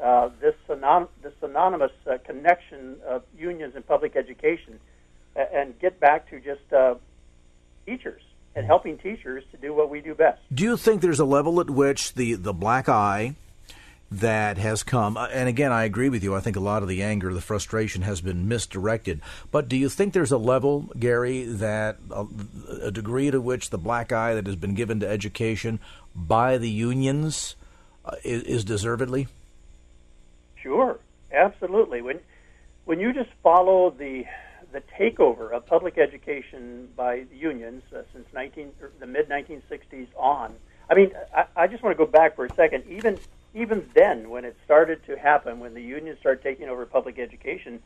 uh, 0.00 0.28
this, 0.40 0.54
synon- 0.68 1.08
this 1.22 1.32
synonymous 1.40 1.90
uh, 2.08 2.18
connection 2.24 2.96
of 3.06 3.24
unions 3.36 3.74
and 3.74 3.84
public 3.86 4.14
education 4.14 4.78
and 5.34 5.78
get 5.80 5.98
back 5.98 6.30
to 6.30 6.40
just 6.40 6.72
uh, 6.72 6.94
teachers 7.86 8.22
and 8.54 8.64
helping 8.64 8.98
teachers 8.98 9.44
to 9.50 9.56
do 9.56 9.74
what 9.74 9.90
we 9.90 10.00
do 10.00 10.14
best. 10.14 10.40
Do 10.54 10.62
you 10.62 10.76
think 10.76 11.02
there's 11.02 11.20
a 11.20 11.24
level 11.24 11.60
at 11.60 11.68
which 11.68 12.14
the, 12.14 12.34
the 12.34 12.52
black 12.52 12.88
eye 12.88 13.34
that 14.10 14.58
has 14.58 14.82
come. 14.82 15.16
Uh, 15.16 15.26
and 15.32 15.48
again, 15.48 15.72
I 15.72 15.84
agree 15.84 16.08
with 16.08 16.22
you. 16.22 16.34
I 16.34 16.40
think 16.40 16.56
a 16.56 16.60
lot 16.60 16.82
of 16.82 16.88
the 16.88 17.02
anger, 17.02 17.34
the 17.34 17.40
frustration 17.40 18.02
has 18.02 18.20
been 18.20 18.48
misdirected. 18.48 19.20
But 19.50 19.68
do 19.68 19.76
you 19.76 19.88
think 19.88 20.12
there's 20.12 20.32
a 20.32 20.38
level, 20.38 20.90
Gary, 20.98 21.44
that 21.44 21.98
a, 22.10 22.26
a 22.82 22.90
degree 22.90 23.30
to 23.30 23.40
which 23.40 23.70
the 23.70 23.78
black 23.78 24.12
eye 24.12 24.34
that 24.34 24.46
has 24.46 24.56
been 24.56 24.74
given 24.74 25.00
to 25.00 25.08
education 25.08 25.80
by 26.14 26.56
the 26.58 26.70
unions 26.70 27.56
uh, 28.04 28.16
is, 28.22 28.42
is 28.44 28.64
deservedly? 28.64 29.26
Sure, 30.56 30.98
absolutely. 31.32 32.00
When 32.00 32.20
when 32.84 33.00
you 33.00 33.12
just 33.12 33.30
follow 33.42 33.90
the 33.90 34.24
the 34.72 34.82
takeover 34.98 35.52
of 35.52 35.66
public 35.66 35.96
education 35.96 36.88
by 36.96 37.24
the 37.30 37.36
unions 37.36 37.82
uh, 37.94 38.02
since 38.12 38.26
19 38.32 38.72
the 39.00 39.06
mid 39.06 39.28
1960s 39.28 40.08
on. 40.16 40.54
I 40.88 40.94
mean, 40.94 41.12
I, 41.34 41.46
I 41.56 41.66
just 41.66 41.82
want 41.82 41.96
to 41.96 42.04
go 42.04 42.10
back 42.10 42.36
for 42.36 42.44
a 42.44 42.54
second. 42.54 42.84
Even 42.88 43.18
even 43.56 43.88
then, 43.94 44.28
when 44.28 44.44
it 44.44 44.54
started 44.64 45.04
to 45.06 45.16
happen, 45.16 45.58
when 45.60 45.72
the 45.72 45.82
unions 45.82 46.18
started 46.20 46.42
taking 46.42 46.68
over 46.68 46.84
public 46.84 47.18
education, 47.18 47.82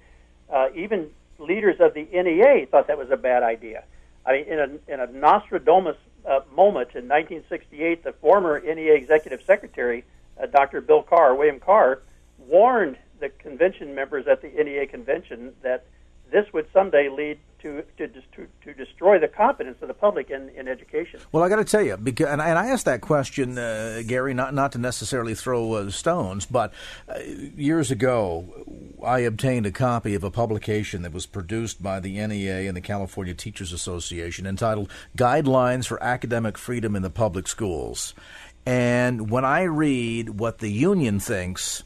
uh, 0.52 0.68
even 0.74 1.10
leaders 1.38 1.76
of 1.78 1.94
the 1.94 2.08
NEA 2.12 2.66
thought 2.66 2.88
that 2.88 2.98
was 2.98 3.10
a 3.10 3.16
bad 3.16 3.44
idea. 3.44 3.84
I 4.26 4.32
mean, 4.32 4.44
in 4.46 4.58
a, 4.58 4.92
in 4.92 5.00
a 5.00 5.06
Nostradamus 5.06 5.96
uh, 6.26 6.40
moment 6.54 6.90
in 6.94 7.08
1968, 7.08 8.02
the 8.02 8.12
former 8.14 8.60
NEA 8.60 8.94
executive 8.94 9.42
secretary, 9.42 10.04
uh, 10.42 10.46
Dr. 10.46 10.80
Bill 10.80 11.02
Carr, 11.02 11.36
William 11.36 11.60
Carr, 11.60 12.00
warned 12.38 12.98
the 13.20 13.28
convention 13.28 13.94
members 13.94 14.26
at 14.26 14.42
the 14.42 14.48
NEA 14.48 14.86
convention 14.86 15.52
that 15.62 15.86
this 16.30 16.46
would 16.52 16.66
someday 16.72 17.08
lead 17.08 17.38
to 17.62 17.82
to, 17.98 18.08
to, 18.08 18.46
to 18.62 18.74
destroy 18.74 19.18
the 19.18 19.28
confidence 19.28 19.78
of 19.82 19.88
the 19.88 19.94
public 19.94 20.30
in, 20.30 20.48
in 20.50 20.68
education. 20.68 21.20
Well, 21.32 21.42
I 21.42 21.48
got 21.48 21.56
to 21.56 21.64
tell 21.64 21.82
you, 21.82 21.96
because 21.96 22.28
and, 22.28 22.40
and, 22.40 22.58
I 22.58 22.68
asked 22.68 22.86
that 22.86 23.00
question, 23.00 23.58
uh, 23.58 24.02
Gary, 24.06 24.34
not 24.34 24.54
not 24.54 24.72
to 24.72 24.78
necessarily 24.78 25.34
throw 25.34 25.74
uh, 25.74 25.90
stones, 25.90 26.46
but 26.46 26.72
uh, 27.08 27.18
years 27.18 27.90
ago, 27.90 28.46
I 29.04 29.20
obtained 29.20 29.66
a 29.66 29.72
copy 29.72 30.14
of 30.14 30.24
a 30.24 30.30
publication 30.30 31.02
that 31.02 31.12
was 31.12 31.26
produced 31.26 31.82
by 31.82 32.00
the 32.00 32.26
NEA 32.26 32.68
and 32.68 32.76
the 32.76 32.80
California 32.80 33.34
Teachers 33.34 33.72
Association 33.72 34.46
entitled 34.46 34.90
"Guidelines 35.16 35.86
for 35.86 36.02
Academic 36.02 36.56
Freedom 36.56 36.96
in 36.96 37.02
the 37.02 37.10
Public 37.10 37.48
Schools." 37.48 38.14
And 38.66 39.30
when 39.30 39.44
I 39.44 39.62
read 39.62 40.38
what 40.38 40.58
the 40.58 40.70
union 40.70 41.18
thinks 41.18 41.82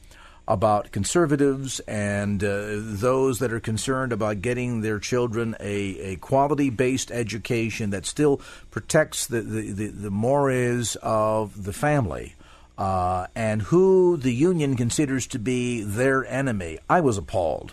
about 0.47 0.93
conservatives 0.93 1.81
and 1.81 2.45
uh, 2.45 2.67
those 2.77 3.39
that 3.39 3.53
are 3.53 3.61
concerned 3.61 4.13
about 4.13 4.43
getting 4.43 4.83
their 4.83 4.99
children 4.99 5.57
a, 5.59 5.99
a 6.01 6.17
quality 6.17 6.69
based 6.69 7.11
education 7.11 7.91
that 7.91 8.05
still 8.05 8.41
protects 8.71 9.27
the, 9.27 9.41
the, 9.41 9.73
the, 9.73 9.87
the 9.87 10.11
mores 10.11 10.97
of 11.03 11.65
the 11.65 11.73
family. 11.73 12.35
Uh, 12.77 13.29
and 13.37 13.63
who 13.63 14.17
the 14.17 14.35
union 14.35 14.77
considers 14.77 15.29
to 15.29 15.39
be 15.39 15.81
their 15.85 16.27
enemy. 16.27 16.77
I 16.91 17.01
was 17.01 17.17
appalled. 17.17 17.73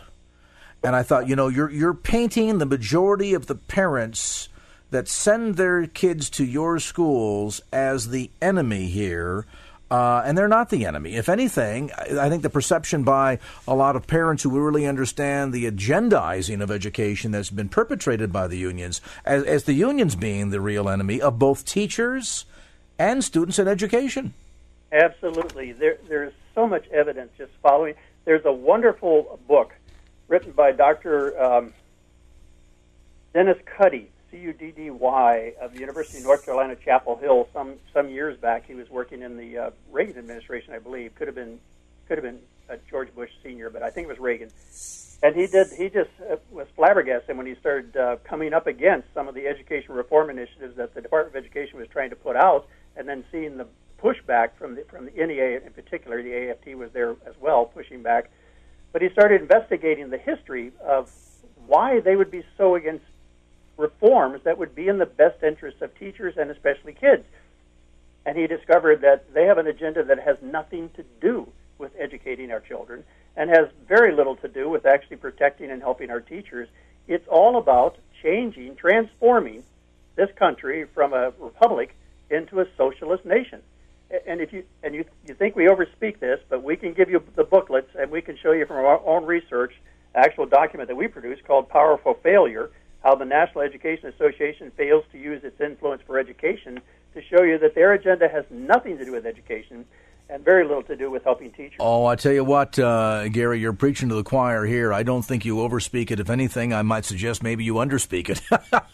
And 0.84 0.96
I 0.96 1.02
thought, 1.02 1.28
you 1.28 1.36
know, 1.36 1.48
you're, 1.48 1.72
you're 1.72 1.96
painting 1.96 2.60
the 2.60 2.68
majority 2.68 3.34
of 3.34 3.48
the 3.48 3.56
parents 3.56 4.48
that 4.92 5.08
send 5.08 5.56
their 5.56 5.88
kids 5.88 6.30
to 6.32 6.46
your 6.46 6.78
schools 6.78 7.62
as 7.74 8.10
the 8.10 8.30
enemy 8.42 8.88
here 8.88 9.48
uh, 9.92 10.24
and 10.26 10.38
they're 10.38 10.48
not 10.48 10.70
the 10.70 10.86
enemy. 10.86 11.16
If 11.16 11.28
anything, 11.28 11.92
I 11.92 12.30
think 12.30 12.44
the 12.44 12.50
perception 12.50 13.04
by 13.04 13.40
a 13.68 13.76
lot 13.76 13.98
of 13.98 14.08
parents 14.08 14.42
who 14.42 14.50
really 14.50 14.88
understand 14.88 15.52
the 15.52 15.70
agendizing 15.70 16.62
of 16.62 16.72
education 16.72 17.32
that's 17.32 17.50
been 17.50 17.68
perpetrated 17.68 18.32
by 18.32 18.48
the 18.48 18.58
unions, 18.58 19.02
as, 19.26 19.44
as 19.44 19.66
the 19.66 19.74
unions 19.74 20.16
being 20.16 20.50
the 20.50 20.62
real 20.62 20.88
enemy 20.88 21.20
of 21.20 21.38
both 21.38 21.66
teachers 21.66 22.46
and 22.98 23.22
students 23.22 23.60
in 23.60 23.68
education. 23.68 24.34
Absolutely. 24.94 25.74
There, 25.74 25.98
there's 26.08 26.34
so 26.56 26.66
much 26.66 26.88
evidence 26.92 27.32
just 27.38 27.52
following. 27.62 27.96
There's 28.24 28.46
a 28.46 28.54
wonderful 28.54 29.42
book 29.46 29.74
written 30.30 30.54
by 30.54 30.72
Dr. 30.72 31.38
Um, 31.42 31.74
Dennis 33.34 33.58
Cuddy 33.66 34.10
C 34.32 34.38
U 34.38 34.54
D 34.54 34.72
D 34.72 34.90
Y 34.90 35.54
of 35.62 35.74
the 35.74 35.80
University 35.80 36.20
of 36.20 36.24
North 36.24 36.46
Carolina, 36.46 36.76
Chapel 36.76 37.18
Hill. 37.18 37.50
Some 37.54 37.76
some 37.94 38.10
years 38.10 38.38
back, 38.38 38.66
he 38.66 38.74
was 38.74 38.90
working 38.90 39.22
in 39.22 39.38
the 39.38 39.58
uh, 39.58 39.70
Reagan 39.92 40.18
administration, 40.18 40.74
I 40.74 40.80
believe. 40.80 41.14
Could 41.16 41.28
have 41.28 41.36
been 41.36 41.60
could 42.08 42.18
have 42.18 42.24
been 42.24 42.40
George 42.90 43.14
Bush 43.14 43.30
Senior, 43.44 43.70
but 43.70 43.84
I 43.84 43.90
think 43.90 44.06
it 44.06 44.10
was 44.10 44.20
Reagan. 44.20 44.50
And 45.24 45.36
he 45.36 45.48
did 45.48 45.68
he 45.78 45.90
just 45.90 46.10
uh, 46.30 46.38
was 46.50 46.68
flabbergasted 46.76 47.36
when 47.36 47.46
he 47.46 47.56
started 47.56 47.96
uh, 47.96 48.18
coming 48.24 48.54
up 48.54 48.68
against 48.68 49.14
some 49.14 49.28
of 49.28 49.36
the 49.36 49.48
education 49.48 49.94
reform 49.94 50.30
initiatives 50.30 50.78
that 50.78 50.94
the 50.96 51.02
Department 51.02 51.36
of 51.36 51.44
Education 51.44 51.78
was 51.78 51.88
trying 51.90 52.10
to 52.10 52.16
put 52.16 52.36
out, 52.36 52.68
and 52.96 53.08
then 53.08 53.24
seeing 53.32 53.58
the 53.58 53.68
pushback 54.02 54.56
from 54.58 54.76
the 54.76 54.84
from 54.86 55.06
the 55.06 55.12
NEA 55.12 55.62
in 55.66 55.74
particular. 55.74 56.24
The 56.24 56.50
AFT 56.50 56.76
was 56.78 56.92
there 56.92 57.12
as 57.26 57.36
well, 57.40 57.66
pushing 57.66 58.02
back. 58.02 58.32
But 58.94 59.02
he 59.02 59.10
started 59.10 59.42
investigating 59.42 60.10
the 60.10 60.18
history 60.18 60.72
of 60.84 61.12
why 61.68 62.00
they 62.02 62.16
would 62.16 62.32
be 62.32 62.44
so 62.58 62.76
against 62.76 63.06
reforms 63.82 64.42
that 64.44 64.58
would 64.58 64.76
be 64.76 64.88
in 64.88 64.98
the 64.98 65.06
best 65.06 65.44
interest 65.44 65.82
of 65.82 65.98
teachers 65.98 66.36
and 66.38 66.50
especially 66.50 66.94
kids. 66.94 67.26
And 68.26 68.38
he 68.38 68.48
discovered 68.48 69.02
that 69.02 69.34
they 69.34 69.46
have 69.46 69.58
an 69.58 69.68
agenda 69.68 70.04
that 70.04 70.20
has 70.20 70.38
nothing 70.42 70.90
to 70.96 71.04
do 71.20 71.48
with 71.78 71.92
educating 71.98 72.52
our 72.52 72.60
children 72.60 73.04
and 73.36 73.50
has 73.50 73.68
very 73.88 74.14
little 74.14 74.36
to 74.38 74.48
do 74.48 74.70
with 74.70 74.86
actually 74.86 75.18
protecting 75.18 75.72
and 75.72 75.82
helping 75.82 76.12
our 76.12 76.22
teachers. 76.22 76.68
It's 77.08 77.28
all 77.28 77.58
about 77.58 77.98
changing, 78.22 78.76
transforming 78.76 79.64
this 80.16 80.30
country 80.36 80.86
from 80.94 81.14
a 81.14 81.34
republic 81.40 81.96
into 82.30 82.60
a 82.60 82.68
socialist 82.78 83.26
nation. 83.26 83.62
And 84.28 84.42
if 84.42 84.52
you 84.52 84.64
and 84.84 84.94
you 84.94 85.06
you 85.26 85.34
think 85.34 85.56
we 85.56 85.66
overspeak 85.66 86.20
this, 86.20 86.40
but 86.50 86.64
we 86.64 86.76
can 86.76 86.94
give 86.94 87.10
you 87.10 87.24
the 87.36 87.46
booklets 87.46 87.90
and 87.98 88.12
we 88.12 88.22
can 88.22 88.38
show 88.38 88.52
you 88.52 88.66
from 88.66 88.78
our 88.78 89.02
own 89.06 89.26
research, 89.26 89.74
actual 90.14 90.46
document 90.46 90.90
that 90.90 90.96
we 90.96 91.08
produced 91.08 91.46
called 91.46 91.70
Powerful 91.70 92.16
Failure, 92.16 92.70
how 93.04 93.16
the 93.16 93.26
National 93.26 93.62
Education 93.62 94.10
Association 94.10 94.72
fails 94.78 95.04
to 95.12 95.18
use 95.18 95.44
its 95.44 95.60
influence 95.60 96.02
for 96.06 96.20
education 96.20 96.80
to 97.14 97.22
show 97.22 97.44
you 97.44 97.58
that 97.58 97.76
their 97.76 97.94
agenda 97.94 98.28
has 98.28 98.46
nothing 98.50 98.98
to 98.98 99.06
do 99.06 99.12
with 99.12 99.26
education 99.26 99.86
and 100.32 100.46
very 100.46 100.64
little 100.64 100.82
to 100.84 100.96
do 100.96 101.12
with 101.12 101.26
helping 101.26 101.52
teachers. 101.52 101.76
Oh, 101.82 102.06
I 102.06 102.16
tell 102.16 102.32
you 102.32 102.46
what, 102.46 102.80
uh, 102.80 103.28
Gary, 103.28 103.60
you're 103.60 103.74
preaching 103.74 104.08
to 104.10 104.16
the 104.16 104.24
choir 104.24 104.66
here. 104.66 104.94
I 104.94 105.04
don't 105.04 105.24
think 105.24 105.44
you 105.44 105.58
overspeak 105.58 106.10
it. 106.10 106.22
If 106.22 106.30
anything, 106.30 106.74
I 106.74 106.84
might 106.84 107.04
suggest 107.04 107.44
maybe 107.44 107.66
you 107.66 107.74
underspeak 107.76 108.30
it. 108.30 108.42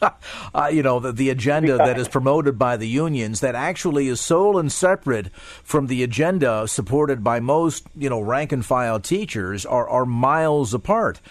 uh, 0.56 0.68
you 0.68 0.82
know, 0.82 1.00
the, 1.00 1.12
the 1.12 1.30
agenda 1.30 1.78
that 1.78 2.00
is 2.00 2.08
promoted 2.08 2.58
by 2.58 2.76
the 2.76 2.88
unions 2.88 3.42
that 3.42 3.54
actually 3.54 4.08
is 4.08 4.20
sole 4.20 4.58
and 4.58 4.72
separate 4.72 5.32
from 5.64 5.86
the 5.86 6.02
agenda 6.02 6.68
supported 6.68 7.24
by 7.24 7.40
most, 7.40 7.86
you 7.96 8.10
know, 8.10 8.20
rank 8.20 8.52
and 8.52 8.66
file 8.66 9.00
teachers 9.00 9.64
are, 9.64 9.88
are 9.88 10.08
miles 10.08 10.74
apart 10.74 11.22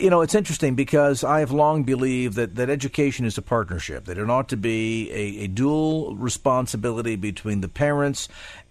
you 0.00 0.10
know, 0.10 0.22
it's 0.22 0.34
interesting 0.34 0.74
because 0.74 1.22
I 1.22 1.40
have 1.40 1.52
long 1.52 1.84
believed 1.84 2.34
that, 2.36 2.54
that 2.54 2.70
education 2.70 3.26
is 3.26 3.36
a 3.36 3.42
partnership, 3.42 4.06
that 4.06 4.18
it 4.18 4.30
ought 4.30 4.48
to 4.48 4.56
be 4.56 5.10
a, 5.10 5.44
a 5.44 5.46
dual 5.46 6.16
responsibility 6.16 7.16
between 7.16 7.60
the 7.60 7.68
parents 7.68 8.28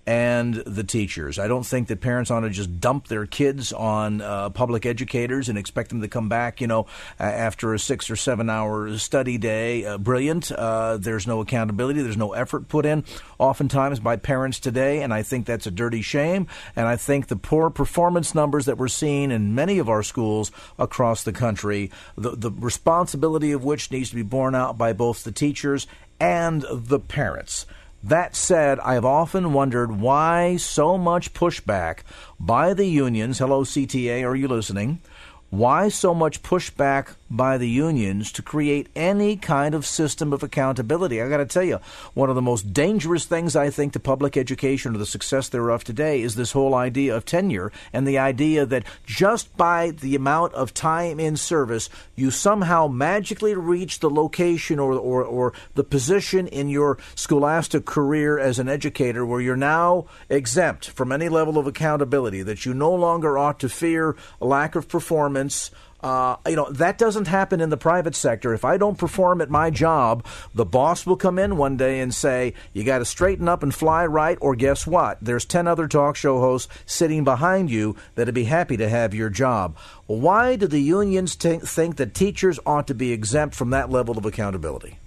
and 0.10 0.55
the 0.55 0.84
teachers. 0.84 1.38
I 1.38 1.47
don't 1.47 1.64
think 1.64 1.88
that 1.89 2.01
parents 2.01 2.32
ought 2.32 2.39
to 2.39 2.49
just 2.49 2.82
dump 2.82 3.10
their 3.10 3.28
kids 3.28 3.72
on 3.72 4.22
uh, 4.22 4.49
public 4.49 4.88
educators 4.88 5.49
and 5.49 5.57
expect 5.57 5.89
them 5.89 6.01
to 6.01 6.07
come 6.07 6.28
back, 6.28 6.62
you 6.62 6.66
know, 6.66 6.88
after 7.20 7.76
a 7.76 7.80
six 7.80 8.10
or 8.10 8.16
seven 8.16 8.49
hour 8.49 8.97
study 8.97 9.38
day. 9.38 9.86
Uh, 9.86 9.99
brilliant. 9.99 10.51
Uh, 10.51 10.97
there's 10.97 11.28
no 11.28 11.41
accountability. 11.41 12.01
There's 12.01 12.18
no 12.18 12.34
effort 12.34 12.68
put 12.68 12.88
in, 12.88 13.03
oftentimes 13.38 13.99
by 13.99 14.16
parents 14.16 14.60
today, 14.60 15.03
and 15.03 15.14
I 15.14 15.22
think 15.22 15.45
that's 15.45 15.68
a 15.68 15.72
dirty 15.72 16.01
shame. 16.01 16.47
And 16.76 16.88
I 16.88 16.95
think 16.95 17.28
the 17.28 17.36
poor 17.36 17.70
performance 17.70 18.34
numbers 18.34 18.66
that 18.66 18.80
we're 18.80 18.88
seeing 18.88 19.30
in 19.30 19.53
many 19.53 19.78
of 19.78 19.89
our 19.89 20.01
schools 20.01 20.51
across 20.80 21.24
the 21.24 21.34
country, 21.34 21.91
the, 22.18 22.32
the 22.32 22.49
responsibility 22.49 23.51
of 23.51 23.64
which 23.64 23.91
needs 23.91 24.10
to 24.10 24.16
be 24.16 24.24
borne 24.24 24.55
out 24.55 24.76
by 24.76 24.91
both 24.91 25.24
the 25.24 25.32
teachers 25.32 25.86
and 26.20 26.66
the 26.72 26.99
parents. 26.99 27.68
That 28.04 28.36
said, 28.36 28.80
I 28.80 28.93
have 28.93 29.06
often 29.06 29.52
wondered 29.52 30.00
why 30.00 30.56
so 30.58 30.97
much 30.97 31.34
pushback 31.34 32.00
by 32.39 32.74
the 32.74 32.86
unions. 32.86 33.39
Hello, 33.39 33.64
CTA, 33.64 34.26
are 34.26 34.36
you 34.36 34.47
listening? 34.47 35.02
Why 35.50 35.89
so 35.89 36.14
much 36.14 36.41
pushback 36.41 37.16
by 37.30 37.57
the 37.57 37.69
unions 37.69 38.32
to 38.32 38.41
create 38.41 38.89
any 38.95 39.36
kind 39.36 39.75
of 39.75 39.86
system 39.86 40.34
of 40.34 40.43
accountability? 40.43 41.21
I 41.21 41.30
got 41.30 41.38
to 41.38 41.45
tell 41.45 41.63
you, 41.63 41.80
one 42.13 42.30
of 42.30 42.36
the 42.36 42.41
most 42.41 42.73
dangerous 42.73 43.25
things 43.25 43.55
I 43.55 43.69
think 43.69 43.93
to 43.93 43.99
public 43.99 44.38
education 44.38 44.95
or 44.95 44.97
the 44.97 45.05
success 45.05 45.49
thereof 45.49 45.84
today 45.84 46.21
is 46.21 46.36
this 46.36 46.51
whole 46.51 46.75
idea 46.75 47.15
of 47.15 47.25
tenure 47.25 47.71
and 47.93 48.07
the 48.07 48.17
idea 48.17 48.65
that 48.65 48.84
just 49.05 49.55
by 49.57 49.91
the 49.91 50.15
amount 50.15 50.53
of 50.53 50.73
time 50.73 51.19
in 51.19 51.36
service, 51.38 51.89
you 52.15 52.32
somehow 52.32 52.88
magically 52.88 53.55
reach 53.55 53.99
the 53.99 54.09
location 54.09 54.80
or, 54.80 54.93
or, 54.93 55.23
or 55.23 55.53
the 55.75 55.84
position 55.84 56.47
in 56.47 56.69
your 56.69 56.97
scholastic 57.15 57.86
career 57.86 58.39
as 58.39 58.59
an 58.59 58.69
educator 58.69 59.25
where 59.25 59.41
you're 59.41 59.55
now 59.55 60.05
exempt 60.30 60.89
from 60.89 61.11
any 61.11 61.30
level 61.30 61.57
of 61.57 61.67
accountability, 61.67 62.41
that 62.43 62.65
you 62.65 62.73
no 62.73 62.93
longer 62.93 63.38
ought 63.38 63.59
to 63.59 63.69
fear 63.69 64.15
a 64.41 64.45
lack 64.45 64.75
of 64.75 64.88
performance. 64.88 65.71
Uh, 66.02 66.38
you 66.47 66.56
know 66.56 66.70
that 66.72 66.97
doesn't 66.97 67.28
happen 67.28 67.60
in 67.60 67.70
the 67.70 67.78
private 67.78 68.16
sector. 68.16 68.54
If 68.54 68.64
I 68.64 68.78
don't 68.78 68.97
perform 68.97 69.41
at 69.41 69.50
my 69.50 69.70
job, 69.70 70.26
the 70.54 70.66
boss 70.66 71.06
will 71.06 71.18
come 71.18 71.38
in 71.38 71.58
one 71.58 71.76
day 71.76 72.00
and 72.00 72.14
say, 72.14 72.54
"You 72.72 72.86
got 72.86 73.00
to 73.00 73.06
straighten 73.06 73.50
up 73.50 73.64
and 73.64 73.76
fly 73.76 74.06
right." 74.06 74.38
Or 74.39 74.56
guess 74.56 74.88
what? 74.88 75.18
There's 75.22 75.43
ten 75.43 75.68
other 75.68 75.88
talk 75.88 76.16
show 76.16 76.39
hosts 76.39 76.72
sitting 76.86 77.26
behind 77.26 77.70
you 77.70 77.97
that'd 78.16 78.34
be 78.34 78.45
happy 78.45 78.78
to 78.78 78.88
have 78.88 79.14
your 79.14 79.30
job. 79.30 79.76
Why 80.08 80.56
do 80.56 80.68
the 80.68 80.82
unions 80.82 81.36
t- 81.36 81.58
think 81.58 81.97
that 81.97 82.14
teachers 82.14 82.60
ought 82.66 82.88
to 82.88 82.93
be 82.93 83.12
exempt 83.12 83.54
from 83.56 83.72
that 83.72 83.89
level 83.89 84.18
of 84.18 84.26
accountability? 84.26 85.00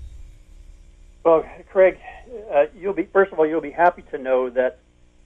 Well, 1.24 1.44
Craig, 1.70 1.98
uh, 2.52 2.66
you'll 2.78 2.92
be 2.92 3.04
first 3.04 3.32
of 3.32 3.38
all 3.38 3.46
you'll 3.46 3.62
be 3.62 3.70
happy 3.70 4.02
to 4.10 4.18
know 4.18 4.50
that 4.50 4.78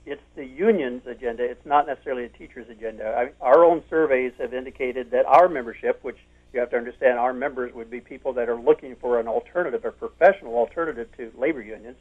it's 0.07 0.23
the 0.35 0.45
union's 0.45 1.05
agenda. 1.05 1.43
It's 1.43 1.65
not 1.65 1.85
necessarily 1.85 2.23
a 2.23 2.29
teacher's 2.29 2.69
agenda. 2.69 3.05
I, 3.05 3.45
our 3.45 3.65
own 3.65 3.83
surveys 3.89 4.31
have 4.39 4.53
indicated 4.53 5.11
that 5.11 5.25
our 5.25 5.49
membership, 5.49 5.99
which 6.01 6.17
you 6.53 6.61
have 6.61 6.69
to 6.69 6.77
understand, 6.77 7.19
our 7.19 7.33
members 7.33 7.73
would 7.73 7.89
be 7.91 7.99
people 7.99 8.31
that 8.33 8.47
are 8.47 8.55
looking 8.55 8.95
for 8.95 9.19
an 9.19 9.27
alternative, 9.27 9.83
a 9.83 9.91
professional 9.91 10.55
alternative 10.55 11.09
to 11.17 11.31
labor 11.37 11.61
unions. 11.61 11.97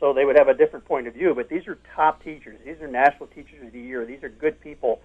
So 0.00 0.14
they 0.14 0.24
would 0.24 0.36
have 0.38 0.48
a 0.48 0.54
different 0.54 0.86
point 0.86 1.06
of 1.06 1.12
view. 1.12 1.34
But 1.34 1.50
these 1.50 1.68
are 1.68 1.78
top 1.94 2.24
teachers. 2.24 2.58
These 2.64 2.80
are 2.80 2.88
national 2.88 3.26
teachers 3.28 3.64
of 3.64 3.70
the 3.70 3.80
year. 3.80 4.06
These 4.06 4.22
are 4.22 4.30
good 4.30 4.58
people, 4.62 5.02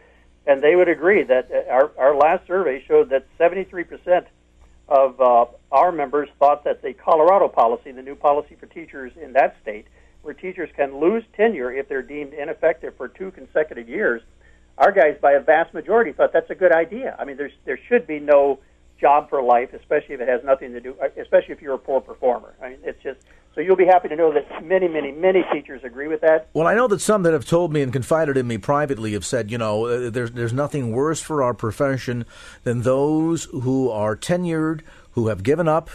and 0.47 0.61
they 0.61 0.77
would 0.77 0.87
agree 0.87 1.23
that 1.23 1.51
uh, 1.51 1.69
our 1.69 1.91
our 1.97 2.15
last 2.15 2.47
survey 2.47 2.83
showed 2.87 3.09
that 3.09 3.27
73% 3.37 4.25
of 4.87 5.19
uh, 5.19 5.45
our 5.71 5.91
members 5.91 6.29
thought 6.39 6.63
that 6.63 6.81
the 6.81 6.93
Colorado 6.93 7.49
policy, 7.49 7.91
the 7.91 8.01
new 8.01 8.15
policy 8.15 8.55
for 8.57 8.67
teachers 8.67 9.11
in 9.21 9.33
that 9.33 9.57
state, 9.61 9.85
where 10.28 10.34
teachers 10.34 10.69
can 10.75 10.99
lose 10.99 11.23
tenure 11.38 11.71
if 11.71 11.88
they're 11.88 12.01
deemed 12.01 12.34
ineffective 12.34 12.93
for 12.97 13.07
two 13.07 13.32
consecutive 13.32 13.88
years, 13.88 14.21
our 14.78 14.91
guys, 14.91 15.15
by 15.21 15.32
a 15.32 15.39
vast 15.39 15.73
majority, 15.73 16.11
thought 16.11 16.34
that's 16.34 16.49
a 16.49 16.55
good 16.55 16.73
idea. 16.73 17.15
I 17.17 17.23
mean, 17.23 17.38
there's 17.38 17.53
there 17.63 17.80
should 17.88 18.05
be 18.05 18.19
no 18.19 18.59
job 18.99 19.30
for 19.30 19.41
life, 19.41 19.73
especially 19.73 20.15
if 20.15 20.21
it 20.21 20.28
has 20.28 20.43
nothing 20.43 20.73
to 20.73 20.82
do, 20.82 20.95
especially 21.17 21.53
if 21.53 21.61
you're 21.61 21.75
a 21.75 21.80
poor 21.80 22.01
performer. 22.01 22.53
I 22.61 22.71
mean, 22.71 22.80
it's 22.84 23.01
just 23.01 23.21
so 23.55 23.61
you'll 23.61 23.78
be 23.78 23.86
happy 23.86 24.09
to 24.09 24.15
know 24.17 24.34
that 24.34 24.65
many, 24.65 24.89
many, 24.89 25.11
many 25.13 25.43
teachers 25.51 25.82
agree 25.86 26.09
with 26.09 26.21
that. 26.21 26.49
Well, 26.53 26.67
I 26.67 26.75
know 26.75 26.88
that 26.89 26.99
some 26.99 27.23
that 27.23 27.34
have 27.34 27.45
told 27.45 27.71
me 27.71 27.82
and 27.82 27.91
confided 27.93 28.36
in 28.36 28.47
me 28.47 28.57
privately 28.57 29.13
have 29.13 29.25
said, 29.25 29.49
you 29.49 29.57
know, 29.57 29.86
uh, 29.86 30.09
there's 30.09 30.32
there's 30.32 30.53
nothing 30.53 30.91
worse 30.91 31.21
for 31.21 31.41
our 31.41 31.53
profession 31.53 32.25
than 32.65 32.82
those 32.82 33.45
who 33.45 33.89
are 33.89 34.17
tenured, 34.17 34.82
who 35.11 35.30
have 35.30 35.41
given 35.41 35.69
up, 35.69 35.89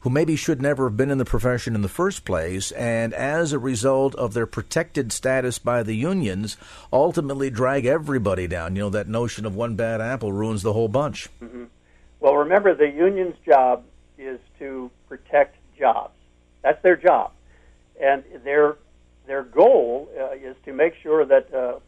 who 0.00 0.10
maybe 0.10 0.36
should 0.36 0.62
never 0.62 0.88
have 0.88 0.96
been 0.96 1.10
in 1.10 1.18
the 1.18 1.24
profession 1.24 1.74
in 1.74 1.82
the 1.82 1.88
first 1.88 2.24
place, 2.24 2.70
and 2.72 3.12
as 3.14 3.52
a 3.52 3.58
result 3.58 4.14
of 4.14 4.34
their 4.34 4.46
protected 4.46 5.12
status 5.12 5.58
by 5.58 5.82
the 5.82 5.94
unions, 5.94 6.56
ultimately 6.92 7.50
drag 7.50 7.84
everybody 7.84 8.46
down. 8.46 8.76
You 8.76 8.82
know, 8.82 8.90
that 8.90 9.08
notion 9.08 9.44
of 9.44 9.56
one 9.56 9.74
bad 9.74 10.00
apple 10.00 10.32
ruins 10.32 10.62
the 10.62 10.72
whole 10.72 10.88
bunch. 10.88 11.28
Mm-hmm. 11.42 11.64
Well, 12.20 12.36
remember, 12.36 12.74
the 12.74 12.88
union's 12.88 13.36
job 13.44 13.84
is 14.16 14.40
to 14.58 14.90
protect 15.08 15.56
jobs. 15.78 16.14
That's 16.62 16.82
their 16.82 16.96
job, 16.96 17.32
and 18.00 18.24
their 18.44 18.76
their 19.26 19.42
goal 19.42 20.08
uh, 20.18 20.32
is 20.32 20.56
to 20.64 20.72
make 20.72 20.94
sure 21.02 21.24
that 21.24 21.52
uh, 21.54 21.78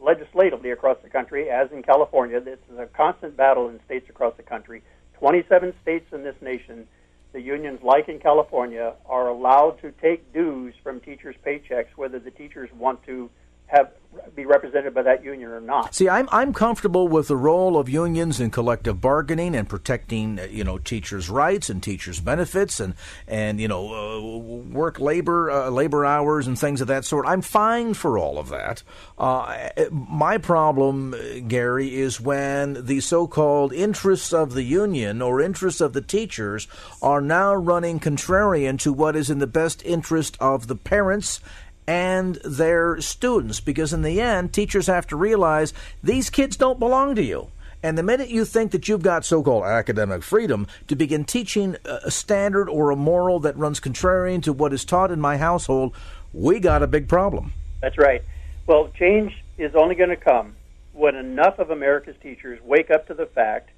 legislatively 0.00 0.70
across 0.70 0.98
the 1.02 1.08
country, 1.08 1.48
as 1.48 1.70
in 1.72 1.82
California, 1.82 2.40
this 2.40 2.58
is 2.72 2.78
a 2.78 2.86
constant 2.86 3.36
battle 3.36 3.68
in 3.68 3.80
states 3.84 4.08
across 4.10 4.36
the 4.36 4.42
country. 4.42 4.82
27 5.18 5.72
states 5.82 6.06
in 6.12 6.22
this 6.22 6.36
nation, 6.40 6.86
the 7.32 7.40
unions, 7.40 7.80
like 7.82 8.08
in 8.08 8.18
California, 8.18 8.94
are 9.06 9.28
allowed 9.28 9.78
to 9.82 9.92
take 9.92 10.32
dues 10.32 10.74
from 10.82 11.00
teachers' 11.00 11.36
paychecks, 11.46 11.88
whether 11.96 12.18
the 12.18 12.30
teachers 12.30 12.70
want 12.76 13.04
to 13.06 13.30
have 13.68 13.92
be 14.34 14.46
represented 14.46 14.94
by 14.94 15.02
that 15.02 15.24
union 15.24 15.50
or 15.50 15.60
not. 15.60 15.94
See, 15.94 16.08
I'm 16.08 16.28
I'm 16.30 16.52
comfortable 16.52 17.08
with 17.08 17.28
the 17.28 17.36
role 17.36 17.76
of 17.76 17.88
unions 17.88 18.40
in 18.40 18.50
collective 18.50 19.00
bargaining 19.00 19.54
and 19.54 19.68
protecting, 19.68 20.38
uh, 20.38 20.44
you 20.44 20.64
know, 20.64 20.78
teachers' 20.78 21.28
rights 21.28 21.68
and 21.68 21.82
teachers' 21.82 22.20
benefits 22.20 22.78
and 22.78 22.94
and 23.26 23.60
you 23.60 23.68
know, 23.68 23.92
uh, 23.92 24.60
work 24.70 25.00
labor 25.00 25.50
uh, 25.50 25.70
labor 25.70 26.04
hours 26.04 26.46
and 26.46 26.58
things 26.58 26.80
of 26.80 26.86
that 26.88 27.04
sort. 27.04 27.26
I'm 27.26 27.42
fine 27.42 27.94
for 27.94 28.18
all 28.18 28.38
of 28.38 28.48
that. 28.50 28.82
Uh, 29.18 29.70
my 29.90 30.38
problem, 30.38 31.14
Gary, 31.48 31.96
is 31.96 32.20
when 32.20 32.84
the 32.86 33.00
so-called 33.00 33.72
interests 33.72 34.32
of 34.32 34.54
the 34.54 34.62
union 34.62 35.20
or 35.20 35.40
interests 35.40 35.80
of 35.80 35.92
the 35.92 36.02
teachers 36.02 36.68
are 37.02 37.20
now 37.20 37.54
running 37.54 37.98
contrarian 37.98 38.78
to 38.78 38.92
what 38.92 39.16
is 39.16 39.30
in 39.30 39.38
the 39.40 39.46
best 39.46 39.84
interest 39.84 40.36
of 40.40 40.68
the 40.68 40.76
parents 40.76 41.40
and 41.88 42.34
their 42.44 43.00
students 43.00 43.60
because 43.60 43.94
in 43.94 44.02
the 44.02 44.20
end 44.20 44.52
teachers 44.52 44.86
have 44.86 45.06
to 45.06 45.16
realize 45.16 45.72
these 46.02 46.28
kids 46.28 46.54
don't 46.56 46.78
belong 46.78 47.14
to 47.14 47.22
you 47.24 47.50
and 47.82 47.96
the 47.96 48.02
minute 48.02 48.28
you 48.28 48.44
think 48.44 48.72
that 48.72 48.88
you've 48.88 49.02
got 49.02 49.24
so 49.24 49.42
called 49.42 49.64
academic 49.64 50.22
freedom 50.22 50.66
to 50.88 50.96
begin 50.96 51.24
teaching 51.24 51.76
a 51.84 52.10
standard 52.10 52.68
or 52.68 52.90
a 52.90 52.96
moral 52.96 53.40
that 53.40 53.56
runs 53.56 53.80
contrarian 53.80 54.42
to 54.42 54.52
what 54.52 54.72
is 54.72 54.84
taught 54.84 55.12
in 55.12 55.20
my 55.20 55.36
household, 55.36 55.94
we 56.32 56.58
got 56.58 56.82
a 56.82 56.88
big 56.88 57.08
problem. 57.08 57.52
That's 57.80 57.96
right. 57.96 58.22
Well, 58.66 58.90
change 58.98 59.32
is 59.58 59.76
only 59.76 59.94
going 59.94 60.10
to 60.10 60.16
come 60.16 60.56
when 60.92 61.14
enough 61.14 61.60
of 61.60 61.70
America's 61.70 62.16
teachers 62.20 62.60
wake 62.64 62.90
up 62.90 63.06
to 63.06 63.14
the 63.14 63.26
fact 63.26 63.70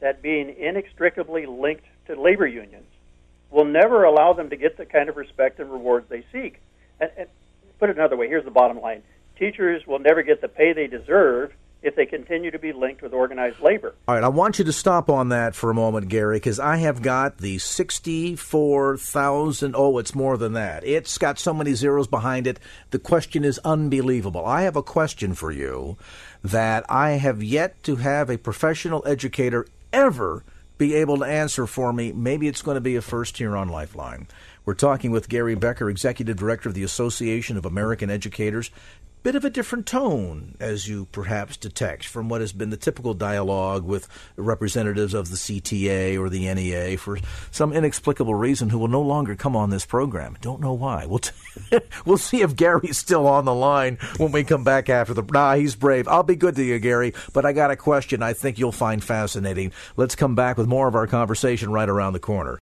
that 0.00 0.20
being 0.20 0.54
inextricably 0.58 1.46
linked 1.46 1.86
to 2.06 2.20
labor 2.20 2.46
unions 2.46 2.86
will 3.50 3.64
never 3.64 4.04
allow 4.04 4.34
them 4.34 4.50
to 4.50 4.56
get 4.56 4.76
the 4.76 4.84
kind 4.84 5.08
of 5.08 5.16
respect 5.16 5.58
and 5.60 5.72
rewards 5.72 6.06
they 6.10 6.24
seek. 6.30 6.60
And, 7.00 7.10
and 7.16 7.28
put 7.78 7.90
it 7.90 7.96
another 7.96 8.16
way, 8.16 8.28
here's 8.28 8.44
the 8.44 8.50
bottom 8.50 8.80
line. 8.80 9.02
Teachers 9.38 9.86
will 9.86 9.98
never 9.98 10.22
get 10.22 10.40
the 10.40 10.48
pay 10.48 10.72
they 10.72 10.86
deserve 10.86 11.52
if 11.82 11.94
they 11.94 12.06
continue 12.06 12.50
to 12.50 12.58
be 12.58 12.72
linked 12.72 13.02
with 13.02 13.12
organized 13.12 13.60
labor. 13.60 13.94
All 14.08 14.14
right, 14.14 14.24
I 14.24 14.28
want 14.28 14.58
you 14.58 14.64
to 14.64 14.72
stop 14.72 15.10
on 15.10 15.28
that 15.28 15.54
for 15.54 15.70
a 15.70 15.74
moment, 15.74 16.08
Gary, 16.08 16.36
because 16.36 16.58
I 16.58 16.78
have 16.78 17.02
got 17.02 17.38
the 17.38 17.58
64,000. 17.58 19.74
Oh, 19.76 19.98
it's 19.98 20.14
more 20.14 20.36
than 20.36 20.54
that. 20.54 20.84
It's 20.84 21.16
got 21.18 21.38
so 21.38 21.54
many 21.54 21.74
zeros 21.74 22.08
behind 22.08 22.46
it. 22.46 22.58
The 22.90 22.98
question 22.98 23.44
is 23.44 23.58
unbelievable. 23.60 24.44
I 24.44 24.62
have 24.62 24.76
a 24.76 24.82
question 24.82 25.34
for 25.34 25.52
you 25.52 25.96
that 26.42 26.84
I 26.88 27.12
have 27.12 27.42
yet 27.42 27.82
to 27.84 27.96
have 27.96 28.30
a 28.30 28.38
professional 28.38 29.02
educator 29.06 29.66
ever 29.92 30.44
be 30.78 30.94
able 30.94 31.18
to 31.18 31.24
answer 31.24 31.66
for 31.66 31.92
me. 31.92 32.12
Maybe 32.12 32.48
it's 32.48 32.62
going 32.62 32.76
to 32.76 32.80
be 32.80 32.96
a 32.96 33.02
first 33.02 33.36
here 33.38 33.56
on 33.56 33.68
Lifeline. 33.68 34.28
We're 34.66 34.74
talking 34.74 35.12
with 35.12 35.28
Gary 35.28 35.54
Beckner, 35.54 35.88
Executive 35.88 36.36
Director 36.36 36.68
of 36.68 36.74
the 36.74 36.82
Association 36.82 37.56
of 37.56 37.64
American 37.64 38.10
Educators. 38.10 38.72
Bit 39.22 39.36
of 39.36 39.44
a 39.44 39.50
different 39.50 39.86
tone, 39.86 40.56
as 40.58 40.88
you 40.88 41.06
perhaps 41.12 41.56
detect, 41.56 42.04
from 42.06 42.28
what 42.28 42.40
has 42.40 42.52
been 42.52 42.70
the 42.70 42.76
typical 42.76 43.14
dialogue 43.14 43.84
with 43.84 44.08
representatives 44.36 45.14
of 45.14 45.30
the 45.30 45.36
CTA 45.36 46.18
or 46.18 46.28
the 46.28 46.52
NEA 46.52 46.96
for 46.96 47.18
some 47.50 47.72
inexplicable 47.72 48.34
reason 48.34 48.70
who 48.70 48.78
will 48.78 48.88
no 48.88 49.02
longer 49.02 49.34
come 49.34 49.56
on 49.56 49.70
this 49.70 49.86
program. 49.86 50.36
Don't 50.40 50.60
know 50.60 50.72
why. 50.72 51.06
We'll, 51.06 51.18
t- 51.20 51.32
we'll 52.04 52.18
see 52.18 52.42
if 52.42 52.54
Gary's 52.54 52.98
still 52.98 53.26
on 53.26 53.46
the 53.46 53.54
line 53.54 53.98
when 54.16 54.30
we 54.30 54.44
come 54.44 54.62
back 54.62 54.88
after 54.88 55.12
the. 55.12 55.22
Nah, 55.22 55.54
he's 55.54 55.74
brave. 55.74 56.06
I'll 56.06 56.22
be 56.22 56.36
good 56.36 56.54
to 56.56 56.62
you, 56.64 56.78
Gary, 56.78 57.12
but 57.32 57.44
I 57.44 57.52
got 57.52 57.72
a 57.72 57.76
question 57.76 58.22
I 58.22 58.32
think 58.32 58.60
you'll 58.60 58.70
find 58.70 59.02
fascinating. 59.02 59.72
Let's 59.96 60.14
come 60.14 60.36
back 60.36 60.56
with 60.56 60.68
more 60.68 60.86
of 60.86 60.94
our 60.94 61.08
conversation 61.08 61.70
right 61.70 61.88
around 61.88 62.12
the 62.12 62.20
corner. 62.20 62.54